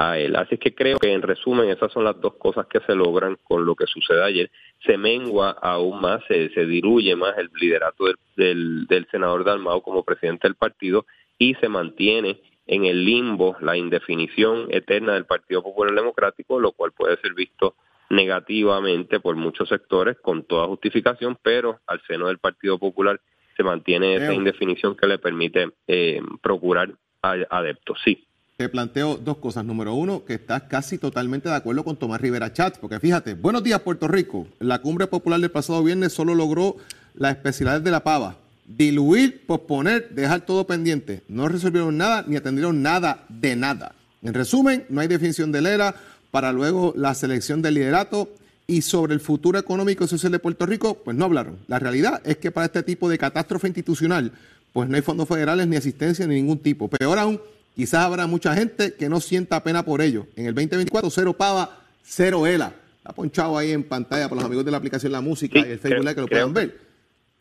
a 0.02 0.18
él. 0.18 0.36
Así 0.36 0.58
que 0.58 0.74
creo 0.74 0.98
que 0.98 1.12
en 1.12 1.22
resumen 1.22 1.68
esas 1.68 1.92
son 1.92 2.04
las 2.04 2.20
dos 2.20 2.34
cosas 2.34 2.66
que 2.66 2.80
se 2.80 2.94
logran 2.94 3.36
con 3.44 3.64
lo 3.64 3.74
que 3.74 3.86
sucede 3.86 4.22
ayer. 4.22 4.50
Se 4.84 4.96
mengua 4.96 5.50
aún 5.62 6.00
más, 6.00 6.22
se, 6.26 6.50
se 6.50 6.66
diluye 6.66 7.14
más 7.16 7.36
el 7.38 7.50
liderato 7.54 8.04
del, 8.36 8.86
del, 8.86 9.06
senador 9.10 9.44
Dalmau 9.44 9.82
como 9.82 10.02
presidente 10.02 10.48
del 10.48 10.56
partido 10.56 11.06
y 11.38 11.54
se 11.54 11.68
mantiene 11.68 12.40
en 12.66 12.84
el 12.84 13.04
limbo 13.04 13.56
la 13.60 13.76
indefinición 13.76 14.66
eterna 14.70 15.14
del 15.14 15.26
Partido 15.26 15.62
Popular 15.62 15.94
Democrático, 15.94 16.60
lo 16.60 16.72
cual 16.72 16.92
puede 16.92 17.16
ser 17.18 17.34
visto 17.34 17.74
negativamente 18.08 19.20
por 19.20 19.36
muchos 19.36 19.68
sectores 19.68 20.16
con 20.20 20.44
toda 20.44 20.66
justificación, 20.66 21.36
pero 21.42 21.80
al 21.86 22.00
seno 22.06 22.28
del 22.28 22.38
Partido 22.38 22.78
Popular 22.78 23.20
se 23.56 23.62
mantiene 23.62 24.14
esa 24.14 24.32
indefinición 24.32 24.96
que 24.96 25.06
le 25.06 25.18
permite 25.18 25.70
eh, 25.86 26.20
procurar 26.40 26.90
adeptos. 27.22 27.98
Sí 28.04 28.26
te 28.62 28.68
planteo 28.68 29.16
dos 29.16 29.38
cosas. 29.38 29.64
Número 29.64 29.92
uno, 29.92 30.24
que 30.24 30.34
estás 30.34 30.62
casi 30.62 30.96
totalmente 30.96 31.48
de 31.48 31.56
acuerdo 31.56 31.82
con 31.82 31.96
Tomás 31.96 32.20
Rivera 32.20 32.52
Chat, 32.52 32.78
porque 32.78 33.00
fíjate, 33.00 33.34
buenos 33.34 33.64
días 33.64 33.80
Puerto 33.80 34.06
Rico. 34.06 34.46
La 34.60 34.80
cumbre 34.80 35.08
popular 35.08 35.40
del 35.40 35.50
pasado 35.50 35.82
viernes 35.82 36.12
solo 36.12 36.32
logró 36.36 36.76
las 37.16 37.32
especialidades 37.32 37.82
de 37.82 37.90
la 37.90 38.04
pava. 38.04 38.36
Diluir, 38.64 39.44
posponer, 39.46 40.10
dejar 40.10 40.42
todo 40.42 40.64
pendiente. 40.64 41.22
No 41.26 41.48
resolvieron 41.48 41.96
nada 41.96 42.24
ni 42.24 42.36
atendieron 42.36 42.82
nada 42.82 43.24
de 43.28 43.56
nada. 43.56 43.96
En 44.22 44.32
resumen, 44.32 44.84
no 44.88 45.00
hay 45.00 45.08
definición 45.08 45.50
de 45.50 45.58
era 45.58 45.96
para 46.30 46.52
luego 46.52 46.94
la 46.96 47.14
selección 47.14 47.62
del 47.62 47.74
liderato 47.74 48.28
y 48.68 48.82
sobre 48.82 49.14
el 49.14 49.20
futuro 49.20 49.58
económico 49.58 50.04
y 50.04 50.08
social 50.08 50.30
de 50.30 50.38
Puerto 50.38 50.66
Rico, 50.66 51.02
pues 51.04 51.16
no 51.16 51.24
hablaron. 51.24 51.58
La 51.66 51.80
realidad 51.80 52.22
es 52.24 52.36
que 52.36 52.52
para 52.52 52.66
este 52.66 52.84
tipo 52.84 53.08
de 53.08 53.18
catástrofe 53.18 53.66
institucional, 53.66 54.30
pues 54.72 54.88
no 54.88 54.94
hay 54.94 55.02
fondos 55.02 55.26
federales 55.26 55.66
ni 55.66 55.74
asistencia 55.74 56.28
ni 56.28 56.36
ningún 56.36 56.60
tipo. 56.60 56.86
Peor 56.86 57.18
aún, 57.18 57.40
quizás 57.74 58.04
habrá 58.04 58.26
mucha 58.26 58.54
gente 58.54 58.94
que 58.94 59.08
no 59.08 59.20
sienta 59.20 59.62
pena 59.62 59.82
por 59.84 60.00
ello. 60.00 60.26
En 60.36 60.46
el 60.46 60.54
2024, 60.54 61.10
cero 61.10 61.32
pava, 61.32 61.78
cero 62.02 62.46
ELA. 62.46 62.72
Está 62.98 63.12
ponchado 63.12 63.58
ahí 63.58 63.72
en 63.72 63.82
pantalla 63.84 64.28
por 64.28 64.36
los 64.36 64.44
amigos 64.44 64.64
de 64.64 64.70
la 64.70 64.76
aplicación 64.76 65.10
La 65.12 65.20
Música 65.20 65.58
y 65.58 65.62
el 65.72 65.78
Facebook 65.78 66.00
Live 66.02 66.14
que 66.14 66.20
lo 66.20 66.28
puedan 66.28 66.52
ver. 66.54 66.76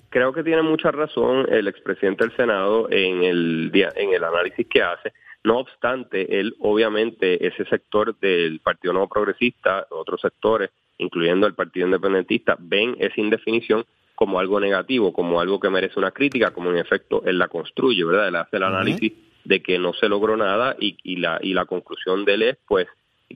Creo 0.09 0.33
que 0.33 0.43
tiene 0.43 0.61
mucha 0.61 0.91
razón 0.91 1.45
el 1.49 1.67
expresidente 1.67 2.25
del 2.25 2.35
Senado 2.35 2.89
en 2.91 3.23
el, 3.23 3.69
día- 3.71 3.93
en 3.95 4.13
el 4.13 4.23
análisis 4.23 4.67
que 4.67 4.81
hace. 4.81 5.13
No 5.43 5.59
obstante, 5.59 6.39
él 6.39 6.55
obviamente 6.59 7.47
ese 7.47 7.63
sector 7.65 8.17
del 8.19 8.59
Partido 8.59 8.93
Nuevo 8.93 9.07
Progresista, 9.09 9.87
otros 9.89 10.19
sectores, 10.21 10.69
incluyendo 10.97 11.47
el 11.47 11.53
Partido 11.53 11.85
Independentista, 11.85 12.55
ven 12.59 12.95
esa 12.99 13.19
indefinición 13.21 13.85
como 14.15 14.39
algo 14.39 14.59
negativo, 14.59 15.13
como 15.13 15.39
algo 15.39 15.59
que 15.59 15.69
merece 15.69 15.97
una 15.97 16.11
crítica, 16.11 16.51
como 16.51 16.69
en 16.71 16.77
efecto 16.77 17.23
él 17.25 17.39
la 17.39 17.47
construye, 17.47 18.03
¿verdad? 18.03 18.27
Él 18.27 18.35
hace 18.35 18.57
el 18.57 18.63
análisis 18.63 19.13
de 19.43 19.61
que 19.61 19.79
no 19.79 19.93
se 19.93 20.09
logró 20.09 20.37
nada 20.37 20.75
y, 20.79 20.97
y 21.03 21.17
la, 21.17 21.39
y 21.41 21.53
la 21.53 21.65
conclusión 21.65 22.25
de 22.25 22.33
él 22.33 22.41
es, 22.43 22.57
pues, 22.67 22.87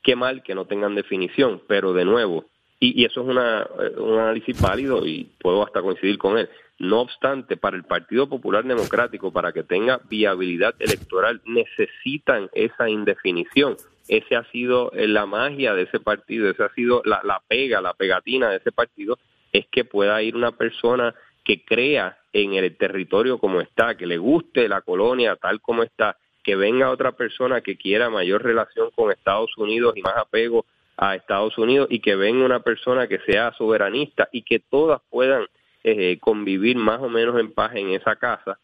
qué 0.04 0.16
mal 0.16 0.44
que 0.44 0.56
no 0.56 0.66
tengan 0.66 0.96
definición, 0.96 1.62
pero 1.68 1.94
de 1.94 2.06
nuevo, 2.06 2.46
y, 2.80 3.06
eso 3.06 3.22
es 3.22 3.28
una, 3.28 3.62
eh, 3.62 3.94
un 3.98 4.20
análisis 4.20 4.60
válido 4.60 5.06
y 5.06 5.30
puedo 5.40 5.64
hasta 5.64 5.82
coincidir 5.82 6.18
con 6.18 6.38
él. 6.38 6.50
No 6.78 7.02
obstante, 7.02 7.56
para 7.56 7.78
el 7.78 7.84
Partido 7.84 8.28
Popular 8.28 8.66
Democrático, 8.66 9.32
para 9.32 9.54
que 9.54 9.64
tenga 9.64 10.02
viabilidad 10.10 10.76
electoral, 10.80 11.42
necesitan 11.46 12.50
esa 12.54 12.90
indefinición. 12.90 13.78
Ese 14.08 14.36
ha 14.36 14.44
sido 14.52 14.92
eh, 14.92 15.08
la 15.08 15.26
magia 15.26 15.74
de 15.74 15.84
ese 15.84 16.00
partido, 16.00 16.50
esa 16.50 16.66
ha 16.66 16.74
sido 16.74 17.02
la, 17.06 17.22
la 17.24 17.42
pega, 17.48 17.82
la 17.82 17.94
pegatina 17.94 18.50
de 18.50 18.58
ese 18.58 18.72
partido, 18.72 19.18
es 19.54 19.66
que 19.68 19.86
pueda 19.86 20.22
ir 20.22 20.36
una 20.36 20.52
persona 20.52 21.16
que 21.46 21.64
crea 21.64 22.18
en 22.34 22.54
el 22.56 22.76
territorio 22.76 23.38
como 23.38 23.62
está, 23.62 23.96
que 23.96 24.06
le 24.06 24.18
guste 24.18 24.68
la 24.68 24.82
colonia 24.82 25.38
tal 25.38 25.62
como 25.62 25.84
está, 25.84 26.18
que 26.44 26.56
venga 26.56 26.90
otra 26.90 27.14
persona 27.14 27.62
que 27.62 27.78
quiera 27.78 28.10
mayor 28.10 28.44
relación 28.44 28.90
con 28.94 29.12
Estados 29.12 29.58
Unidos 29.58 29.94
y 29.96 30.02
más 30.02 30.18
apego 30.18 30.66
a 30.98 31.16
Estados 31.16 31.58
Unidos 31.58 31.88
y 31.90 32.00
que 32.00 32.16
venga 32.16 32.44
una 32.44 32.60
persona 32.60 33.08
que 33.08 33.20
sea 33.20 33.54
soberanista 33.54 34.28
y 34.32 34.42
que 34.42 34.60
todas 34.60 35.02
puedan 35.10 35.46
eh, 35.84 36.18
convivir 36.20 36.78
más 36.78 37.00
o 37.02 37.10
menos 37.10 37.40
en 37.40 37.54
paz 37.54 37.76
en 37.76 37.92
esa 37.92 38.16
casa 38.16 38.58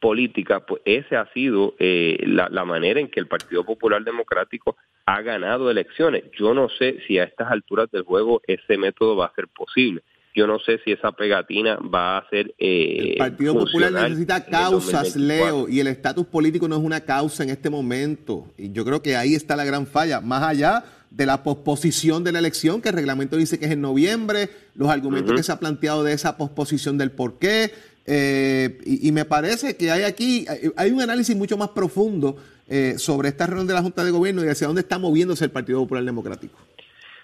política, 0.00 0.60
pues 0.60 0.80
ese 0.86 1.16
ha 1.16 1.26
sido 1.32 1.74
eh, 1.78 2.16
la 2.26 2.64
manera 2.64 3.00
en 3.00 3.10
que 3.10 3.20
el 3.20 3.26
Partido 3.26 3.64
Popular 3.64 4.02
Democrático 4.02 4.76
ha 5.04 5.20
ganado 5.22 5.70
elecciones. 5.70 6.24
Yo 6.38 6.54
no 6.54 6.68
sé 6.68 7.00
si 7.06 7.18
a 7.18 7.24
estas 7.24 7.50
alturas 7.50 7.90
del 7.90 8.02
juego 8.02 8.40
ese 8.46 8.78
método 8.78 9.16
va 9.16 9.26
a 9.26 9.34
ser 9.34 9.48
posible. 9.48 10.02
Yo 10.34 10.46
no 10.46 10.58
sé 10.60 10.78
si 10.84 10.92
esa 10.92 11.10
pegatina 11.12 11.76
va 11.76 12.18
a 12.18 12.28
ser 12.30 12.54
eh, 12.58 13.10
El 13.12 13.16
Partido 13.18 13.52
Popular 13.54 13.90
necesita 14.10 14.44
causas, 14.44 15.02
2024. 15.14 15.26
Leo, 15.26 15.68
y 15.68 15.80
el 15.80 15.86
estatus 15.88 16.26
político 16.26 16.68
no 16.68 16.76
es 16.76 16.82
una 16.82 17.00
causa 17.00 17.42
en 17.42 17.50
este 17.50 17.68
momento. 17.70 18.46
Y 18.56 18.70
yo 18.72 18.84
creo 18.84 19.02
que 19.02 19.16
ahí 19.16 19.34
está 19.34 19.56
la 19.56 19.64
gran 19.64 19.86
falla, 19.86 20.20
más 20.20 20.42
allá 20.42 20.84
de 21.10 21.26
la 21.26 21.42
posposición 21.42 22.22
de 22.22 22.30
la 22.32 22.38
elección, 22.38 22.80
que 22.80 22.90
el 22.90 22.94
reglamento 22.94 23.36
dice 23.36 23.58
que 23.58 23.64
es 23.66 23.72
en 23.72 23.80
noviembre, 23.80 24.48
los 24.76 24.88
argumentos 24.88 25.34
que 25.34 25.42
se 25.42 25.50
ha 25.50 25.58
planteado 25.58 26.04
de 26.04 26.12
esa 26.12 26.36
posposición 26.36 26.96
del 26.98 27.10
por 27.10 27.38
qué. 27.38 27.72
eh, 28.06 28.78
y, 28.86 29.08
y 29.08 29.12
me 29.12 29.24
parece 29.24 29.76
que 29.76 29.90
hay 29.90 30.02
aquí, 30.04 30.44
hay- 30.48 30.70
hay 30.76 30.90
un 30.90 31.00
análisis 31.02 31.36
mucho 31.36 31.56
más 31.56 31.68
profundo 31.70 32.36
eh, 32.68 32.94
sobre 32.98 33.28
esta 33.28 33.46
reunión 33.46 33.66
de 33.66 33.74
la 33.74 33.82
Junta 33.82 34.04
de 34.04 34.10
Gobierno 34.12 34.44
y 34.44 34.48
hacia 34.48 34.68
dónde 34.68 34.82
está 34.82 34.98
moviéndose 34.98 35.44
el 35.44 35.50
Partido 35.50 35.80
Popular 35.80 36.04
Democrático. 36.04 36.56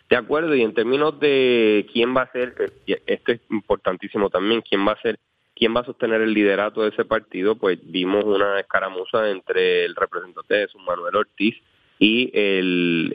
De 0.08 0.16
acuerdo, 0.16 0.54
y 0.54 0.62
en 0.62 0.74
términos 0.74 1.18
de 1.18 1.86
quién 1.92 2.16
va 2.16 2.22
a 2.22 2.32
ser, 2.32 2.54
eh, 2.86 3.02
esto 3.06 3.32
es 3.32 3.40
importantísimo 3.50 4.30
también, 4.30 4.62
quién 4.62 4.86
va 4.86 4.92
a 4.92 5.02
ser, 5.02 5.18
quién 5.54 5.74
va 5.74 5.80
a 5.80 5.84
sostener 5.84 6.20
el 6.20 6.32
liderato 6.32 6.82
de 6.82 6.90
ese 6.90 7.04
partido, 7.04 7.56
pues 7.56 7.78
vimos 7.82 8.24
una 8.24 8.60
escaramuza 8.60 9.28
entre 9.30 9.84
el 9.84 9.96
representante 9.96 10.60
Jesús 10.66 10.80
Manuel 10.86 11.16
Ortiz 11.16 11.56
y 11.98 12.30
el 12.34 13.14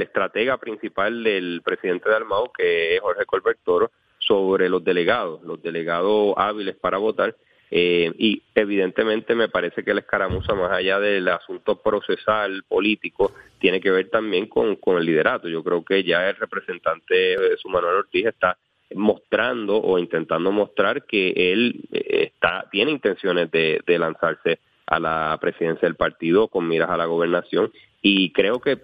estratega 0.00 0.56
principal 0.58 1.24
del 1.24 1.60
presidente 1.62 2.08
de 2.08 2.16
Almao, 2.16 2.52
que 2.56 2.94
es 2.94 3.00
Jorge 3.00 3.26
Colbert 3.26 3.58
Toro, 3.64 3.90
sobre 4.18 4.68
los 4.68 4.84
delegados, 4.84 5.42
los 5.42 5.62
delegados 5.62 6.34
hábiles 6.36 6.76
para 6.76 6.98
votar. 6.98 7.36
Eh, 7.74 8.12
y 8.18 8.42
evidentemente 8.54 9.34
me 9.34 9.48
parece 9.48 9.82
que 9.82 9.94
la 9.94 10.00
escaramuza, 10.00 10.54
más 10.54 10.70
allá 10.72 11.00
del 11.00 11.26
asunto 11.28 11.80
procesal, 11.80 12.64
político, 12.68 13.32
tiene 13.58 13.80
que 13.80 13.90
ver 13.90 14.10
también 14.10 14.46
con, 14.46 14.76
con 14.76 14.98
el 14.98 15.06
liderato. 15.06 15.48
Yo 15.48 15.64
creo 15.64 15.82
que 15.82 16.04
ya 16.04 16.28
el 16.28 16.36
representante 16.36 17.34
Jesús 17.38 17.72
Manuel 17.72 17.96
Ortiz 17.96 18.26
está 18.26 18.58
mostrando 18.94 19.78
o 19.78 19.98
intentando 19.98 20.52
mostrar 20.52 21.06
que 21.06 21.32
él 21.34 21.80
eh, 21.92 22.30
está 22.34 22.68
tiene 22.70 22.90
intenciones 22.90 23.50
de, 23.50 23.80
de 23.86 23.98
lanzarse 23.98 24.58
a 24.84 25.00
la 25.00 25.38
presidencia 25.40 25.88
del 25.88 25.96
partido 25.96 26.48
con 26.48 26.68
miras 26.68 26.90
a 26.90 26.98
la 26.98 27.06
gobernación 27.06 27.72
y 28.02 28.32
creo 28.32 28.60
que 28.60 28.80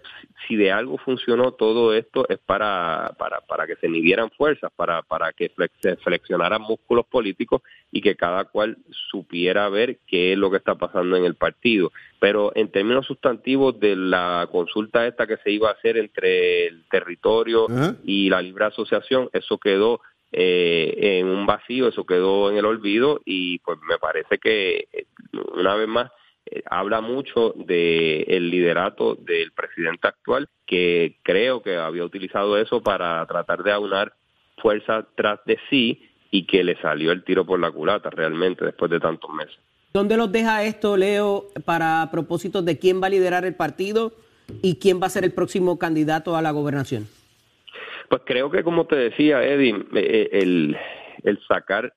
si 0.46 0.54
de 0.54 0.70
algo 0.70 0.96
funcionó 0.96 1.52
todo 1.52 1.92
esto 1.92 2.28
es 2.28 2.38
para, 2.38 3.16
para, 3.18 3.40
para 3.40 3.66
que 3.66 3.74
se 3.76 3.88
midieran 3.88 4.30
fuerzas, 4.30 4.70
para, 4.76 5.02
para 5.02 5.32
que 5.32 5.50
flex- 5.50 5.72
se 5.82 5.96
flexionaran 5.96 6.62
músculos 6.62 7.04
políticos 7.06 7.62
y 7.90 8.00
que 8.00 8.14
cada 8.14 8.44
cual 8.44 8.78
supiera 9.10 9.68
ver 9.68 9.98
qué 10.06 10.32
es 10.32 10.38
lo 10.38 10.50
que 10.52 10.58
está 10.58 10.76
pasando 10.76 11.16
en 11.16 11.24
el 11.24 11.34
partido. 11.34 11.90
Pero 12.20 12.52
en 12.54 12.70
términos 12.70 13.06
sustantivos 13.06 13.78
de 13.80 13.96
la 13.96 14.48
consulta 14.52 15.06
esta 15.06 15.26
que 15.26 15.38
se 15.38 15.50
iba 15.50 15.68
a 15.68 15.72
hacer 15.72 15.96
entre 15.96 16.68
el 16.68 16.84
territorio 16.88 17.66
y 18.04 18.30
la 18.30 18.40
libre 18.40 18.66
asociación, 18.66 19.28
eso 19.32 19.58
quedó 19.58 20.00
eh, 20.30 21.18
en 21.18 21.26
un 21.26 21.44
vacío, 21.44 21.88
eso 21.88 22.06
quedó 22.06 22.50
en 22.50 22.58
el 22.58 22.66
olvido 22.66 23.20
y 23.24 23.58
pues 23.60 23.78
me 23.88 23.98
parece 23.98 24.38
que 24.38 24.86
eh, 24.92 25.06
una 25.54 25.74
vez 25.74 25.88
más 25.88 26.12
eh, 26.50 26.62
habla 26.66 27.00
mucho 27.00 27.54
de 27.56 28.22
el 28.22 28.50
liderato 28.50 29.14
del 29.14 29.52
presidente 29.52 30.08
actual 30.08 30.48
que 30.66 31.16
creo 31.22 31.62
que 31.62 31.76
había 31.76 32.04
utilizado 32.04 32.58
eso 32.58 32.82
para 32.82 33.24
tratar 33.26 33.62
de 33.62 33.72
aunar 33.72 34.12
fuerzas 34.58 35.04
tras 35.16 35.40
de 35.44 35.58
sí 35.70 36.08
y 36.30 36.46
que 36.46 36.62
le 36.64 36.76
salió 36.80 37.12
el 37.12 37.24
tiro 37.24 37.44
por 37.46 37.58
la 37.58 37.70
culata 37.70 38.10
realmente 38.10 38.64
después 38.64 38.90
de 38.90 39.00
tantos 39.00 39.30
meses. 39.30 39.58
¿Dónde 39.92 40.16
los 40.16 40.30
deja 40.30 40.62
esto, 40.64 40.96
Leo, 40.96 41.46
para 41.64 42.08
propósitos 42.10 42.64
de 42.64 42.78
quién 42.78 43.02
va 43.02 43.06
a 43.06 43.10
liderar 43.10 43.44
el 43.44 43.54
partido 43.54 44.12
y 44.62 44.76
quién 44.76 45.00
va 45.00 45.06
a 45.06 45.10
ser 45.10 45.24
el 45.24 45.32
próximo 45.32 45.78
candidato 45.78 46.36
a 46.36 46.42
la 46.42 46.50
gobernación? 46.50 47.06
Pues 48.08 48.22
creo 48.24 48.50
que, 48.50 48.62
como 48.62 48.86
te 48.86 48.96
decía, 48.96 49.42
Eddie, 49.42 49.74
eh, 49.94 50.28
el, 50.32 50.76
el 51.22 51.38
sacar 51.46 51.92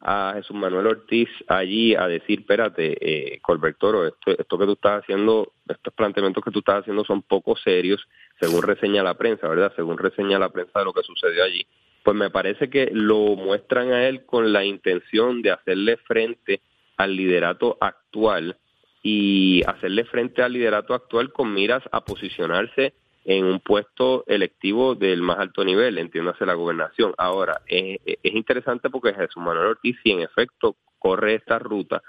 a 0.00 0.32
Jesús 0.36 0.56
Manuel 0.56 0.86
Ortiz 0.86 1.28
allí 1.48 1.94
a 1.94 2.06
decir, 2.06 2.40
espérate, 2.40 2.96
eh, 3.00 3.40
Colbert 3.40 3.78
Toro, 3.78 4.06
esto, 4.06 4.30
esto 4.38 4.58
que 4.58 4.64
tú 4.64 4.72
estás 4.72 5.02
haciendo, 5.02 5.52
estos 5.68 5.92
planteamientos 5.94 6.44
que 6.44 6.50
tú 6.50 6.60
estás 6.60 6.80
haciendo 6.80 7.04
son 7.04 7.22
poco 7.22 7.56
serios, 7.56 8.06
según 8.40 8.62
reseña 8.62 9.02
la 9.02 9.14
prensa, 9.14 9.48
¿verdad? 9.48 9.72
Según 9.74 9.98
reseña 9.98 10.38
la 10.38 10.50
prensa 10.50 10.78
de 10.78 10.84
lo 10.84 10.92
que 10.92 11.02
sucedió 11.02 11.42
allí. 11.42 11.66
Pues 12.04 12.16
me 12.16 12.30
parece 12.30 12.70
que 12.70 12.90
lo 12.92 13.34
muestran 13.34 13.92
a 13.92 14.06
él 14.06 14.24
con 14.24 14.52
la 14.52 14.64
intención 14.64 15.42
de 15.42 15.50
hacerle 15.50 15.96
frente 15.96 16.60
al 16.96 17.16
liderato 17.16 17.76
actual 17.80 18.56
y 19.02 19.62
hacerle 19.66 20.04
frente 20.04 20.42
al 20.42 20.52
liderato 20.52 20.94
actual 20.94 21.32
con 21.32 21.52
miras 21.52 21.82
a 21.90 22.04
posicionarse 22.04 22.94
en 23.28 23.44
un 23.44 23.60
puesto 23.60 24.24
electivo 24.26 24.94
del 24.94 25.20
más 25.20 25.38
alto 25.38 25.62
nivel, 25.62 25.98
entiéndase 25.98 26.46
la 26.46 26.54
gobernación. 26.54 27.12
Ahora, 27.18 27.60
es, 27.66 28.00
es 28.06 28.34
interesante 28.34 28.88
porque 28.88 29.12
Jesús 29.12 29.36
Manuel 29.36 29.66
Ortiz, 29.66 29.98
si 30.02 30.12
en 30.12 30.20
efecto 30.20 30.76
corre 30.98 31.34
esta 31.34 31.58
ruta, 31.58 32.02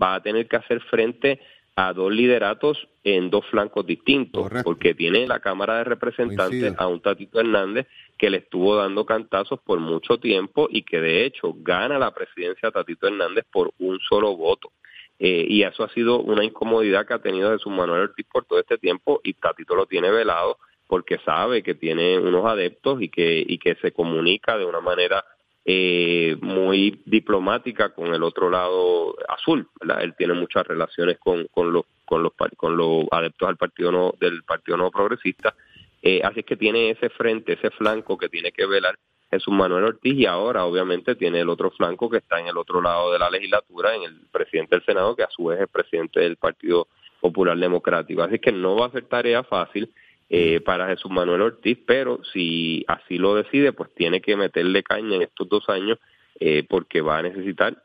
va 0.00 0.16
a 0.16 0.22
tener 0.22 0.48
que 0.48 0.56
hacer 0.56 0.80
frente 0.80 1.40
a 1.76 1.92
dos 1.92 2.12
lideratos 2.12 2.88
en 3.04 3.30
dos 3.30 3.46
flancos 3.46 3.86
distintos, 3.86 4.50
porque 4.64 4.94
tiene 4.94 5.28
la 5.28 5.38
Cámara 5.38 5.78
de 5.78 5.84
Representantes 5.84 6.60
Coincido. 6.60 6.74
a 6.76 6.88
un 6.88 7.00
Tatito 7.00 7.38
Hernández 7.38 7.86
que 8.18 8.30
le 8.30 8.38
estuvo 8.38 8.74
dando 8.74 9.06
cantazos 9.06 9.60
por 9.60 9.78
mucho 9.78 10.18
tiempo 10.18 10.66
y 10.68 10.82
que 10.82 11.00
de 11.00 11.24
hecho 11.24 11.54
gana 11.56 12.00
la 12.00 12.12
presidencia 12.12 12.72
Tatito 12.72 13.06
Hernández 13.06 13.44
por 13.52 13.72
un 13.78 14.00
solo 14.00 14.36
voto. 14.36 14.72
Eh, 15.18 15.46
y 15.48 15.62
eso 15.62 15.84
ha 15.84 15.88
sido 15.90 16.20
una 16.20 16.44
incomodidad 16.44 17.06
que 17.06 17.14
ha 17.14 17.22
tenido 17.22 17.52
Jesús 17.52 17.72
Manuel 17.72 18.02
Ortiz 18.02 18.26
por 18.32 18.44
todo 18.44 18.58
este 18.58 18.78
tiempo 18.78 19.20
y 19.22 19.34
Tatito 19.34 19.74
lo 19.76 19.86
tiene 19.86 20.10
velado 20.10 20.58
porque 20.86 21.18
sabe 21.24 21.62
que 21.62 21.74
tiene 21.74 22.18
unos 22.18 22.44
adeptos 22.46 23.00
y 23.00 23.08
que, 23.08 23.44
y 23.46 23.58
que 23.58 23.76
se 23.76 23.92
comunica 23.92 24.58
de 24.58 24.64
una 24.64 24.80
manera 24.80 25.24
eh, 25.64 26.36
muy 26.42 27.00
diplomática 27.06 27.94
con 27.94 28.12
el 28.12 28.22
otro 28.22 28.50
lado 28.50 29.16
azul. 29.28 29.68
Él 30.00 30.14
tiene 30.18 30.34
muchas 30.34 30.66
relaciones 30.66 31.18
con, 31.18 31.46
con, 31.46 31.72
los, 31.72 31.84
con, 32.04 32.22
los, 32.22 32.32
con 32.56 32.76
los 32.76 33.06
adeptos 33.10 33.48
al 33.48 33.56
partido 33.56 33.90
no, 33.90 34.14
del 34.20 34.42
Partido 34.42 34.76
No 34.76 34.90
Progresista. 34.90 35.54
Eh, 36.02 36.20
así 36.22 36.40
es 36.40 36.46
que 36.46 36.56
tiene 36.56 36.90
ese 36.90 37.08
frente, 37.08 37.54
ese 37.54 37.70
flanco 37.70 38.18
que 38.18 38.28
tiene 38.28 38.52
que 38.52 38.66
velar 38.66 38.98
Jesús 39.30 39.52
Manuel 39.52 39.84
Ortiz 39.84 40.14
y 40.14 40.26
ahora 40.26 40.64
obviamente 40.64 41.14
tiene 41.16 41.40
el 41.40 41.48
otro 41.48 41.70
flanco 41.70 42.08
que 42.08 42.18
está 42.18 42.38
en 42.38 42.46
el 42.46 42.56
otro 42.56 42.80
lado 42.80 43.12
de 43.12 43.18
la 43.18 43.30
legislatura, 43.30 43.94
en 43.94 44.02
el 44.04 44.20
presidente 44.30 44.76
del 44.76 44.84
Senado, 44.84 45.16
que 45.16 45.24
a 45.24 45.30
su 45.30 45.46
vez 45.46 45.60
es 45.60 45.68
presidente 45.68 46.20
del 46.20 46.36
Partido 46.36 46.86
Popular 47.20 47.58
Democrático. 47.58 48.22
Así 48.22 48.38
que 48.38 48.52
no 48.52 48.76
va 48.76 48.86
a 48.86 48.92
ser 48.92 49.06
tarea 49.06 49.42
fácil 49.42 49.90
eh, 50.28 50.60
para 50.60 50.88
Jesús 50.88 51.10
Manuel 51.10 51.42
Ortiz, 51.42 51.78
pero 51.86 52.20
si 52.32 52.84
así 52.88 53.18
lo 53.18 53.34
decide, 53.34 53.72
pues 53.72 53.92
tiene 53.94 54.20
que 54.20 54.36
meterle 54.36 54.82
caña 54.82 55.16
en 55.16 55.22
estos 55.22 55.48
dos 55.48 55.68
años 55.68 55.98
eh, 56.40 56.64
porque 56.68 57.00
va 57.00 57.18
a 57.18 57.22
necesitar 57.22 57.82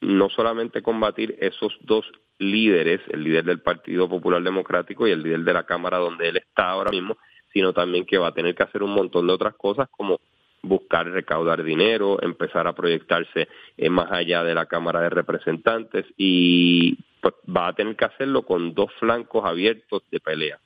no 0.00 0.30
solamente 0.30 0.82
combatir 0.82 1.36
esos 1.40 1.76
dos 1.82 2.10
líderes, 2.38 3.00
el 3.10 3.22
líder 3.22 3.44
del 3.44 3.60
Partido 3.60 4.08
Popular 4.08 4.42
Democrático 4.42 5.06
y 5.06 5.10
el 5.10 5.22
líder 5.22 5.40
de 5.40 5.52
la 5.52 5.64
Cámara 5.64 5.98
donde 5.98 6.28
él 6.28 6.38
está 6.38 6.70
ahora 6.70 6.90
mismo, 6.90 7.18
sino 7.52 7.72
también 7.72 8.06
que 8.06 8.18
va 8.18 8.28
a 8.28 8.34
tener 8.34 8.54
que 8.54 8.62
hacer 8.62 8.82
un 8.82 8.92
montón 8.92 9.26
de 9.26 9.34
otras 9.34 9.54
cosas 9.56 9.88
como 9.90 10.20
buscar 10.62 11.10
recaudar 11.10 11.62
dinero, 11.62 12.22
empezar 12.22 12.66
a 12.66 12.74
proyectarse 12.74 13.48
eh, 13.76 13.90
más 13.90 14.10
allá 14.10 14.42
de 14.44 14.54
la 14.54 14.66
Cámara 14.66 15.00
de 15.00 15.10
Representantes 15.10 16.06
y 16.16 16.96
pues, 17.20 17.34
va 17.48 17.68
a 17.68 17.72
tener 17.74 17.96
que 17.96 18.04
hacerlo 18.04 18.42
con 18.42 18.74
dos 18.74 18.90
flancos 18.98 19.44
abiertos 19.44 20.02
de 20.10 20.20
pelea. 20.20 20.58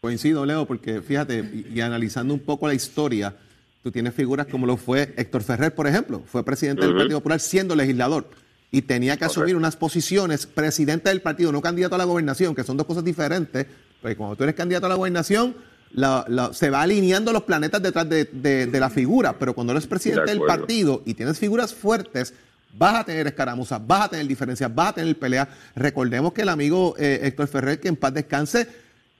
Coincido, 0.00 0.44
Leo, 0.44 0.66
porque 0.66 1.00
fíjate, 1.00 1.38
y, 1.52 1.78
y 1.78 1.80
analizando 1.80 2.34
un 2.34 2.40
poco 2.40 2.68
la 2.68 2.74
historia, 2.74 3.34
tú 3.82 3.90
tienes 3.90 4.14
figuras 4.14 4.46
como 4.46 4.66
lo 4.66 4.76
fue 4.76 5.14
Héctor 5.16 5.42
Ferrer, 5.42 5.74
por 5.74 5.86
ejemplo, 5.86 6.20
fue 6.26 6.44
presidente 6.44 6.86
del. 6.86 6.96
Partido 6.96 7.18
Popular 7.18 7.40
siendo 7.40 7.74
legislador 7.74 8.26
y 8.74 8.82
tenía 8.82 9.16
que 9.16 9.24
asumir 9.24 9.54
unas 9.54 9.76
posiciones, 9.76 10.46
presidente 10.46 11.08
del 11.08 11.20
partido, 11.20 11.52
no 11.52 11.60
candidato 11.60 11.94
a 11.94 11.98
la 11.98 12.04
gobernación, 12.04 12.56
que 12.56 12.64
son 12.64 12.76
dos 12.76 12.86
cosas 12.86 13.04
diferentes, 13.04 13.66
porque 14.02 14.16
cuando 14.16 14.34
tú 14.34 14.42
eres 14.42 14.56
candidato 14.56 14.86
a 14.86 14.88
la 14.88 14.96
gobernación, 14.96 15.54
la- 15.94 16.24
la- 16.28 16.52
se 16.52 16.70
va 16.70 16.82
alineando 16.82 17.32
los 17.32 17.42
planetas 17.44 17.82
detrás 17.82 18.08
de, 18.08 18.24
de- 18.26 18.66
de 18.66 18.80
la 18.80 18.90
figura, 18.90 19.38
pero 19.38 19.54
cuando 19.54 19.72
eres 19.72 19.86
presidente 19.86 20.22
De 20.26 20.26
del 20.32 20.38
partido 20.46 21.02
y 21.06 21.14
tienes 21.14 21.38
figuras 21.38 21.72
fuertes, 21.74 22.34
vas 22.76 22.96
a 22.96 23.04
tener 23.04 23.26
escaramuzas, 23.28 23.80
vas 23.86 24.06
a 24.06 24.08
tener 24.10 24.26
diferencias, 24.26 24.74
vas 24.74 24.88
a 24.90 24.92
tener 24.94 25.16
peleas. 25.18 25.48
Recordemos 25.76 26.32
que 26.32 26.42
el 26.42 26.48
amigo 26.48 26.94
eh, 26.98 27.20
Héctor 27.22 27.46
Ferrer, 27.48 27.80
que 27.80 27.88
en 27.88 27.96
paz 27.96 28.12
descanse, 28.12 28.66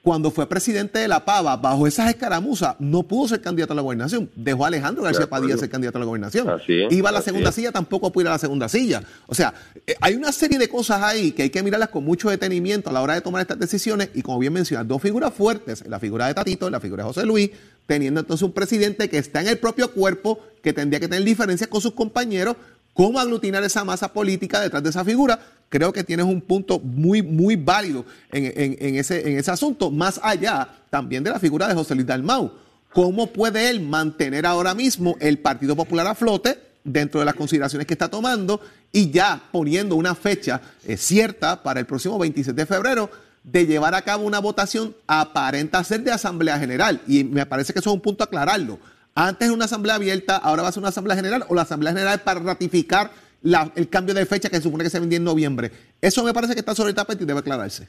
cuando 0.04 0.30
fue 0.30 0.46
presidente 0.46 0.98
de 0.98 1.08
la 1.08 1.24
Pava, 1.24 1.56
bajo 1.56 1.86
esas 1.86 2.10
escaramuzas, 2.10 2.76
no 2.78 3.04
pudo 3.04 3.26
ser 3.26 3.40
candidato 3.40 3.72
a 3.72 3.76
la 3.76 3.80
gobernación. 3.80 4.28
Dejó 4.36 4.64
a 4.64 4.68
Alejandro 4.68 5.02
García. 5.02 5.30
Padilla 5.30 5.56
ser 5.56 5.70
candidato 5.70 5.96
a 5.96 6.00
la 6.00 6.04
gobernación. 6.04 6.46
Es, 6.60 6.92
Iba 6.92 7.08
a 7.08 7.12
la 7.12 7.22
segunda 7.22 7.48
es. 7.48 7.54
silla, 7.54 7.72
tampoco 7.72 8.12
pudo 8.12 8.24
ir 8.24 8.28
a 8.28 8.32
la 8.32 8.38
segunda 8.38 8.68
silla. 8.68 9.02
O 9.26 9.34
sea, 9.34 9.54
eh, 9.86 9.94
hay 10.02 10.14
una 10.14 10.30
serie 10.30 10.58
de 10.58 10.68
cosas 10.68 11.02
ahí 11.02 11.32
que 11.32 11.44
hay 11.44 11.48
que 11.48 11.62
mirarlas 11.62 11.88
con 11.88 12.04
mucho 12.04 12.28
detenimiento 12.28 12.90
a 12.90 12.92
la 12.92 13.00
hora 13.00 13.14
de 13.14 13.22
tomar 13.22 13.40
estas 13.40 13.58
decisiones. 13.58 14.10
Y 14.12 14.20
como 14.20 14.38
bien 14.38 14.52
mencionas, 14.52 14.86
dos 14.86 15.00
figuras 15.00 15.32
fuertes, 15.32 15.82
la 15.88 15.98
figura 15.98 16.26
de 16.26 16.34
Tatito 16.34 16.68
y 16.68 16.70
la 16.70 16.80
figura 16.80 17.02
de 17.02 17.08
José 17.08 17.24
Luis, 17.24 17.50
teniendo 17.86 18.20
entonces 18.20 18.42
un 18.42 18.52
presidente 18.52 19.08
que 19.08 19.16
está 19.16 19.40
en 19.40 19.48
el 19.48 19.56
propio 19.56 19.90
cuerpo, 19.90 20.38
que 20.62 20.74
tendría 20.74 21.00
que 21.00 21.08
tener 21.08 21.24
diferencias 21.24 21.70
con 21.70 21.80
sus 21.80 21.94
compañeros, 21.94 22.56
cómo 22.92 23.18
aglutinar 23.18 23.64
esa 23.64 23.84
masa 23.84 24.12
política 24.12 24.60
detrás 24.60 24.82
de 24.82 24.90
esa 24.90 25.04
figura, 25.04 25.40
creo 25.74 25.92
que 25.92 26.04
tienes 26.04 26.24
un 26.24 26.40
punto 26.40 26.78
muy, 26.78 27.20
muy 27.20 27.56
válido 27.56 28.04
en, 28.30 28.96
ese, 28.96 29.28
en 29.28 29.36
ese 29.36 29.50
asunto, 29.50 29.90
más 29.90 30.20
allá 30.22 30.68
también 30.88 31.24
de 31.24 31.30
la 31.30 31.40
figura 31.40 31.66
de 31.66 31.74
José 31.74 31.96
Luis 31.96 32.06
Dalmau. 32.06 32.52
¿Cómo 32.92 33.32
puede 33.32 33.70
él 33.70 33.80
mantener 33.80 34.46
ahora 34.46 34.72
mismo 34.72 35.16
el 35.18 35.40
Partido 35.40 35.74
Popular 35.74 36.06
a 36.06 36.14
flote 36.14 36.60
dentro 36.84 37.18
de 37.18 37.26
las 37.26 37.34
consideraciones 37.34 37.88
que 37.88 37.94
está 37.94 38.08
tomando 38.08 38.60
y 38.92 39.10
ya 39.10 39.42
poniendo 39.50 39.96
una 39.96 40.14
fecha 40.14 40.60
eh, 40.86 40.96
cierta 40.96 41.60
para 41.60 41.80
el 41.80 41.86
próximo 41.86 42.20
26 42.20 42.54
de 42.54 42.66
febrero 42.66 43.10
de 43.42 43.66
llevar 43.66 43.96
a 43.96 44.02
cabo 44.02 44.22
una 44.22 44.38
votación 44.38 44.94
aparenta 45.08 45.82
ser 45.82 46.04
de 46.04 46.12
Asamblea 46.12 46.56
General? 46.60 47.00
Y 47.08 47.24
me 47.24 47.46
parece 47.46 47.72
que 47.72 47.80
eso 47.80 47.90
es 47.90 47.94
un 47.94 48.00
punto 48.00 48.22
aclararlo. 48.22 48.78
Antes 49.16 49.46
era 49.46 49.54
una 49.54 49.64
asamblea 49.64 49.96
abierta, 49.96 50.36
ahora 50.36 50.62
va 50.62 50.68
a 50.68 50.72
ser 50.72 50.82
una 50.82 50.90
asamblea 50.90 51.16
general 51.16 51.44
o 51.48 51.54
la 51.56 51.62
asamblea 51.62 51.92
general 51.92 52.14
es 52.14 52.22
para 52.22 52.38
ratificar 52.38 53.10
la- 53.44 53.70
el 53.76 53.88
cambio 53.88 54.12
de 54.14 54.26
fecha 54.26 54.48
que 54.50 54.56
se 54.56 54.62
supone 54.62 54.82
que 54.84 54.90
se 54.90 54.98
vendía 55.00 55.18
en 55.18 55.24
noviembre. 55.24 55.70
Eso 56.00 56.24
me 56.24 56.34
parece 56.34 56.54
que 56.54 56.60
está 56.60 56.74
sobre 56.74 56.90
el 56.90 56.96
tapete 56.96 57.22
y 57.22 57.26
debe 57.26 57.38
aclararse. 57.40 57.88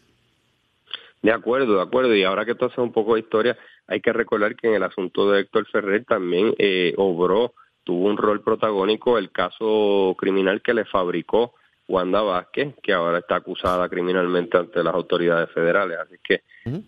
De 1.21 1.31
acuerdo, 1.31 1.75
de 1.77 1.81
acuerdo. 1.81 2.13
Y 2.15 2.23
ahora 2.23 2.45
que 2.45 2.53
tú 2.55 2.65
haces 2.65 2.77
un 2.77 2.91
poco 2.93 3.15
de 3.15 3.21
historia, 3.21 3.57
hay 3.87 3.99
que 3.99 4.13
recordar 4.13 4.55
que 4.55 4.67
en 4.67 4.75
el 4.75 4.83
asunto 4.83 5.31
de 5.31 5.41
Héctor 5.41 5.65
Ferrer 5.71 6.05
también 6.05 6.53
eh, 6.59 6.93
obró, 6.97 7.53
tuvo 7.83 8.05
un 8.07 8.17
rol 8.17 8.41
protagónico 8.41 9.17
el 9.17 9.31
caso 9.31 10.15
criminal 10.19 10.61
que 10.61 10.73
le 10.75 10.85
fabricó 10.85 11.53
Wanda 11.87 12.21
Vázquez, 12.21 12.75
que 12.83 12.93
ahora 12.93 13.19
está 13.19 13.35
acusada 13.37 13.87
criminalmente 13.89 14.57
ante 14.57 14.83
las 14.83 14.93
autoridades 14.93 15.49
federales. 15.51 15.97
Así 15.99 16.15
que 16.23 16.41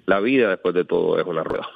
la 0.06 0.20
vida 0.20 0.50
después 0.50 0.74
de 0.76 0.86
todo 0.86 1.20
es 1.20 1.26
una 1.26 1.44
rueda. 1.44 1.68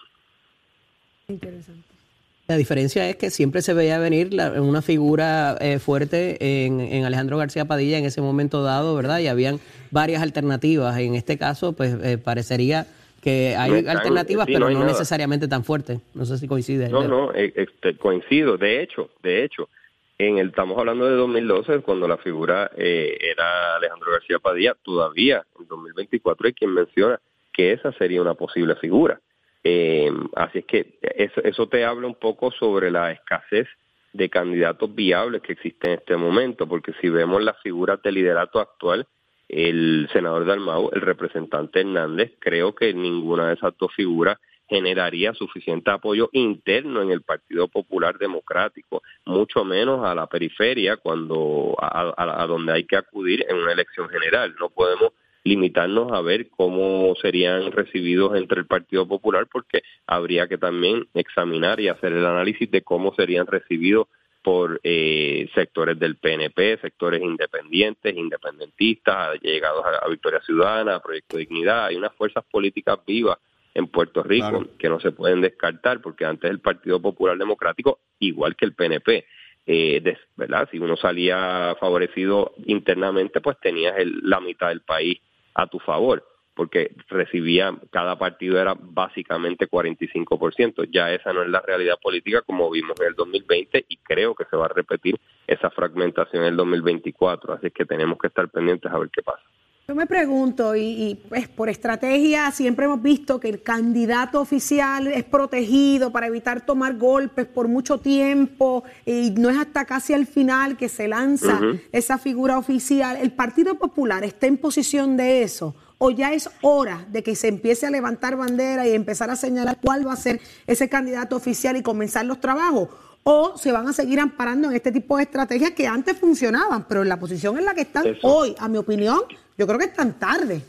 La 2.52 2.58
diferencia 2.58 3.08
es 3.10 3.16
que 3.16 3.30
siempre 3.30 3.62
se 3.62 3.74
veía 3.74 3.98
venir 3.98 4.34
la- 4.34 4.62
una 4.62 4.82
figura 4.82 5.56
eh, 5.62 5.80
fuerte 5.80 6.66
en, 6.66 6.82
en 6.82 7.06
Alejandro 7.06 7.38
García 7.38 7.64
Padilla 7.64 7.98
en 7.98 8.04
ese 8.04 8.20
momento 8.22 8.62
dado, 8.62 8.94
¿verdad? 8.94 9.20
Y 9.20 9.28
habían 9.28 9.62
varias 9.90 10.22
alternativas. 10.22 10.98
En 11.00 11.16
este 11.16 11.38
caso, 11.38 11.72
pues 11.74 11.96
eh, 12.04 12.18
parecería 12.18 12.88
que 13.22 13.56
hay 13.58 13.70
No 13.72 13.78
están- 13.78 13.98
alternativas, 13.98 14.48
sí, 14.48 14.54
pero 14.54 14.70
no 14.70 14.84
necesariamente 14.84 15.48
tan 15.48 15.64
fuertes. 15.64 16.00
No 16.14 16.26
sé 16.26 16.38
si 16.38 16.48
coincide. 16.48 16.90
No, 16.90 17.08
no, 17.08 17.32
este, 17.34 17.96
coincido. 17.96 18.58
De 18.58 18.82
hecho, 18.84 19.10
de 19.24 19.46
hecho, 19.46 19.70
en 20.18 20.38
el 20.38 20.48
estamos 20.50 20.78
hablando 20.78 21.06
de 21.06 21.16
2012, 21.16 21.80
cuando 21.80 22.08
la 22.08 22.18
figura 22.18 22.70
eh, 22.76 23.18
era 23.22 23.78
Alejandro 23.78 24.12
García 24.12 24.40
Padilla, 24.40 24.76
todavía 24.84 25.44
en 25.58 25.68
2024 25.68 26.48
hay 26.48 26.54
quien 26.54 26.74
menciona 26.74 27.20
que 27.54 27.72
esa 27.72 27.92
sería 27.94 28.22
una 28.22 28.34
posible 28.34 28.76
figura. 28.76 29.20
Eh, 29.64 30.12
así 30.36 30.60
es 30.60 30.66
que 30.66 30.98
eso, 31.02 31.42
eso 31.44 31.68
te 31.68 31.86
habla 31.86 32.08
un 32.08 32.16
poco 32.16 32.52
sobre 32.52 32.90
la 32.90 33.12
escasez 33.12 33.68
de 34.14 34.30
candidatos 34.30 34.94
viables 34.94 35.42
que 35.42 35.54
existen 35.54 35.92
en 35.92 36.00
este 36.00 36.18
momento, 36.18 36.68
porque 36.68 36.94
si 37.00 37.10
vemos 37.10 37.42
las 37.44 37.60
figuras 37.62 38.02
de 38.02 38.12
liderato 38.12 38.60
actual, 38.60 39.06
el 39.48 40.10
senador 40.14 40.46
Dalmau, 40.46 40.90
el 40.94 41.02
representante 41.02 41.82
Hernández, 41.82 42.34
creo 42.40 42.74
que 42.74 42.94
ninguna 42.94 43.48
de 43.50 43.54
esas 43.56 43.78
dos 43.78 43.94
figuras 43.94 44.38
generaría 44.68 45.34
suficiente 45.34 45.92
apoyo 45.92 46.30
interno 46.32 47.02
en 47.02 47.12
el 47.12 47.22
Partido 47.22 47.68
Popular 47.68 48.18
Democrático, 48.18 49.04
mucho 49.26 49.66
menos 49.66 50.06
a 50.06 50.16
la 50.16 50.28
periferia 50.28 50.96
cuando 50.96 51.76
a- 51.80 52.14
a 52.42 52.48
donde 52.48 52.72
hay 52.72 52.86
que 52.86 52.96
acudir 52.96 53.46
en 53.50 53.58
una 53.58 53.74
elección 53.74 54.08
general. 54.10 54.56
No 54.58 54.70
podemos 54.70 55.12
limitarnos 55.44 56.12
a 56.12 56.22
ver 56.22 56.50
cómo 56.50 57.16
serían 57.22 57.72
recibidos 57.72 58.36
entre 58.38 58.60
el 58.60 58.68
Partido 58.68 59.08
Popular 59.08 59.48
porque 59.52 59.82
habría 60.08 60.48
que 60.48 60.58
también 60.58 61.08
examinar 61.14 61.80
y 61.80 61.88
hacer 61.90 62.14
el 62.14 62.26
análisis 62.26 62.70
de 62.70 62.82
cómo 62.84 63.14
serían 63.16 63.48
recibidos 63.48 64.08
por 64.44 64.80
eh, 64.84 65.50
sectores 65.54 66.00
del 66.00 66.16
PNP, 66.16 66.78
sectores 66.82 67.22
independientes, 67.22 68.16
independentistas, 68.16 69.40
llegados 69.42 69.84
a, 69.86 70.06
a 70.06 70.10
Victoria 70.10 70.42
Ciudadana, 70.42 70.96
a 70.96 71.00
Proyecto 71.02 71.38
Dignidad. 71.38 71.86
Hay 71.86 71.96
unas 71.96 72.14
fuerzas 72.16 72.44
políticas 72.50 72.98
vivas 73.06 73.38
en 73.74 73.88
Puerto 73.88 74.24
Rico 74.24 74.50
Claro. 74.50 74.68
que 74.78 74.90
no 74.90 75.00
se 75.00 75.12
pueden 75.12 75.42
descartar 75.42 76.02
porque 76.02 76.26
antes 76.26 76.50
el 76.50 76.60
Partido 76.60 77.00
Popular 77.02 77.38
Democrático, 77.38 78.00
igual 78.20 78.56
que 78.56 78.66
el 78.66 78.74
PNP, 78.74 79.26
eh, 79.68 80.02
des- 80.04 80.18
¿verdad? 80.36 80.68
Si 80.72 80.80
uno 80.80 80.98
salía 80.98 81.76
favorecido 81.80 82.54
internamente, 82.66 83.42
pues 83.42 83.58
tenías 83.62 83.96
el- 83.98 84.22
la 84.24 84.40
mitad 84.42 84.70
del 84.70 84.82
país 84.82 85.20
a 85.54 85.68
tu 85.68 85.80
favor, 85.80 86.24
porque 86.56 86.96
recibía, 87.10 87.76
cada 87.92 88.18
partido 88.18 88.60
era 88.60 88.76
básicamente 88.80 89.70
45%. 89.70 90.90
Ya 90.92 91.12
esa 91.12 91.34
no 91.34 91.44
es 91.44 91.50
la 91.50 91.62
realidad 91.62 92.00
política 92.02 92.42
como 92.42 92.70
vimos 92.70 93.00
en 93.00 93.08
el 93.08 93.16
2020 93.16 93.86
y 93.88 93.98
creo 93.98 94.36
que 94.36 94.46
se 94.46 94.58
va 94.58 94.66
a 94.66 94.70
repetir 94.70 95.20
esa 95.48 95.70
fragmentación 95.70 96.44
en 96.44 96.50
el 96.50 96.58
2024. 96.58 97.54
Así 97.54 97.72
que 97.72 97.86
tenemos 97.86 98.18
que 98.18 98.28
estar 98.28 98.50
pendientes 98.50 98.92
a 98.92 98.98
ver 98.98 99.10
qué 99.10 99.22
pasa. 99.22 99.44
Yo 99.88 99.96
me 99.96 100.06
pregunto, 100.06 100.76
y, 100.76 100.82
y, 100.82 101.16
pues 101.16 101.50
por 101.50 101.68
estrategia 101.68 102.50
siempre 102.52 102.86
hemos 102.86 103.02
visto 103.02 103.40
que 103.40 103.50
el 103.50 103.62
candidato 103.62 104.40
oficial 104.40 105.08
es 105.08 105.24
protegido 105.24 106.12
para 106.12 106.28
evitar 106.28 106.66
tomar 106.66 106.98
golpes 106.98 107.46
por 107.48 107.68
mucho 107.68 107.98
tiempo 107.98 108.84
y 109.06 109.32
no 109.32 109.50
es 109.50 109.58
hasta 109.58 109.84
casi 109.86 110.14
al 110.14 110.28
final 110.28 110.78
que 110.78 110.88
se 110.88 111.08
lanza 111.08 111.60
esa 111.92 112.18
figura 112.18 112.58
oficial. 112.58 113.18
¿El 113.18 113.34
Partido 113.34 113.76
Popular 113.76 114.24
está 114.24 114.48
en 114.48 114.58
posición 114.58 115.18
de 115.18 115.44
eso? 115.44 115.76
¿O 115.98 116.10
ya 116.10 116.32
es 116.32 116.50
hora 116.62 117.06
de 117.12 117.22
que 117.22 117.36
se 117.36 117.48
empiece 117.48 117.86
a 117.86 117.92
levantar 117.92 118.38
bandera 118.38 118.88
y 118.88 118.92
empezar 118.92 119.30
a 119.30 119.36
señalar 119.36 119.78
cuál 119.84 120.08
va 120.08 120.14
a 120.14 120.16
ser 120.16 120.40
ese 120.68 120.90
candidato 120.90 121.36
oficial 121.36 121.76
y 121.76 121.82
comenzar 121.82 122.26
los 122.26 122.40
trabajos? 122.40 122.90
¿O 123.24 123.56
se 123.56 123.72
van 123.72 123.88
a 123.88 123.94
seguir 123.94 124.20
amparando 124.20 124.70
en 124.70 124.76
este 124.76 124.92
tipo 124.92 125.18
de 125.18 125.24
estrategias 125.24 125.72
que 125.72 125.86
antes 125.86 126.20
funcionaban, 126.20 126.88
pero 126.88 127.04
en 127.04 127.10
la 127.10 127.20
posición 127.20 127.58
en 127.58 127.66
la 127.66 127.76
que 127.76 127.82
están 127.82 128.08
Eso. 128.08 128.28
hoy, 128.28 128.56
a 128.58 128.68
mi 128.68 128.78
opinión, 128.78 129.20
yo 129.58 129.68
creo 129.68 129.78
que 129.78 129.86
están 129.86 130.18
tarde. 130.18 130.62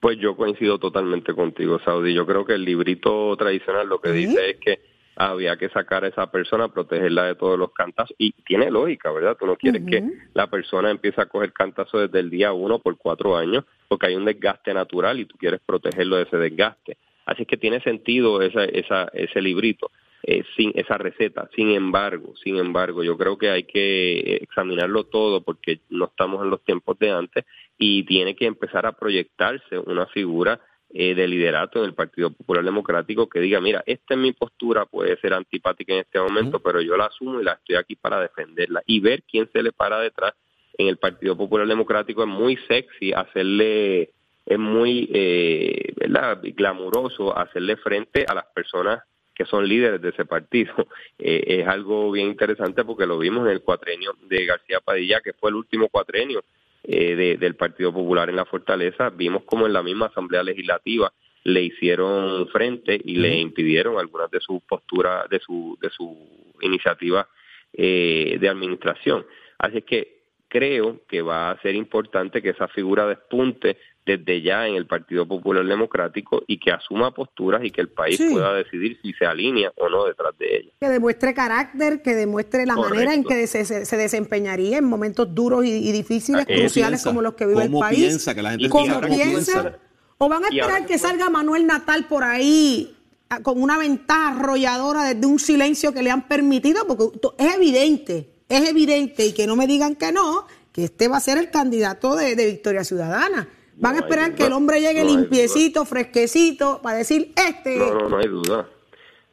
Pues 0.00 0.18
yo 0.18 0.36
coincido 0.36 0.78
totalmente 0.78 1.34
contigo, 1.34 1.78
Saudi. 1.84 2.12
Yo 2.12 2.26
creo 2.26 2.44
que 2.44 2.52
el 2.52 2.64
librito 2.64 3.34
tradicional 3.36 3.88
lo 3.88 4.00
que 4.00 4.12
dice 4.12 4.50
es 4.50 4.56
que 4.58 4.80
había 5.16 5.56
que 5.56 5.70
sacar 5.70 6.04
a 6.04 6.08
esa 6.08 6.30
persona, 6.30 6.68
protegerla 6.68 7.24
de 7.24 7.34
todos 7.34 7.58
los 7.58 7.72
cantazos. 7.72 8.14
Y 8.18 8.32
tiene 8.32 8.70
lógica, 8.70 9.10
¿verdad? 9.10 9.36
Tú 9.38 9.46
no 9.46 9.56
quieres 9.56 9.82
que 9.86 10.04
la 10.34 10.48
persona 10.48 10.90
empiece 10.90 11.20
a 11.20 11.26
coger 11.26 11.52
cantazos 11.52 12.02
desde 12.02 12.20
el 12.20 12.28
día 12.28 12.52
uno 12.52 12.78
por 12.78 12.98
cuatro 12.98 13.36
años, 13.36 13.64
porque 13.88 14.08
hay 14.08 14.16
un 14.16 14.26
desgaste 14.26 14.74
natural 14.74 15.18
y 15.18 15.24
tú 15.24 15.36
quieres 15.38 15.60
protegerlo 15.64 16.16
de 16.16 16.24
ese 16.24 16.36
desgaste. 16.36 16.98
Así 17.24 17.42
es 17.42 17.48
que 17.48 17.56
tiene 17.56 17.80
sentido 17.80 18.42
esa, 18.42 18.64
esa, 18.64 19.08
ese 19.14 19.40
librito, 19.40 19.90
eh, 20.28 20.42
sin 20.56 20.72
esa 20.74 20.98
receta. 20.98 21.48
Sin 21.54 21.70
embargo, 21.70 22.34
sin 22.42 22.56
embargo, 22.56 23.04
yo 23.04 23.16
creo 23.16 23.38
que 23.38 23.48
hay 23.48 23.62
que 23.62 24.38
examinarlo 24.42 25.04
todo 25.04 25.40
porque 25.42 25.78
no 25.88 26.06
estamos 26.06 26.42
en 26.42 26.50
los 26.50 26.64
tiempos 26.64 26.98
de 26.98 27.12
antes 27.12 27.44
y 27.78 28.02
tiene 28.02 28.34
que 28.34 28.46
empezar 28.46 28.86
a 28.86 28.92
proyectarse 28.98 29.78
una 29.78 30.06
figura 30.06 30.58
eh, 30.92 31.14
de 31.14 31.28
liderato 31.28 31.78
en 31.78 31.84
el 31.84 31.94
Partido 31.94 32.32
Popular 32.32 32.64
Democrático 32.64 33.28
que 33.28 33.38
diga, 33.38 33.60
mira, 33.60 33.84
esta 33.86 34.14
es 34.14 34.18
mi 34.18 34.32
postura, 34.32 34.84
puede 34.84 35.16
ser 35.18 35.32
antipática 35.32 35.92
en 35.92 36.00
este 36.00 36.18
momento, 36.18 36.58
pero 36.58 36.80
yo 36.80 36.96
la 36.96 37.04
asumo 37.04 37.40
y 37.40 37.44
la 37.44 37.52
estoy 37.52 37.76
aquí 37.76 37.94
para 37.94 38.20
defenderla 38.20 38.82
y 38.84 38.98
ver 38.98 39.22
quién 39.30 39.48
se 39.52 39.62
le 39.62 39.70
para 39.70 40.00
detrás 40.00 40.34
en 40.76 40.88
el 40.88 40.96
Partido 40.96 41.36
Popular 41.36 41.68
Democrático 41.68 42.24
es 42.24 42.28
muy 42.28 42.56
sexy 42.66 43.12
hacerle, 43.12 44.10
es 44.44 44.58
muy, 44.58 45.08
eh, 45.14 45.92
¿verdad? 45.94 46.40
glamuroso 46.42 47.38
hacerle 47.38 47.76
frente 47.76 48.26
a 48.26 48.34
las 48.34 48.46
personas 48.46 49.04
que 49.36 49.44
son 49.44 49.68
líderes 49.68 50.00
de 50.00 50.08
ese 50.08 50.24
partido. 50.24 50.74
Eh, 51.18 51.60
es 51.60 51.66
algo 51.66 52.10
bien 52.12 52.28
interesante 52.28 52.84
porque 52.84 53.06
lo 53.06 53.18
vimos 53.18 53.46
en 53.46 53.52
el 53.52 53.62
cuatrenio 53.62 54.14
de 54.28 54.44
García 54.44 54.80
Padilla, 54.80 55.22
que 55.22 55.32
fue 55.32 55.48
el 55.48 55.56
último 55.56 55.88
cuatrenio 55.88 56.44
eh, 56.84 57.36
del 57.38 57.56
Partido 57.56 57.90
Popular 57.90 58.28
en 58.28 58.36
la 58.36 58.44
Fortaleza. 58.44 59.08
Vimos 59.08 59.44
como 59.44 59.66
en 59.66 59.72
la 59.72 59.82
misma 59.82 60.06
Asamblea 60.06 60.42
Legislativa 60.42 61.10
le 61.46 61.62
hicieron 61.62 62.48
frente 62.48 63.00
y 63.02 63.16
le 63.16 63.38
impidieron 63.38 63.98
algunas 63.98 64.30
de 64.30 64.40
sus 64.40 64.60
posturas, 64.64 65.28
de 65.30 65.38
su, 65.38 65.78
de 65.80 65.88
su 65.90 66.16
iniciativa 66.60 67.28
eh, 67.72 68.36
de 68.40 68.48
administración. 68.48 69.24
Así 69.56 69.78
es 69.78 69.84
que 69.84 70.22
creo 70.48 71.02
que 71.08 71.22
va 71.22 71.50
a 71.50 71.62
ser 71.62 71.76
importante 71.76 72.42
que 72.42 72.50
esa 72.50 72.68
figura 72.68 73.06
despunte 73.06 73.78
desde 74.06 74.40
ya 74.40 74.68
en 74.68 74.76
el 74.76 74.86
Partido 74.86 75.26
Popular 75.26 75.66
Democrático 75.66 76.44
y 76.46 76.60
que 76.60 76.70
asuma 76.70 77.12
posturas 77.12 77.64
y 77.64 77.72
que 77.72 77.80
el 77.80 77.88
país 77.88 78.22
pueda 78.30 78.54
decidir 78.54 78.98
si 79.02 79.12
se 79.12 79.26
alinea 79.26 79.72
o 79.76 79.88
no 79.88 80.04
detrás 80.04 80.32
de 80.38 80.58
ella. 80.58 80.70
Que 80.80 80.88
demuestre 80.88 81.34
carácter, 81.34 82.02
que 82.02 82.14
demuestre 82.14 82.66
la 82.66 82.76
manera 82.76 83.12
en 83.12 83.24
que 83.24 83.48
se, 83.48 83.64
se, 83.64 83.96
desempeñaría 83.96 84.78
en 84.78 84.84
momentos 84.84 85.34
duros 85.34 85.64
y, 85.64 85.90
difíciles, 85.90 86.46
cruciales 86.46 87.02
como 87.02 87.20
los 87.20 87.34
que 87.34 87.46
vive 87.46 87.64
el 87.64 87.72
país. 87.72 87.98
Piensa 87.98 88.34
que 88.34 88.42
la 88.42 88.50
gente 88.50 88.68
¿Cómo 88.68 89.00
piensa? 89.00 89.76
¿O 90.18 90.28
van 90.28 90.44
a 90.44 90.48
esperar 90.48 90.86
que 90.86 90.98
salga 90.98 91.28
Manuel 91.28 91.66
Natal 91.66 92.06
por 92.06 92.22
ahí 92.22 92.96
con 93.42 93.60
una 93.60 93.76
ventaja 93.76 94.28
arrolladora 94.28 95.02
desde 95.02 95.26
un 95.26 95.40
silencio 95.40 95.92
que 95.92 96.04
le 96.04 96.12
han 96.12 96.28
permitido? 96.28 96.86
Porque 96.86 97.18
es 97.38 97.54
evidente, 97.56 98.30
es 98.48 98.68
evidente, 98.68 99.26
y 99.26 99.32
que 99.32 99.48
no 99.48 99.56
me 99.56 99.66
digan 99.66 99.96
que 99.96 100.12
no, 100.12 100.46
que 100.70 100.84
este 100.84 101.08
va 101.08 101.16
a 101.16 101.20
ser 101.20 101.38
el 101.38 101.50
candidato 101.50 102.14
de 102.14 102.36
Victoria 102.36 102.84
Ciudadana. 102.84 103.48
Van 103.78 103.94
a 103.94 103.98
esperar 103.98 104.34
que 104.34 104.46
el 104.46 104.52
hombre 104.52 104.80
llegue 104.80 105.04
limpiecito, 105.04 105.84
fresquecito, 105.84 106.80
para 106.82 106.98
decir, 106.98 107.32
este... 107.36 107.78
No, 107.78 107.94
no, 107.94 108.08
no 108.08 108.18
hay 108.18 108.28
duda. 108.28 108.68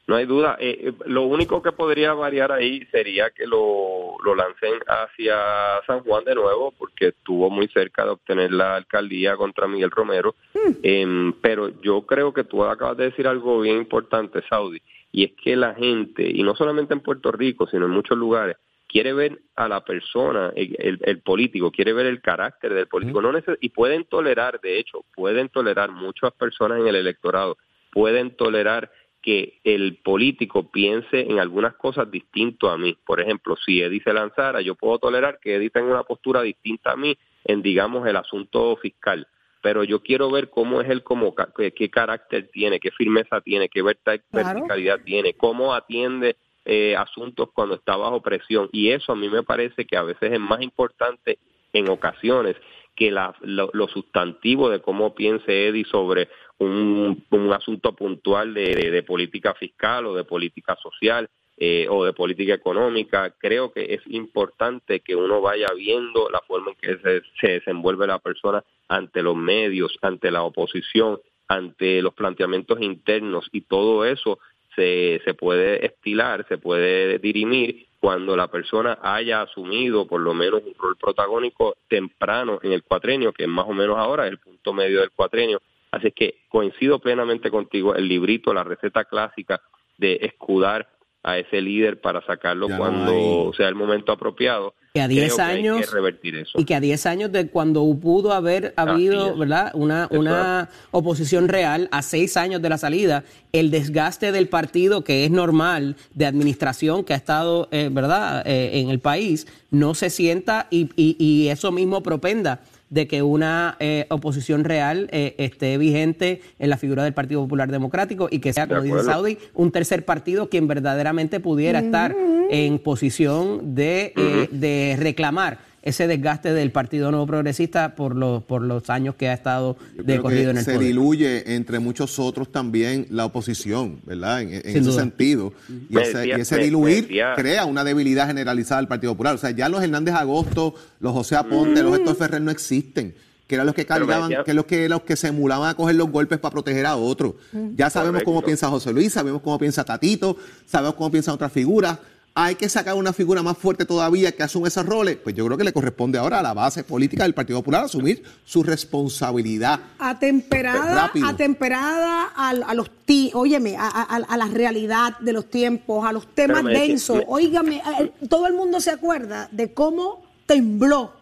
No 0.06 0.18
hay 0.18 0.26
duda. 0.26 0.58
Eh, 0.60 0.90
eh, 0.90 0.94
lo 1.06 1.24
único 1.24 1.62
que 1.62 1.72
podría 1.72 2.14
variar 2.14 2.52
ahí 2.52 2.86
sería 2.92 3.30
que 3.30 3.48
lo, 3.48 4.18
lo 4.24 4.36
lancen 4.36 4.74
hacia 4.86 5.82
San 5.88 6.02
Juan 6.02 6.26
de 6.26 6.36
nuevo, 6.36 6.74
porque 6.78 7.10
estuvo 7.10 7.50
muy 7.50 7.70
cerca 7.70 8.04
de 8.04 8.12
obtener 8.12 8.52
la 8.52 8.76
alcaldía 8.76 9.38
contra 9.38 9.68
Miguel 9.68 9.92
Romero. 9.92 10.36
Hmm. 10.54 10.74
Em, 10.84 11.34
pero 11.42 11.70
yo 11.82 12.02
creo 12.02 12.34
que 12.34 12.44
tú 12.44 12.66
acabas 12.66 12.98
de 12.98 13.06
decir 13.06 13.28
algo 13.28 13.62
bien 13.62 13.78
importante, 13.78 14.44
Saudi, 14.50 14.82
y 15.14 15.24
es 15.24 15.32
que 15.42 15.56
la 15.56 15.74
gente, 15.74 16.30
y 16.30 16.44
no 16.44 16.54
solamente 16.56 16.94
en 16.94 17.00
Puerto 17.00 17.32
Rico, 17.32 17.66
sino 17.68 17.86
en 17.86 17.92
muchos 17.92 18.18
lugares, 18.18 18.58
quiere 18.94 19.12
ver 19.12 19.42
a 19.56 19.68
la 19.68 19.84
persona, 19.84 20.54
el, 20.56 21.22
político, 21.22 21.72
quiere 21.72 21.94
ver 21.94 22.06
el 22.06 22.22
carácter 22.22 22.76
del 22.76 22.86
político, 22.86 23.24
no 23.24 23.32
y 23.60 23.70
pueden 23.70 24.06
tolerar, 24.06 24.62
de 24.62 24.78
hecho, 24.78 25.04
pueden 25.16 25.50
tolerar 25.50 25.90
muchas 25.90 26.32
personas 26.34 26.80
en 26.80 26.86
el 26.86 26.96
electorado, 26.98 27.58
pueden 27.92 28.36
tolerar 28.36 28.92
que 29.20 29.60
el 29.64 29.98
político 30.04 30.70
piense 30.70 31.22
en 31.22 31.40
algunas 31.40 31.74
cosas 31.74 32.12
distinto 32.12 32.70
a 32.70 32.78
mí. 32.78 32.96
Por 33.04 33.20
ejemplo, 33.20 33.56
si 33.66 33.82
Eddie 33.82 34.04
se 34.04 34.14
lanzara, 34.14 34.62
yo 34.62 34.76
puedo 34.76 35.00
tolerar 35.00 35.40
que 35.42 35.56
Eddie 35.56 35.72
tenga 35.72 35.90
una 35.90 36.04
postura 36.04 36.44
distinta 36.44 36.92
a 36.92 36.96
mí 36.96 37.18
en, 37.46 37.64
digamos, 37.64 38.08
el 38.08 38.16
asunto 38.16 38.76
fiscal. 38.76 39.28
Pero 39.64 39.84
yo 39.84 40.04
quiero 40.04 40.30
ver 40.30 40.52
cómo 40.52 40.82
es 40.82 40.90
él, 40.90 41.02
como, 41.02 41.34
qué, 41.34 41.90
carácter 41.90 42.50
tiene, 42.52 42.80
qué 42.80 42.92
firmeza 42.92 43.42
tiene, 43.42 43.70
qué 43.70 43.82
verticalidad 43.82 45.00
tiene, 45.04 45.34
cómo 45.34 45.74
atiende 45.74 46.36
eh, 46.66 46.96
asuntos 46.96 47.50
cuando 47.54 47.76
está 47.76 47.96
bajo 47.98 48.22
presión. 48.22 48.70
Y 48.72 48.92
eso 48.92 49.12
a 49.12 49.16
mí 49.16 49.30
me 49.30 49.44
parece 49.44 49.86
que 49.86 49.98
a 49.98 50.04
veces 50.04 50.32
es 50.32 50.40
más 50.40 50.62
importante 50.62 51.38
en 51.74 51.90
ocasiones 51.90 52.56
que 52.96 53.12
la, 53.12 53.36
lo, 53.42 53.88
sustantivo 53.88 54.70
de 54.70 54.82
cómo 54.82 55.16
piense 55.16 55.68
Eddie 55.68 55.86
sobre 55.86 56.30
un, 56.60 57.26
un 57.32 57.54
asunto 57.54 57.96
puntual 57.96 58.54
de, 58.54 59.04
política 59.04 59.54
fiscal 59.56 60.06
o 60.06 60.16
de 60.16 60.24
política 60.24 60.78
social 60.82 61.28
eh, 61.58 61.88
o 61.90 62.06
de 62.06 62.14
política 62.14 62.54
económica. 62.54 63.34
Creo 63.40 63.72
que 63.72 63.96
es 63.96 64.02
importante 64.08 65.00
que 65.00 65.16
uno 65.16 65.42
vaya 65.42 65.68
viendo 65.76 66.30
la 66.30 66.42
forma 66.42 66.72
en 66.72 66.78
que 66.78 66.98
se, 67.02 67.22
se 67.42 67.48
desenvuelve 67.54 68.08
la 68.08 68.20
persona 68.20 68.64
ante 68.88 69.24
los 69.24 69.36
medios, 69.36 69.98
ante 70.02 70.30
la 70.30 70.44
oposición, 70.44 71.20
ante 71.48 72.02
los 72.02 72.14
planteamientos 72.14 72.80
internos 72.82 73.50
y 73.52 73.62
todo 73.62 74.06
eso 74.06 74.40
se, 74.76 75.22
se 75.26 75.34
puede 75.34 75.86
estilar, 75.86 76.46
se 76.48 76.58
puede 76.58 77.20
dirimir 77.20 77.88
cuando 78.00 78.36
la 78.36 78.48
persona 78.48 79.00
haya 79.02 79.42
asumido 79.42 80.06
por 80.08 80.20
lo 80.20 80.34
menos 80.34 80.62
un 80.66 80.74
rol 80.78 80.98
protagónico 80.98 81.78
temprano 81.88 82.60
en 82.62 82.74
el 82.74 82.84
cuatrenio, 82.84 83.32
que 83.32 83.44
es 83.44 83.50
más 83.50 83.66
o 83.66 83.74
menos 83.74 83.98
ahora 83.98 84.28
el 84.28 84.40
punto 84.40 84.74
medio 84.74 85.00
del 85.00 85.12
cuatrenio. 85.12 85.62
Así 85.92 86.12
que 86.12 86.40
coincido 86.50 87.00
plenamente 87.00 87.50
contigo, 87.50 87.96
el 87.96 88.08
librito, 88.08 88.54
la 88.54 88.64
receta 88.64 89.06
clásica 89.06 89.62
de 89.98 90.20
escudar 90.22 90.90
a 91.24 91.38
ese 91.38 91.62
líder 91.62 92.02
para 92.02 92.22
sacarlo 92.26 92.68
cuando 92.78 93.54
sea 93.56 93.70
el 93.70 93.76
momento 93.76 94.12
apropiado. 94.12 94.74
Que 94.96 95.02
a 95.02 95.08
10 95.08 95.40
años 95.40 95.92
revertir 95.92 96.36
eso. 96.36 96.60
y 96.60 96.66
que 96.66 96.76
a 96.76 96.80
10 96.80 97.08
años 97.08 97.32
de 97.32 97.48
cuando 97.48 97.84
pudo 98.00 98.32
haber 98.32 98.76
habido, 98.76 99.36
¿verdad? 99.36 99.72
Una 99.74 100.08
una 100.12 100.70
oposición 100.92 101.48
real 101.48 101.90
a 101.92 102.04
6 102.04 102.38
años 102.38 102.62
de 102.62 102.70
la 102.70 102.78
salida, 102.78 103.24
el 103.54 103.72
desgaste 103.72 104.32
del 104.32 104.50
partido 104.50 105.04
que 105.04 105.26
es 105.26 105.32
normal 105.32 105.96
de 106.14 106.28
administración 106.28 107.04
que 107.04 107.14
ha 107.14 107.16
estado, 107.16 107.70
eh, 107.72 107.90
¿verdad? 107.92 108.44
Eh, 108.46 108.82
en 108.82 108.92
el 108.92 109.00
país 109.00 109.48
no 109.72 109.96
se 109.96 110.12
sienta 110.12 110.68
y, 110.70 110.92
y, 110.96 111.16
y 111.18 111.48
eso 111.48 111.72
mismo 111.72 112.04
propenda 112.04 112.62
de 112.94 113.08
que 113.08 113.24
una 113.24 113.76
eh, 113.80 114.06
oposición 114.10 114.64
real 114.64 115.10
eh, 115.12 115.34
esté 115.40 115.80
vigente 115.80 116.42
en 116.60 116.70
la 116.70 116.78
figura 116.78 117.04
del 117.04 117.14
Partido 117.14 117.42
Popular 117.42 117.72
Democrático 117.72 118.28
y 118.30 118.38
que 118.38 118.54
sea, 118.54 118.68
como 118.68 118.82
dice 118.82 119.04
Saudi, 119.04 119.40
un 119.56 119.72
tercer 119.72 120.06
partido 120.06 120.48
quien 120.48 120.68
verdaderamente 120.68 121.40
pudiera 121.40 121.80
estar 121.80 122.16
en 122.52 122.78
posición 122.78 123.74
de, 123.74 124.14
eh, 124.16 124.48
de 124.52 124.96
reclamar 125.00 125.58
ese 125.84 126.08
desgaste 126.08 126.54
del 126.54 126.72
Partido 126.72 127.12
Nuevo 127.12 127.28
Progresista 127.28 127.94
por 127.94 128.16
los, 128.16 128.42
por 128.44 128.62
los 128.62 128.90
años 128.90 129.16
que 129.16 129.28
ha 129.28 129.34
estado 129.34 129.76
de 129.96 130.20
corrido 130.20 130.52
en 130.52 130.58
el 130.58 130.64
se 130.64 130.80
diluye 130.80 131.56
entre 131.56 131.80
muchos 131.80 132.20
otros 132.20 132.52
también 132.52 133.06
la 133.10 133.26
oposición, 133.26 134.00
¿verdad? 134.06 134.42
En, 134.42 134.54
ese 134.64 134.92
sentido. 134.94 135.54
Y 135.90 135.98
ese, 136.00 136.58
diluir 136.58 137.10
crea 137.36 137.66
una 137.66 137.84
debilidad 137.84 138.28
generalizada 138.28 138.80
del 138.80 138.88
Partido 138.88 139.12
Popular. 139.12 139.36
O 139.36 139.38
sea, 139.38 139.52
ya 139.52 139.68
los 139.68 139.84
Hernández 139.84 140.16
Agosto, 140.16 140.74
los 141.02 141.12
José 141.12 141.36
Aponte, 141.36 141.84
los 141.84 141.98
Héctor 141.98 142.16
Ferrer 142.16 142.42
no 142.42 142.52
existen 142.52 143.14
que 143.46 143.56
eran 143.56 143.66
los 143.66 143.76
que 143.76 143.86
cargaban, 143.86 144.32
que 144.46 144.54
los 144.54 144.66
que 144.66 144.88
los 144.88 145.02
que 145.02 145.18
se 145.18 145.28
emulaban 145.28 145.70
a 145.70 145.74
coger 145.74 145.96
los 145.96 146.10
golpes 146.10 146.40
para 146.40 146.54
proteger 146.54 146.86
a 146.86 146.96
otros. 146.96 147.34
Ya 147.76 147.90
sabemos 147.90 148.24
cómo 148.24 148.42
piensa 148.42 148.70
José 148.70 148.94
Luis, 148.94 149.12
sabemos 149.12 149.42
cómo 149.42 149.60
piensa 149.60 149.84
Tatito, 149.84 150.38
sabemos 150.66 150.96
cómo 150.96 151.12
piensan 151.12 151.36
otras 151.36 151.52
figuras 151.52 152.00
hay 152.36 152.56
que 152.56 152.68
sacar 152.68 152.96
una 152.96 153.14
figura 153.14 153.44
más 153.44 153.58
fuerte 153.58 153.86
todavía 153.86 154.32
que 154.32 154.42
asume 154.44 154.68
esos 154.68 154.86
roles, 154.86 155.18
pues 155.18 155.36
yo 155.36 155.46
creo 155.46 155.58
que 155.58 155.64
le 155.64 155.74
corresponde 155.74 156.18
ahora 156.18 156.40
a 156.40 156.44
la 156.44 156.54
base 156.54 156.84
política 156.84 157.24
del 157.24 157.34
Partido 157.34 157.60
Popular 157.60 157.86
asumir 157.86 158.24
su 158.44 158.64
responsabilidad. 158.64 159.80
Atemperada, 160.00 161.12
atemperada 161.26 162.32
a, 162.36 162.50
a 162.50 162.74
los 162.74 162.90
óyeme, 163.34 163.76
a, 163.78 163.88
a, 163.88 164.38
la 164.38 164.48
realidad 164.48 165.20
de 165.20 165.34
los 165.34 165.50
tiempos, 165.50 166.06
a 166.06 166.12
los 166.12 166.34
temas 166.34 166.64
densos. 166.64 167.22
Óigame, 167.28 167.82
todo 168.30 168.48
el 168.48 168.54
mundo 168.54 168.82
se 168.82 168.90
acuerda 168.90 169.48
de 169.52 169.74
cómo 169.74 170.24
tembló 170.46 171.14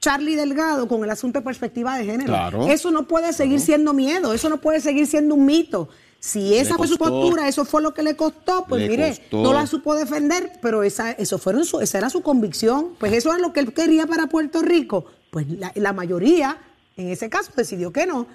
Charlie 0.00 0.34
Delgado 0.34 0.88
con 0.88 1.04
el 1.04 1.10
asunto 1.10 1.38
de 1.38 1.44
perspectiva 1.44 1.96
de 1.96 2.04
género. 2.04 2.66
Eso 2.68 2.90
no 2.90 3.06
puede 3.06 3.32
seguir 3.32 3.60
siendo 3.60 3.92
miedo, 3.92 4.32
eso 4.32 4.48
no 4.48 4.60
puede 4.60 4.80
seguir 4.80 5.06
siendo 5.06 5.34
un 5.34 5.46
mito. 5.46 5.88
Si 6.26 6.56
esa 6.56 6.74
fue 6.74 6.88
su 6.88 6.96
postura, 6.96 7.46
eso 7.46 7.64
fue 7.64 7.80
lo 7.80 7.94
que 7.94 8.02
le 8.02 8.16
costó, 8.16 8.64
pues 8.68 8.88
mire, 8.88 9.16
no 9.30 9.52
la 9.52 9.64
supo 9.68 9.94
defender, 9.94 10.54
pero 10.60 10.82
esa, 10.82 11.12
eso 11.12 11.38
fueron 11.38 11.64
su, 11.64 11.78
esa 11.78 11.98
era 11.98 12.10
su 12.10 12.20
convicción. 12.22 12.96
Pues 12.98 13.12
eso 13.12 13.32
es 13.32 13.40
lo 13.40 13.52
que 13.52 13.60
él 13.60 13.72
quería 13.72 14.08
para 14.08 14.26
Puerto 14.26 14.60
Rico. 14.60 15.06
Pues 15.30 15.46
la, 15.76 15.92
mayoría, 15.92 16.58
en 16.96 17.10
ese 17.10 17.30
caso, 17.30 17.52
decidió 17.56 17.92
que 17.92 18.06
no. 18.06 18.26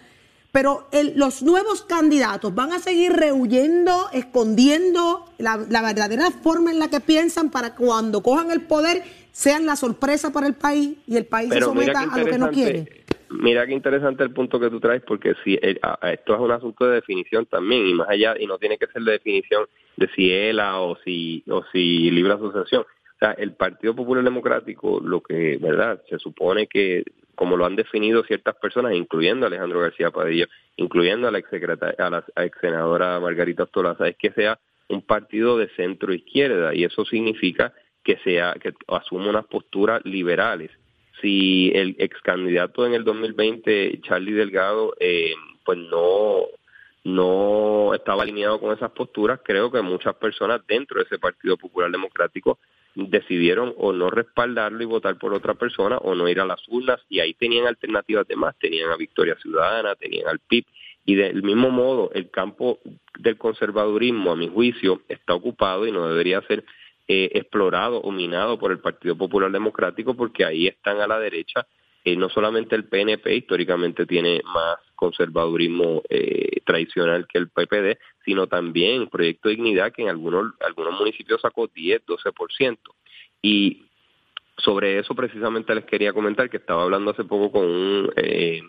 Pero 0.53 0.87
los 1.15 1.43
nuevos 1.43 1.81
candidatos 1.81 2.55
van 2.55 2.71
a 2.71 2.79
seguir 2.79 3.11
rehuyendo, 3.11 4.09
escondiendo 4.13 5.25
la, 5.37 5.57
verdadera 5.57 6.31
forma 6.31 6.71
en 6.71 6.79
la 6.79 6.89
que 6.89 7.01
piensan 7.01 7.49
para 7.49 7.75
cuando 7.75 8.23
cojan 8.23 8.51
el 8.51 8.61
poder 8.61 9.03
sean 9.33 9.65
la 9.65 9.75
sorpresa 9.75 10.29
para 10.29 10.47
el 10.47 10.53
país 10.53 10.95
y 11.07 11.17
el 11.17 11.25
país 11.25 11.51
se 11.53 11.59
someta 11.59 11.99
a 11.99 12.17
lo 12.17 12.25
que 12.25 12.37
no 12.37 12.51
quiere. 12.51 13.00
Mira 13.31 13.65
qué 13.65 13.73
interesante 13.73 14.23
el 14.23 14.33
punto 14.33 14.59
que 14.59 14.69
tú 14.69 14.79
traes, 14.81 15.01
porque 15.03 15.35
si 15.43 15.53
eh, 15.55 15.79
esto 16.03 16.33
es 16.33 16.39
un 16.39 16.51
asunto 16.51 16.85
de 16.85 16.95
definición 16.95 17.45
también, 17.45 17.87
y 17.87 17.93
más 17.93 18.09
allá, 18.09 18.35
y 18.37 18.45
no 18.45 18.57
tiene 18.57 18.77
que 18.77 18.87
ser 18.87 19.03
de 19.03 19.13
definición 19.13 19.67
de 19.95 20.09
si 20.09 20.31
ELA 20.31 20.79
o 20.81 20.97
si, 21.05 21.43
o 21.49 21.63
si 21.71 22.11
libre 22.11 22.33
asociación. 22.33 22.81
O 22.81 23.19
sea, 23.19 23.31
el 23.31 23.53
Partido 23.53 23.95
Popular 23.95 24.23
Democrático, 24.23 24.99
lo 24.99 25.21
que, 25.21 25.57
¿verdad? 25.61 26.01
Se 26.09 26.19
supone 26.19 26.67
que, 26.67 27.03
como 27.35 27.55
lo 27.55 27.65
han 27.65 27.77
definido 27.77 28.23
ciertas 28.23 28.55
personas, 28.55 28.95
incluyendo 28.95 29.45
a 29.45 29.47
Alejandro 29.47 29.79
García 29.79 30.11
Padilla, 30.11 30.47
incluyendo 30.75 31.27
a 31.27 31.31
la, 31.31 31.39
ex 31.39 31.49
a 31.53 32.09
la 32.09 32.25
ex 32.45 32.57
senadora 32.59 33.19
Margarita 33.21 33.63
Ostolaza, 33.63 34.09
es 34.09 34.17
que 34.17 34.31
sea 34.31 34.59
un 34.89 35.03
partido 35.03 35.57
de 35.57 35.69
centro 35.69 36.13
izquierda, 36.13 36.75
y 36.75 36.83
eso 36.83 37.05
significa 37.05 37.73
que 38.03 38.17
sea 38.17 38.55
que 38.59 38.73
asuma 38.87 39.29
unas 39.29 39.45
posturas 39.45 40.01
liberales 40.03 40.71
si 41.21 41.71
el 41.73 41.95
ex 41.99 42.19
candidato 42.21 42.85
en 42.85 42.93
el 42.93 43.03
2020, 43.03 44.01
Charlie 44.01 44.33
Delgado, 44.33 44.95
eh, 44.99 45.33
pues 45.63 45.77
no 45.77 46.45
no 47.03 47.93
estaba 47.95 48.23
alineado 48.23 48.59
con 48.59 48.75
esas 48.75 48.91
posturas, 48.91 49.39
creo 49.43 49.71
que 49.71 49.81
muchas 49.81 50.15
personas 50.15 50.61
dentro 50.67 50.99
de 50.99 51.05
ese 51.05 51.17
Partido 51.17 51.57
Popular 51.57 51.89
Democrático 51.89 52.59
decidieron 52.93 53.73
o 53.77 53.93
no 53.93 54.09
respaldarlo 54.09 54.83
y 54.83 54.85
votar 54.85 55.17
por 55.17 55.33
otra 55.33 55.55
persona 55.55 55.97
o 55.97 56.13
no 56.13 56.27
ir 56.27 56.39
a 56.39 56.45
las 56.45 56.61
urnas 56.67 56.99
y 57.09 57.19
ahí 57.19 57.33
tenían 57.33 57.65
alternativas 57.65 58.27
de 58.27 58.35
más, 58.35 58.55
tenían 58.59 58.91
a 58.91 58.97
Victoria 58.97 59.35
Ciudadana, 59.41 59.95
tenían 59.95 60.27
al 60.27 60.39
PIB 60.39 60.65
y 61.05 61.15
del 61.15 61.41
mismo 61.41 61.71
modo 61.71 62.11
el 62.13 62.29
campo 62.29 62.79
del 63.17 63.37
conservadurismo 63.37 64.31
a 64.31 64.35
mi 64.35 64.49
juicio 64.49 65.01
está 65.07 65.33
ocupado 65.33 65.87
y 65.87 65.91
no 65.91 66.07
debería 66.07 66.41
ser 66.41 66.63
eh, 67.11 67.29
explorado 67.33 67.99
o 68.01 68.11
minado 68.11 68.57
por 68.57 68.71
el 68.71 68.79
Partido 68.79 69.17
Popular 69.17 69.51
Democrático 69.51 70.13
porque 70.13 70.45
ahí 70.45 70.67
están 70.67 71.01
a 71.01 71.07
la 71.07 71.19
derecha 71.19 71.65
eh, 72.03 72.15
no 72.15 72.29
solamente 72.29 72.75
el 72.75 72.85
PNP 72.85 73.35
históricamente 73.35 74.07
tiene 74.07 74.41
más 74.43 74.77
conservadurismo 74.95 76.01
eh, 76.09 76.61
tradicional 76.65 77.27
que 77.27 77.37
el 77.37 77.49
PPD, 77.49 77.99
sino 78.25 78.47
también 78.47 79.07
Proyecto 79.07 79.49
Dignidad 79.49 79.93
que 79.93 80.01
en 80.01 80.09
algunos 80.09 80.53
algunos 80.65 80.97
municipios 80.97 81.41
sacó 81.41 81.67
10, 81.67 82.05
12%. 82.05 82.77
Y 83.43 83.85
sobre 84.57 84.97
eso 84.97 85.13
precisamente 85.13 85.75
les 85.75 85.85
quería 85.85 86.13
comentar 86.13 86.49
que 86.49 86.57
estaba 86.57 86.83
hablando 86.83 87.11
hace 87.11 87.23
poco 87.23 87.51
con 87.51 87.65
un 87.65 88.11
eh, 88.15 88.61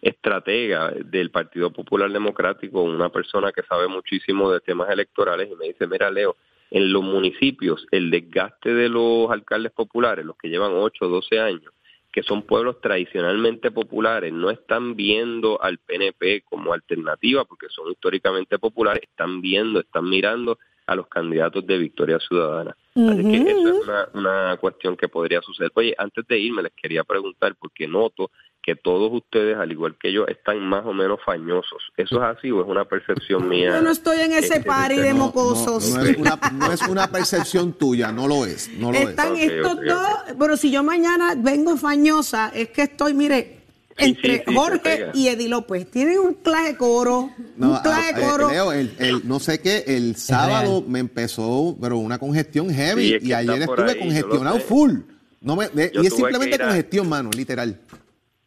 estratega 0.00 0.90
del 0.90 1.30
Partido 1.30 1.72
Popular 1.72 2.10
Democrático, 2.12 2.82
una 2.82 3.08
persona 3.08 3.50
que 3.50 3.62
sabe 3.62 3.88
muchísimo 3.88 4.52
de 4.52 4.60
temas 4.60 4.88
electorales 4.90 5.48
y 5.50 5.56
me 5.56 5.66
dice, 5.66 5.86
mira 5.88 6.10
Leo, 6.10 6.36
en 6.70 6.92
los 6.92 7.02
municipios 7.02 7.86
el 7.90 8.10
desgaste 8.10 8.74
de 8.74 8.88
los 8.88 9.30
alcaldes 9.30 9.72
populares, 9.72 10.24
los 10.24 10.36
que 10.36 10.48
llevan 10.48 10.72
8 10.74 11.06
o 11.06 11.08
12 11.08 11.40
años, 11.40 11.72
que 12.12 12.22
son 12.22 12.42
pueblos 12.42 12.80
tradicionalmente 12.80 13.70
populares, 13.70 14.32
no 14.32 14.50
están 14.50 14.96
viendo 14.96 15.62
al 15.62 15.78
PNP 15.78 16.42
como 16.42 16.72
alternativa 16.72 17.44
porque 17.44 17.68
son 17.68 17.90
históricamente 17.90 18.58
populares, 18.58 19.02
están 19.02 19.40
viendo, 19.40 19.80
están 19.80 20.08
mirando 20.08 20.58
a 20.88 20.96
los 20.96 21.06
candidatos 21.06 21.66
de 21.66 21.78
Victoria 21.78 22.18
Ciudadana. 22.18 22.74
Así 22.96 23.22
que 23.22 23.36
esa 23.42 23.50
es 23.50 23.86
una, 23.86 24.08
una 24.14 24.56
cuestión 24.56 24.96
que 24.96 25.06
podría 25.06 25.40
suceder. 25.42 25.70
Oye, 25.74 25.94
antes 25.98 26.26
de 26.26 26.38
irme 26.38 26.62
les 26.62 26.72
quería 26.72 27.04
preguntar, 27.04 27.54
porque 27.60 27.86
noto 27.86 28.30
que 28.62 28.74
todos 28.74 29.10
ustedes, 29.12 29.56
al 29.56 29.70
igual 29.70 29.96
que 30.00 30.12
yo, 30.12 30.26
están 30.26 30.60
más 30.60 30.84
o 30.86 30.92
menos 30.94 31.20
fañosos. 31.24 31.82
¿Eso 31.96 32.16
es 32.16 32.36
así 32.36 32.50
o 32.50 32.62
es 32.62 32.66
una 32.68 32.86
percepción 32.86 33.48
mía? 33.48 33.70
Yo 33.76 33.82
no 33.82 33.90
estoy 33.90 34.20
en 34.20 34.32
ese 34.32 34.56
Eh, 34.56 34.64
party 34.64 34.96
no, 34.96 35.02
de 35.02 35.10
no, 35.12 35.18
mocosos. 35.26 35.94
No 35.94 36.02
es, 36.02 36.16
una, 36.16 36.40
no 36.52 36.72
es 36.72 36.82
una 36.88 37.10
percepción 37.10 37.74
tuya, 37.74 38.10
no 38.10 38.26
lo 38.26 38.46
es. 38.46 38.70
No 38.78 38.90
lo 38.90 38.98
Están 38.98 39.36
es. 39.36 39.50
estos 39.52 39.76
dos, 39.84 40.08
pero 40.38 40.56
si 40.56 40.70
yo 40.70 40.82
mañana 40.82 41.34
vengo 41.36 41.76
fañosa, 41.76 42.50
es 42.54 42.70
que 42.70 42.82
estoy, 42.82 43.12
mire, 43.14 43.57
entre 43.98 44.44
sí, 44.46 44.54
Jorge 44.54 45.06
y 45.14 45.28
Eddie 45.28 45.48
López. 45.48 45.90
Tienen 45.90 46.18
un 46.20 46.34
claje 46.34 46.76
coro, 46.76 47.30
No, 47.56 47.72
un 47.72 47.78
claje 47.78 48.10
eh, 48.20 48.24
coro. 48.28 48.50
Leo, 48.50 48.72
el, 48.72 48.92
el- 48.98 49.26
no 49.28 49.38
sé 49.40 49.60
qué, 49.60 49.84
el 49.86 50.16
sábado 50.16 50.82
me 50.86 50.98
empezó, 51.00 51.76
pero 51.80 51.98
una 51.98 52.18
congestión 52.18 52.70
heavy. 52.70 53.08
Sí, 53.08 53.14
es 53.14 53.20
que 53.22 53.28
y 53.28 53.32
ayer 53.32 53.62
estuve 53.62 53.90
ahí, 53.92 53.98
congestionado 53.98 54.58
full. 54.60 54.92
No 55.40 55.56
me, 55.56 55.68
de- 55.68 55.90
y 55.94 56.06
es 56.06 56.14
simplemente 56.14 56.56
a- 56.56 56.66
congestión, 56.66 57.08
mano, 57.08 57.30
literal. 57.36 57.80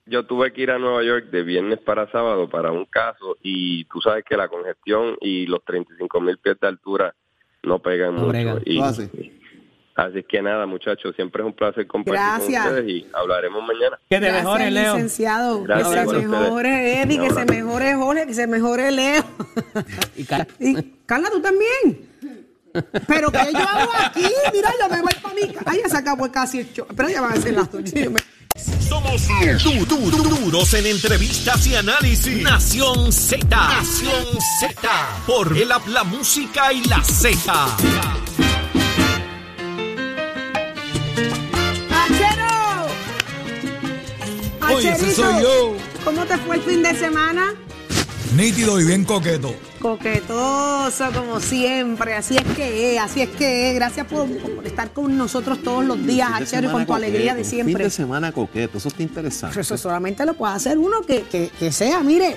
Yo 0.08 0.26
tuve 0.26 0.52
que 0.52 0.62
ir 0.62 0.72
a 0.72 0.80
Nueva 0.80 1.04
York 1.04 1.30
de 1.32 1.44
viernes 1.44 1.80
para 1.80 2.12
sábado 2.12 2.50
para 2.50 2.72
un 2.72 2.86
caso 2.86 3.38
y 3.42 3.86
tú 3.86 4.02
sabes 4.02 4.26
que 4.28 4.36
la 4.36 4.48
congestión 4.50 5.16
y 5.22 5.46
los 5.46 5.64
35 5.64 6.20
mil 6.20 6.38
pies 6.38 6.58
de 6.60 6.68
altura 6.68 7.16
no 7.64 7.80
pegan 7.80 8.16
No 8.16 8.26
mucho. 8.26 8.60
Y, 8.66 8.80
No 8.80 8.86
hace. 8.86 9.10
Así 10.08 10.24
que 10.28 10.42
nada, 10.42 10.66
muchachos, 10.66 11.16
siempre 11.16 11.42
es 11.44 11.48
un 11.48 11.54
placer 11.54 11.88
compartir 11.88 12.22
Gracias. 12.22 12.64
con 12.66 12.74
ustedes 12.74 12.90
y 12.90 13.08
hablaremos 13.14 13.62
mañana. 13.66 14.00
Que 14.10 14.18
te 14.18 14.26
Gracias, 14.26 14.44
mejores, 14.44 14.72
Leo. 14.74 14.94
licenciado. 14.96 15.64
Gracias 15.64 16.08
que 16.08 16.20
se 16.22 16.28
mejore 16.28 17.02
Eddie, 17.02 17.20
que 17.20 17.30
se 17.34 17.46
mejore 17.46 17.96
Jorge, 17.96 18.28
que 18.28 18.34
se 18.34 18.48
mejore 18.48 18.92
Leo. 18.92 19.24
Y 20.18 20.24
Carla. 20.26 20.48
Y 20.60 20.76
Carla, 21.06 21.30
tú 21.32 21.42
también. 21.42 22.10
Pero 23.08 23.30
que 23.32 23.40
yo 23.54 23.60
hago 23.60 23.92
aquí, 24.06 24.26
mira, 24.54 24.72
yo 24.80 24.90
me 24.90 25.02
voy 25.02 25.14
para 25.22 25.36
mi 25.36 25.48
casa. 25.54 25.66
Ay, 25.66 25.80
ya 25.84 25.90
se 25.90 25.98
acabó 25.98 26.32
casi 26.32 26.60
el 26.60 26.72
show. 26.74 26.86
Pero 26.96 27.10
ya 27.10 27.22
van 27.22 27.32
a 27.34 27.36
hacer 27.36 27.54
las 27.54 27.70
tuyas. 27.70 28.10
Somos 28.80 29.28
du- 29.64 29.86
du- 29.86 30.12
du- 30.12 30.24
duros 30.42 30.74
en 30.74 30.86
entrevistas 30.86 31.66
y 31.68 31.76
análisis. 31.76 32.42
Nación 32.44 33.12
Z. 33.12 33.46
Nación 33.50 34.26
Z. 34.60 34.90
Por 35.28 35.58
el 35.58 35.72
app, 35.72 35.88
la 35.88 36.04
música 36.04 36.72
y 36.74 36.84
la 36.86 37.02
Z. 37.04 37.42
Oye, 44.76 44.92
ese 44.92 45.12
soy 45.16 45.42
yo. 45.42 45.76
¿Cómo 46.04 46.26
te 46.26 46.38
fue 46.38 46.56
el 46.58 46.62
fin 46.62 46.84
de 46.84 46.94
semana? 46.96 47.54
Nítido 48.36 48.80
y 48.80 48.86
bien 48.86 49.04
coqueto. 49.04 49.54
Coquetoso, 49.82 51.12
como 51.14 51.40
siempre. 51.40 52.14
Así 52.14 52.38
es 52.38 52.44
que 52.56 52.96
es, 52.96 53.02
así 53.02 53.22
es 53.22 53.30
que 53.30 53.70
es. 53.70 53.76
Gracias 53.76 54.06
por, 54.08 54.28
por 54.28 54.66
estar 54.66 54.92
con 54.94 55.18
nosotros 55.18 55.62
todos 55.64 55.84
los 55.84 56.06
días, 56.06 56.30
Achero, 56.34 56.70
y 56.70 56.72
con 56.72 56.86
tu 56.86 56.94
alegría 56.94 57.36
de 57.36 57.44
siempre. 57.44 57.74
Fin 57.76 57.84
de 57.84 57.90
semana 57.90 58.32
coqueto, 58.32 58.78
eso 58.78 58.88
está 58.90 59.04
interesante. 59.04 59.60
Eso 59.60 59.78
solamente 59.78 60.26
lo 60.26 60.34
puede 60.36 60.54
hacer 60.54 60.78
uno 60.78 61.02
que, 61.02 61.24
que- 61.24 61.50
que 61.60 61.72
sea, 61.72 62.02
mire, 62.02 62.36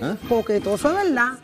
¿Eh? 0.00 0.14
coquetoso 0.28 0.88
de 0.90 1.04
verdad. 1.04 1.38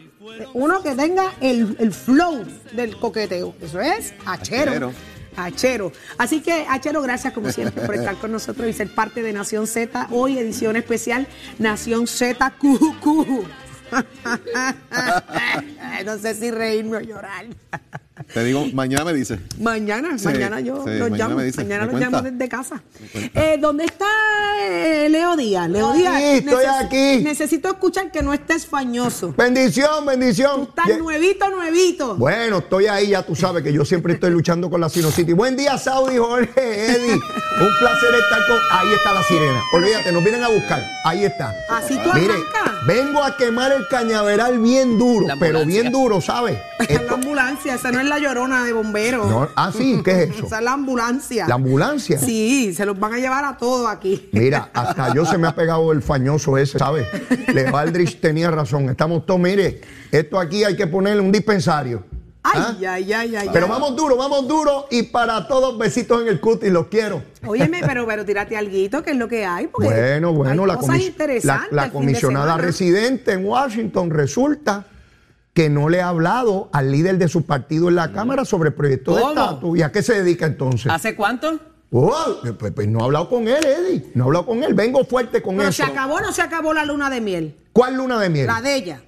Uno 0.55 0.83
que 0.83 0.95
tenga 0.95 1.33
el, 1.41 1.77
el 1.79 1.93
flow 1.93 2.45
del 2.73 2.99
coqueteo. 2.99 3.55
Eso 3.63 3.81
es 3.81 4.13
achero. 4.27 4.71
Achero. 4.73 4.93
Achero. 5.37 5.93
Así 6.19 6.41
que, 6.41 6.67
Achero, 6.69 7.03
gracias 7.03 7.33
como 7.33 7.51
siempre 7.51 7.85
por 7.85 7.95
estar 7.95 8.17
con 8.17 8.33
nosotros 8.33 8.69
y 8.69 8.73
ser 8.73 8.95
parte 8.95 9.23
de 9.23 9.33
Nación 9.33 9.67
Z. 9.67 10.09
Hoy, 10.11 10.39
edición 10.39 10.77
especial, 10.77 11.27
Nación 11.59 12.07
Z 12.07 12.55
QQ. 12.59 13.47
no 16.05 16.19
sé 16.19 16.35
si 16.35 16.51
reírme 16.51 16.97
o 16.97 17.01
llorar. 17.01 17.47
Te 18.33 18.43
digo, 18.45 18.65
mañana 18.73 19.05
me 19.05 19.13
dice. 19.13 19.39
Mañana, 19.61 20.17
Sí, 20.19 20.25
mañana 20.25 20.61
yo 20.61 20.83
sí, 20.85 20.91
los 20.91 21.11
mañana 21.11 21.17
llamo. 21.19 21.37
me 21.37 21.45
dice, 21.45 21.63
mañana 21.63 21.85
los 21.85 22.01
llamo 22.01 22.23
desde 22.23 22.49
casa. 22.49 22.83
Eh, 23.35 23.59
¿Dónde 23.61 23.85
está 23.85 24.07
eh, 24.63 25.09
Leo 25.11 25.37
Díaz? 25.37 25.69
Leo 25.69 25.91
Aquí, 25.91 25.99
Díaz. 26.01 26.23
estoy 26.23 26.65
aquí. 26.65 27.23
Necesito 27.23 27.69
escuchar 27.69 28.11
que 28.11 28.23
no 28.23 28.33
estés 28.33 28.67
fañoso. 28.67 29.35
Bendición, 29.37 30.07
bendición. 30.07 30.63
Estás 30.63 30.87
Bien. 30.87 30.99
nuevito, 31.01 31.51
nuevito. 31.51 32.17
Bueno, 32.17 32.59
estoy 32.59 32.87
ahí, 32.87 33.09
ya 33.09 33.23
tú 33.23 33.37
sabes 33.37 33.63
que 33.63 33.71
yo 33.71 33.85
siempre 33.85 34.15
estoy 34.15 34.31
luchando 34.31 34.71
con 34.71 34.81
la 34.81 34.89
sinusitis. 34.89 35.35
Buen 35.37 35.55
día, 35.55 35.77
Saudi, 35.77 36.17
Jorge, 36.17 36.87
Eddie. 36.87 37.13
Un 37.15 37.71
placer 37.81 38.15
estar 38.15 38.47
con. 38.47 38.57
Ahí 38.71 38.95
está 38.95 39.13
la 39.13 39.23
sirena. 39.25 39.61
Olvídate, 39.75 40.11
nos 40.13 40.23
vienen 40.25 40.43
a 40.43 40.49
buscar. 40.49 40.83
Ahí 41.05 41.25
está. 41.27 41.55
Así 41.71 41.95
tú 41.99 42.11
Mire, 42.15 42.33
arrancas. 42.33 42.87
vengo 42.87 43.23
a 43.23 43.37
quemar 43.37 43.73
el 43.73 43.87
cañaveral 43.89 44.59
bien 44.59 44.99
duro, 44.99 45.27
pero 45.39 45.67
bien 45.67 45.93
duro, 45.93 46.23
¿sabes? 46.23 46.57
La 47.07 47.13
ambulancia, 47.15 47.75
esa 47.75 47.91
no 47.93 48.01
es 48.01 48.06
la 48.09 48.19
llorona 48.19 48.65
de 48.65 48.73
bomberos. 48.73 49.29
No, 49.29 49.49
ah, 49.57 49.73
sí, 49.77 50.01
¿qué 50.05 50.25
es 50.25 50.31
eso? 50.31 50.47
Esa 50.47 50.59
es 50.59 50.65
la 50.65 50.73
ambulancia. 50.73 51.47
La 51.49 51.55
ambulancia. 51.57 52.19
Sí, 52.19 52.73
se 52.75 52.85
los 52.87 52.99
van 52.99 53.15
a 53.15 53.19
llevar 53.19 53.45
a 53.45 53.57
todos 53.57 53.89
aquí. 53.89 54.29
Mira, 54.33 54.71
hasta 54.75 55.15
yo 55.15 55.25
se 55.25 55.39
me 55.39 55.47
ha 55.49 55.55
pegado 55.55 55.93
el 55.93 56.03
fañoso 56.03 56.57
ese, 56.59 56.79
¿sabes? 56.79 57.07
Le 57.53 57.67
Aldrich 57.67 58.21
tenía 58.21 58.51
razón. 58.51 58.89
Estamos 58.89 59.27
todos, 59.27 59.41
mire, 59.41 59.81
esto 60.11 60.39
aquí 60.39 60.65
hay 60.65 60.77
que 60.77 60.87
ponerle 60.87 61.21
un 61.21 61.33
dispensario. 61.33 62.05
¿Ah? 62.43 62.77
Ay, 62.79 62.85
ay, 62.85 63.13
ay, 63.13 63.37
ay. 63.37 63.51
Pero 63.53 63.67
ay. 63.67 63.71
vamos 63.73 63.97
duro, 63.97 64.17
vamos 64.17 64.47
duro 64.47 64.87
y 64.91 65.03
para 65.03 65.49
todos 65.49 65.77
besitos 65.77 66.23
en 66.23 66.29
el 66.29 66.39
cutis, 66.41 66.71
los 66.71 66.87
quiero. 66.87 67.23
Óyeme, 67.45 67.81
pero, 67.87 68.07
pero 68.07 68.25
tírate 68.25 68.57
alguito, 68.57 69.03
que 69.03 69.11
es 69.11 69.17
lo 69.17 69.27
que 69.27 69.45
hay. 69.45 69.67
Porque 69.67 69.89
Bueno, 69.89 70.33
bueno, 70.33 70.63
hay 70.63 70.69
la, 70.69 70.77
comis- 70.79 71.43
la- 71.43 71.67
la 71.73 71.91
comisionada 71.91 72.57
residente 72.57 73.33
en 73.33 73.45
Washington 73.45 74.11
resulta 74.11 74.87
que 75.57 75.71
no 75.71 75.89
le 75.89 76.03
ha 76.03 76.09
hablado 76.09 76.69
al 76.71 76.93
líder 76.93 77.17
de 77.17 77.29
su 77.29 77.47
partido 77.47 77.89
en 77.89 77.95
la 77.95 78.13
Cámara 78.13 78.45
sobre 78.45 78.69
el 78.69 78.75
proyecto 78.75 79.13
¿Cómo? 79.13 79.33
de 79.33 79.41
estatus. 79.41 79.79
¿Y 79.79 79.83
a 79.83 79.91
qué 79.91 80.03
se 80.03 80.23
dedica 80.23 80.45
entonces? 80.45 80.93
¿Hace 80.93 81.17
cuánto? 81.17 81.59
Oh, 81.91 82.13
pues, 82.59 82.73
pues 82.73 82.87
no 82.87 83.01
ha 83.01 83.05
hablado 83.05 83.31
con 83.31 83.49
él, 83.49 83.65
Eddie. 83.65 84.11
No 84.15 84.25
ha 84.25 84.27
hablado 84.27 84.45
con 84.45 84.63
él. 84.63 84.75
Vengo 84.75 85.03
fuerte 85.07 85.41
con 85.41 85.57
Pero 85.57 85.71
eso. 85.71 85.83
se 85.83 85.91
acabó 85.91 86.17
o 86.17 86.21
no 86.21 86.31
se 86.31 86.43
acabó 86.43 86.75
la 86.75 86.85
luna 86.85 87.09
de 87.09 87.23
miel. 87.23 87.57
¿Cuál 87.73 87.97
luna 87.97 88.21
de 88.21 88.29
miel? 88.29 88.47
La 88.47 88.61
de 88.61 88.77
ella. 88.77 89.01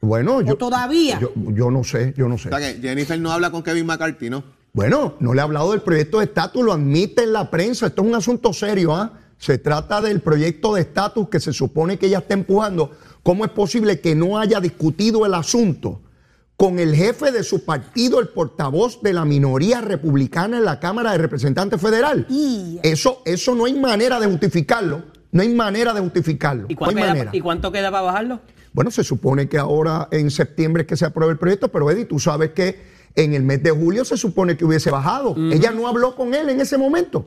Bueno, 0.00 0.40
yo, 0.40 0.54
todavía? 0.54 1.18
Yo, 1.18 1.32
yo 1.34 1.72
no 1.72 1.82
sé, 1.82 2.14
yo 2.16 2.28
no 2.28 2.38
sé. 2.38 2.48
O 2.50 2.56
sea 2.56 2.60
que 2.60 2.80
Jennifer 2.80 3.18
no 3.18 3.32
habla 3.32 3.50
con 3.50 3.64
Kevin 3.64 3.86
McCarthy, 3.86 4.30
¿no? 4.30 4.44
Bueno, 4.72 5.16
no 5.18 5.34
le 5.34 5.40
he 5.40 5.42
hablado 5.42 5.72
del 5.72 5.82
proyecto 5.82 6.20
de 6.20 6.26
estatus, 6.26 6.64
lo 6.64 6.72
admite 6.72 7.24
en 7.24 7.32
la 7.32 7.50
prensa. 7.50 7.88
Esto 7.88 8.02
es 8.02 8.08
un 8.08 8.14
asunto 8.14 8.52
serio, 8.52 8.94
¿ah? 8.94 9.14
Se 9.36 9.58
trata 9.58 10.00
del 10.00 10.20
proyecto 10.20 10.74
de 10.76 10.82
estatus 10.82 11.28
que 11.28 11.40
se 11.40 11.52
supone 11.52 11.98
que 11.98 12.06
ella 12.06 12.18
está 12.18 12.34
empujando. 12.34 12.92
¿Cómo 13.22 13.44
es 13.44 13.50
posible 13.52 14.00
que 14.00 14.14
no 14.14 14.38
haya 14.38 14.60
discutido 14.60 15.24
el 15.26 15.34
asunto 15.34 16.00
con 16.56 16.78
el 16.78 16.94
jefe 16.94 17.30
de 17.30 17.44
su 17.44 17.64
partido, 17.64 18.20
el 18.20 18.28
portavoz 18.28 19.00
de 19.02 19.12
la 19.12 19.24
minoría 19.24 19.80
republicana 19.80 20.58
en 20.58 20.64
la 20.64 20.80
Cámara 20.80 21.12
de 21.12 21.18
Representantes 21.18 21.80
Federal? 21.80 22.26
Eso, 22.82 23.22
eso 23.24 23.54
no 23.54 23.66
hay 23.66 23.74
manera 23.74 24.18
de 24.18 24.26
justificarlo. 24.26 25.02
No 25.30 25.42
hay 25.42 25.48
manera 25.48 25.94
de 25.94 26.00
justificarlo. 26.00 26.66
¿Y 26.68 26.74
no 26.74 26.76
hay 26.76 26.76
cuánto, 26.76 26.96
queda, 26.96 27.06
manera. 27.06 27.30
¿Y 27.32 27.40
cuánto 27.40 27.72
queda 27.72 27.90
para 27.90 28.02
bajarlo? 28.02 28.40
Bueno, 28.72 28.90
se 28.90 29.04
supone 29.04 29.48
que 29.48 29.58
ahora 29.58 30.08
en 30.10 30.30
septiembre 30.30 30.82
es 30.82 30.88
que 30.88 30.96
se 30.96 31.04
apruebe 31.04 31.32
el 31.32 31.38
proyecto, 31.38 31.68
pero 31.68 31.90
Eddie, 31.90 32.04
tú 32.04 32.18
sabes 32.18 32.50
que 32.50 32.82
en 33.14 33.34
el 33.34 33.42
mes 33.42 33.62
de 33.62 33.70
julio 33.70 34.04
se 34.04 34.16
supone 34.16 34.56
que 34.56 34.64
hubiese 34.64 34.90
bajado. 34.90 35.34
Ella 35.52 35.70
no 35.70 35.86
habló 35.86 36.16
con 36.16 36.34
él 36.34 36.48
en 36.48 36.60
ese 36.60 36.76
momento. 36.76 37.26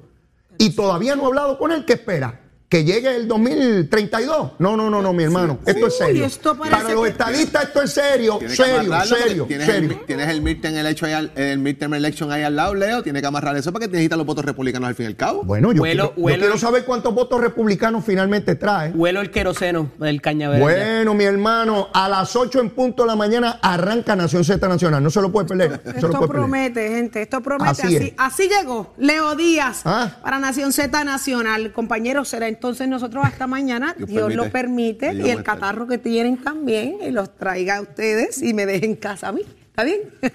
y 0.57 0.71
todavía 0.71 1.15
no 1.15 1.23
he 1.23 1.25
hablado 1.25 1.57
con 1.57 1.71
él, 1.71 1.83
¿qué 1.85 1.93
espera? 1.93 2.44
Que 2.67 2.83
llegue 2.83 3.15
el 3.15 3.27
2032. 3.27 4.53
No, 4.59 4.75
no, 4.75 4.89
no, 4.89 5.01
no, 5.01 5.13
mi 5.13 5.23
hermano. 5.23 5.59
Esto 5.65 5.87
es 5.87 5.97
serio. 5.97 6.25
esto 6.25 6.57
Para 6.57 6.81
los 6.83 7.07
estadistas 7.07 7.63
esto 7.65 7.81
es 7.83 7.91
serio, 7.91 8.39
serio, 8.47 8.93
serio, 9.05 9.45
tienes, 9.45 9.67
serio. 9.67 9.91
El, 9.91 10.05
tienes 10.05 10.29
el 10.29 10.41
midterm 10.41 10.75
election 10.75 11.09
ahí 11.09 11.15
al, 11.15 11.31
el 11.35 11.59
midterm 11.59 11.93
election 11.93 12.31
ahí 12.31 12.41
al 12.43 12.55
lado, 12.55 12.73
Leo. 12.73 13.03
Tienes 13.03 13.21
que 13.21 13.27
amarrar 13.27 13.55
eso 13.55 13.71
para 13.71 13.85
que 13.85 13.91
necesitas 13.91 14.17
los 14.17 14.25
votos 14.25 14.43
republicanos 14.45 14.89
al 14.89 14.95
fin 14.95 15.05
y 15.05 15.07
al 15.07 15.15
cabo. 15.15 15.43
Bueno, 15.43 15.71
yo, 15.73 15.83
Huelo- 15.83 16.13
quiero, 16.13 16.13
yo 16.17 16.21
huelo- 16.23 16.39
quiero 16.39 16.57
saber 16.57 16.85
cuántos 16.85 17.13
votos 17.13 17.39
republicanos 17.39 18.03
finalmente 18.03 18.55
trae. 18.55 18.89
Huelo 18.91 19.21
el 19.21 19.29
queroseno 19.31 19.91
del 19.99 20.21
cañaveral. 20.21 20.61
Bueno, 20.61 21.13
mi 21.13 21.23
hermano, 21.23 21.89
a 21.93 22.09
las 22.09 22.35
8 22.35 22.59
en 22.61 22.71
punto 22.71 23.03
de 23.03 23.07
la 23.07 23.15
mañana 23.15 23.59
arranca 23.61 24.15
Nación 24.15 24.43
Z 24.43 24.67
Nacional. 24.67 25.03
No 25.03 25.11
se 25.11 25.21
lo 25.21 25.31
puede 25.31 25.47
perder. 25.47 25.73
Esto 25.85 25.91
puede 25.93 26.01
perder. 26.13 26.27
promete, 26.29 26.89
gente, 26.89 27.21
esto 27.21 27.41
promete. 27.41 27.69
Así 27.69 27.83
Así, 27.83 27.95
es. 28.07 28.13
así, 28.17 28.49
llegó 28.49 28.93
Leo 28.97 29.35
Díaz 29.35 29.81
Ah. 29.85 30.17
para 30.23 30.39
Nación 30.39 30.73
Z 30.73 31.03
Nacional. 31.03 31.71
Compañeros, 31.71 32.27
será 32.29 32.47
entonces 32.47 32.64
nosotros 32.87 33.23
hasta 33.25 33.47
mañana, 33.47 33.93
Dios, 33.97 34.09
Dios 34.09 34.35
lo 34.35 34.49
permite, 34.51 35.13
Dios 35.13 35.27
y 35.27 35.31
el 35.31 35.43
catarro 35.43 35.87
que 35.87 35.97
tienen 35.97 36.37
también, 36.37 36.97
y 37.05 37.11
los 37.11 37.35
traiga 37.35 37.77
a 37.77 37.81
ustedes 37.81 38.41
y 38.41 38.53
me 38.53 38.65
dejen 38.65 38.91
en 38.91 38.95
casa 38.95 39.29
a 39.29 39.31
mí. 39.31 39.41
¿Está 39.69 39.83
bien? 39.83 39.99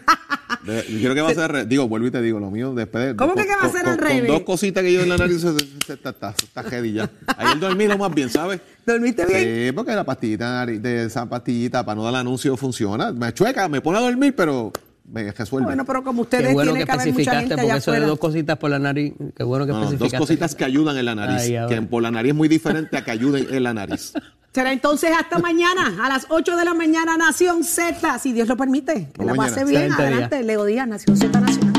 Yo 0.67 1.01
creo 1.01 1.15
que 1.15 1.21
va 1.23 1.31
a 1.31 1.35
ser, 1.35 1.67
digo, 1.67 1.89
vuelvo 1.89 2.09
y 2.09 2.11
te 2.11 2.21
digo, 2.21 2.39
lo 2.39 2.51
mío 2.51 2.75
después 2.75 3.07
de. 3.07 3.17
¿Cómo 3.17 3.33
con- 3.33 3.43
que 3.45 3.49
va 3.51 3.63
a 3.63 3.71
ser 3.71 3.87
al 3.89 3.97
con 3.97 4.07
revés? 4.07 4.27
dos 4.29 4.43
cositas 4.43 4.83
que 4.85 4.93
yo 4.93 5.01
en 5.01 5.09
la 5.09 5.17
nariz, 5.17 5.41
se, 5.41 5.53
se- 5.59 5.67
se- 5.87 5.93
está, 5.95 6.11
está, 6.11 6.31
está 6.43 6.63
heavy 6.65 6.93
ya. 6.93 7.11
Ayer 7.39 7.59
dormí 7.59 7.87
lo 7.87 7.97
más 7.97 8.15
bien, 8.15 8.29
¿sabes? 8.29 8.61
¿Dormiste 8.85 9.25
bien? 9.25 9.69
Sí, 9.69 9.73
porque 9.73 9.93
la 9.95 10.05
pastillita 10.05 10.67
de 10.67 11.05
esa 11.07 11.27
pastillita 11.27 11.85
para 11.87 11.97
no 11.97 12.05
dar 12.05 12.17
anuncio 12.17 12.55
funciona. 12.59 13.13
Me 13.13 13.33
chueca, 13.33 13.67
me 13.69 13.81
pone 13.81 13.97
a 13.99 14.03
dormir, 14.03 14.35
pero 14.37 14.73
resuelve. 15.13 15.67
Bueno, 15.67 15.85
pero 15.85 16.03
como 16.05 16.23
ustedes 16.23 16.49
Qué 16.49 16.53
bueno 16.55 16.73
tienen 16.73 16.87
que 16.87 16.87
que 16.87 16.93
haber 16.93 17.07
mucha 17.13 17.21
especificaste, 17.23 17.49
gente 17.49 17.63
porque 17.63 17.79
eso 17.79 17.91
de 17.91 17.97
afuera. 17.97 18.07
dos 18.11 18.19
cositas 18.19 18.59
por 18.59 18.71
la 18.71 18.79
nariz. 18.79 19.13
Qué 19.37 19.43
bueno 19.45 19.67
que 19.67 19.73
No, 19.73 19.79
no, 19.79 19.85
dos 19.85 19.93
especificaste. 19.95 20.19
cositas 20.19 20.55
que 20.55 20.65
ayudan 20.65 20.97
en 20.97 21.05
la 21.05 21.15
nariz. 21.15 21.43
Ay, 21.43 21.57
que 21.69 21.83
por 21.83 22.03
la 22.03 22.11
nariz 22.11 22.31
es 22.31 22.37
muy 22.37 22.49
diferente 22.49 22.97
a 22.97 23.05
que 23.05 23.11
ayuden 23.11 23.47
en 23.51 23.63
la 23.63 23.75
nariz. 23.75 24.13
Será 24.53 24.73
entonces 24.73 25.11
hasta 25.17 25.39
mañana, 25.39 26.05
a 26.05 26.09
las 26.09 26.27
8 26.29 26.57
de 26.57 26.65
la 26.65 26.75
mañana, 26.75 27.17
Nación 27.17 27.63
Z, 27.63 28.19
si 28.19 28.33
Dios 28.33 28.49
lo 28.49 28.57
permite. 28.57 29.09
Que 29.17 29.25
la 29.25 29.35
pase 29.35 29.65
bien. 29.65 29.93
Adelante, 29.93 30.43
Leo 30.43 30.65
Díaz, 30.65 30.89
Nación 30.89 31.17
Z 31.17 31.41
Nacional. 31.41 31.70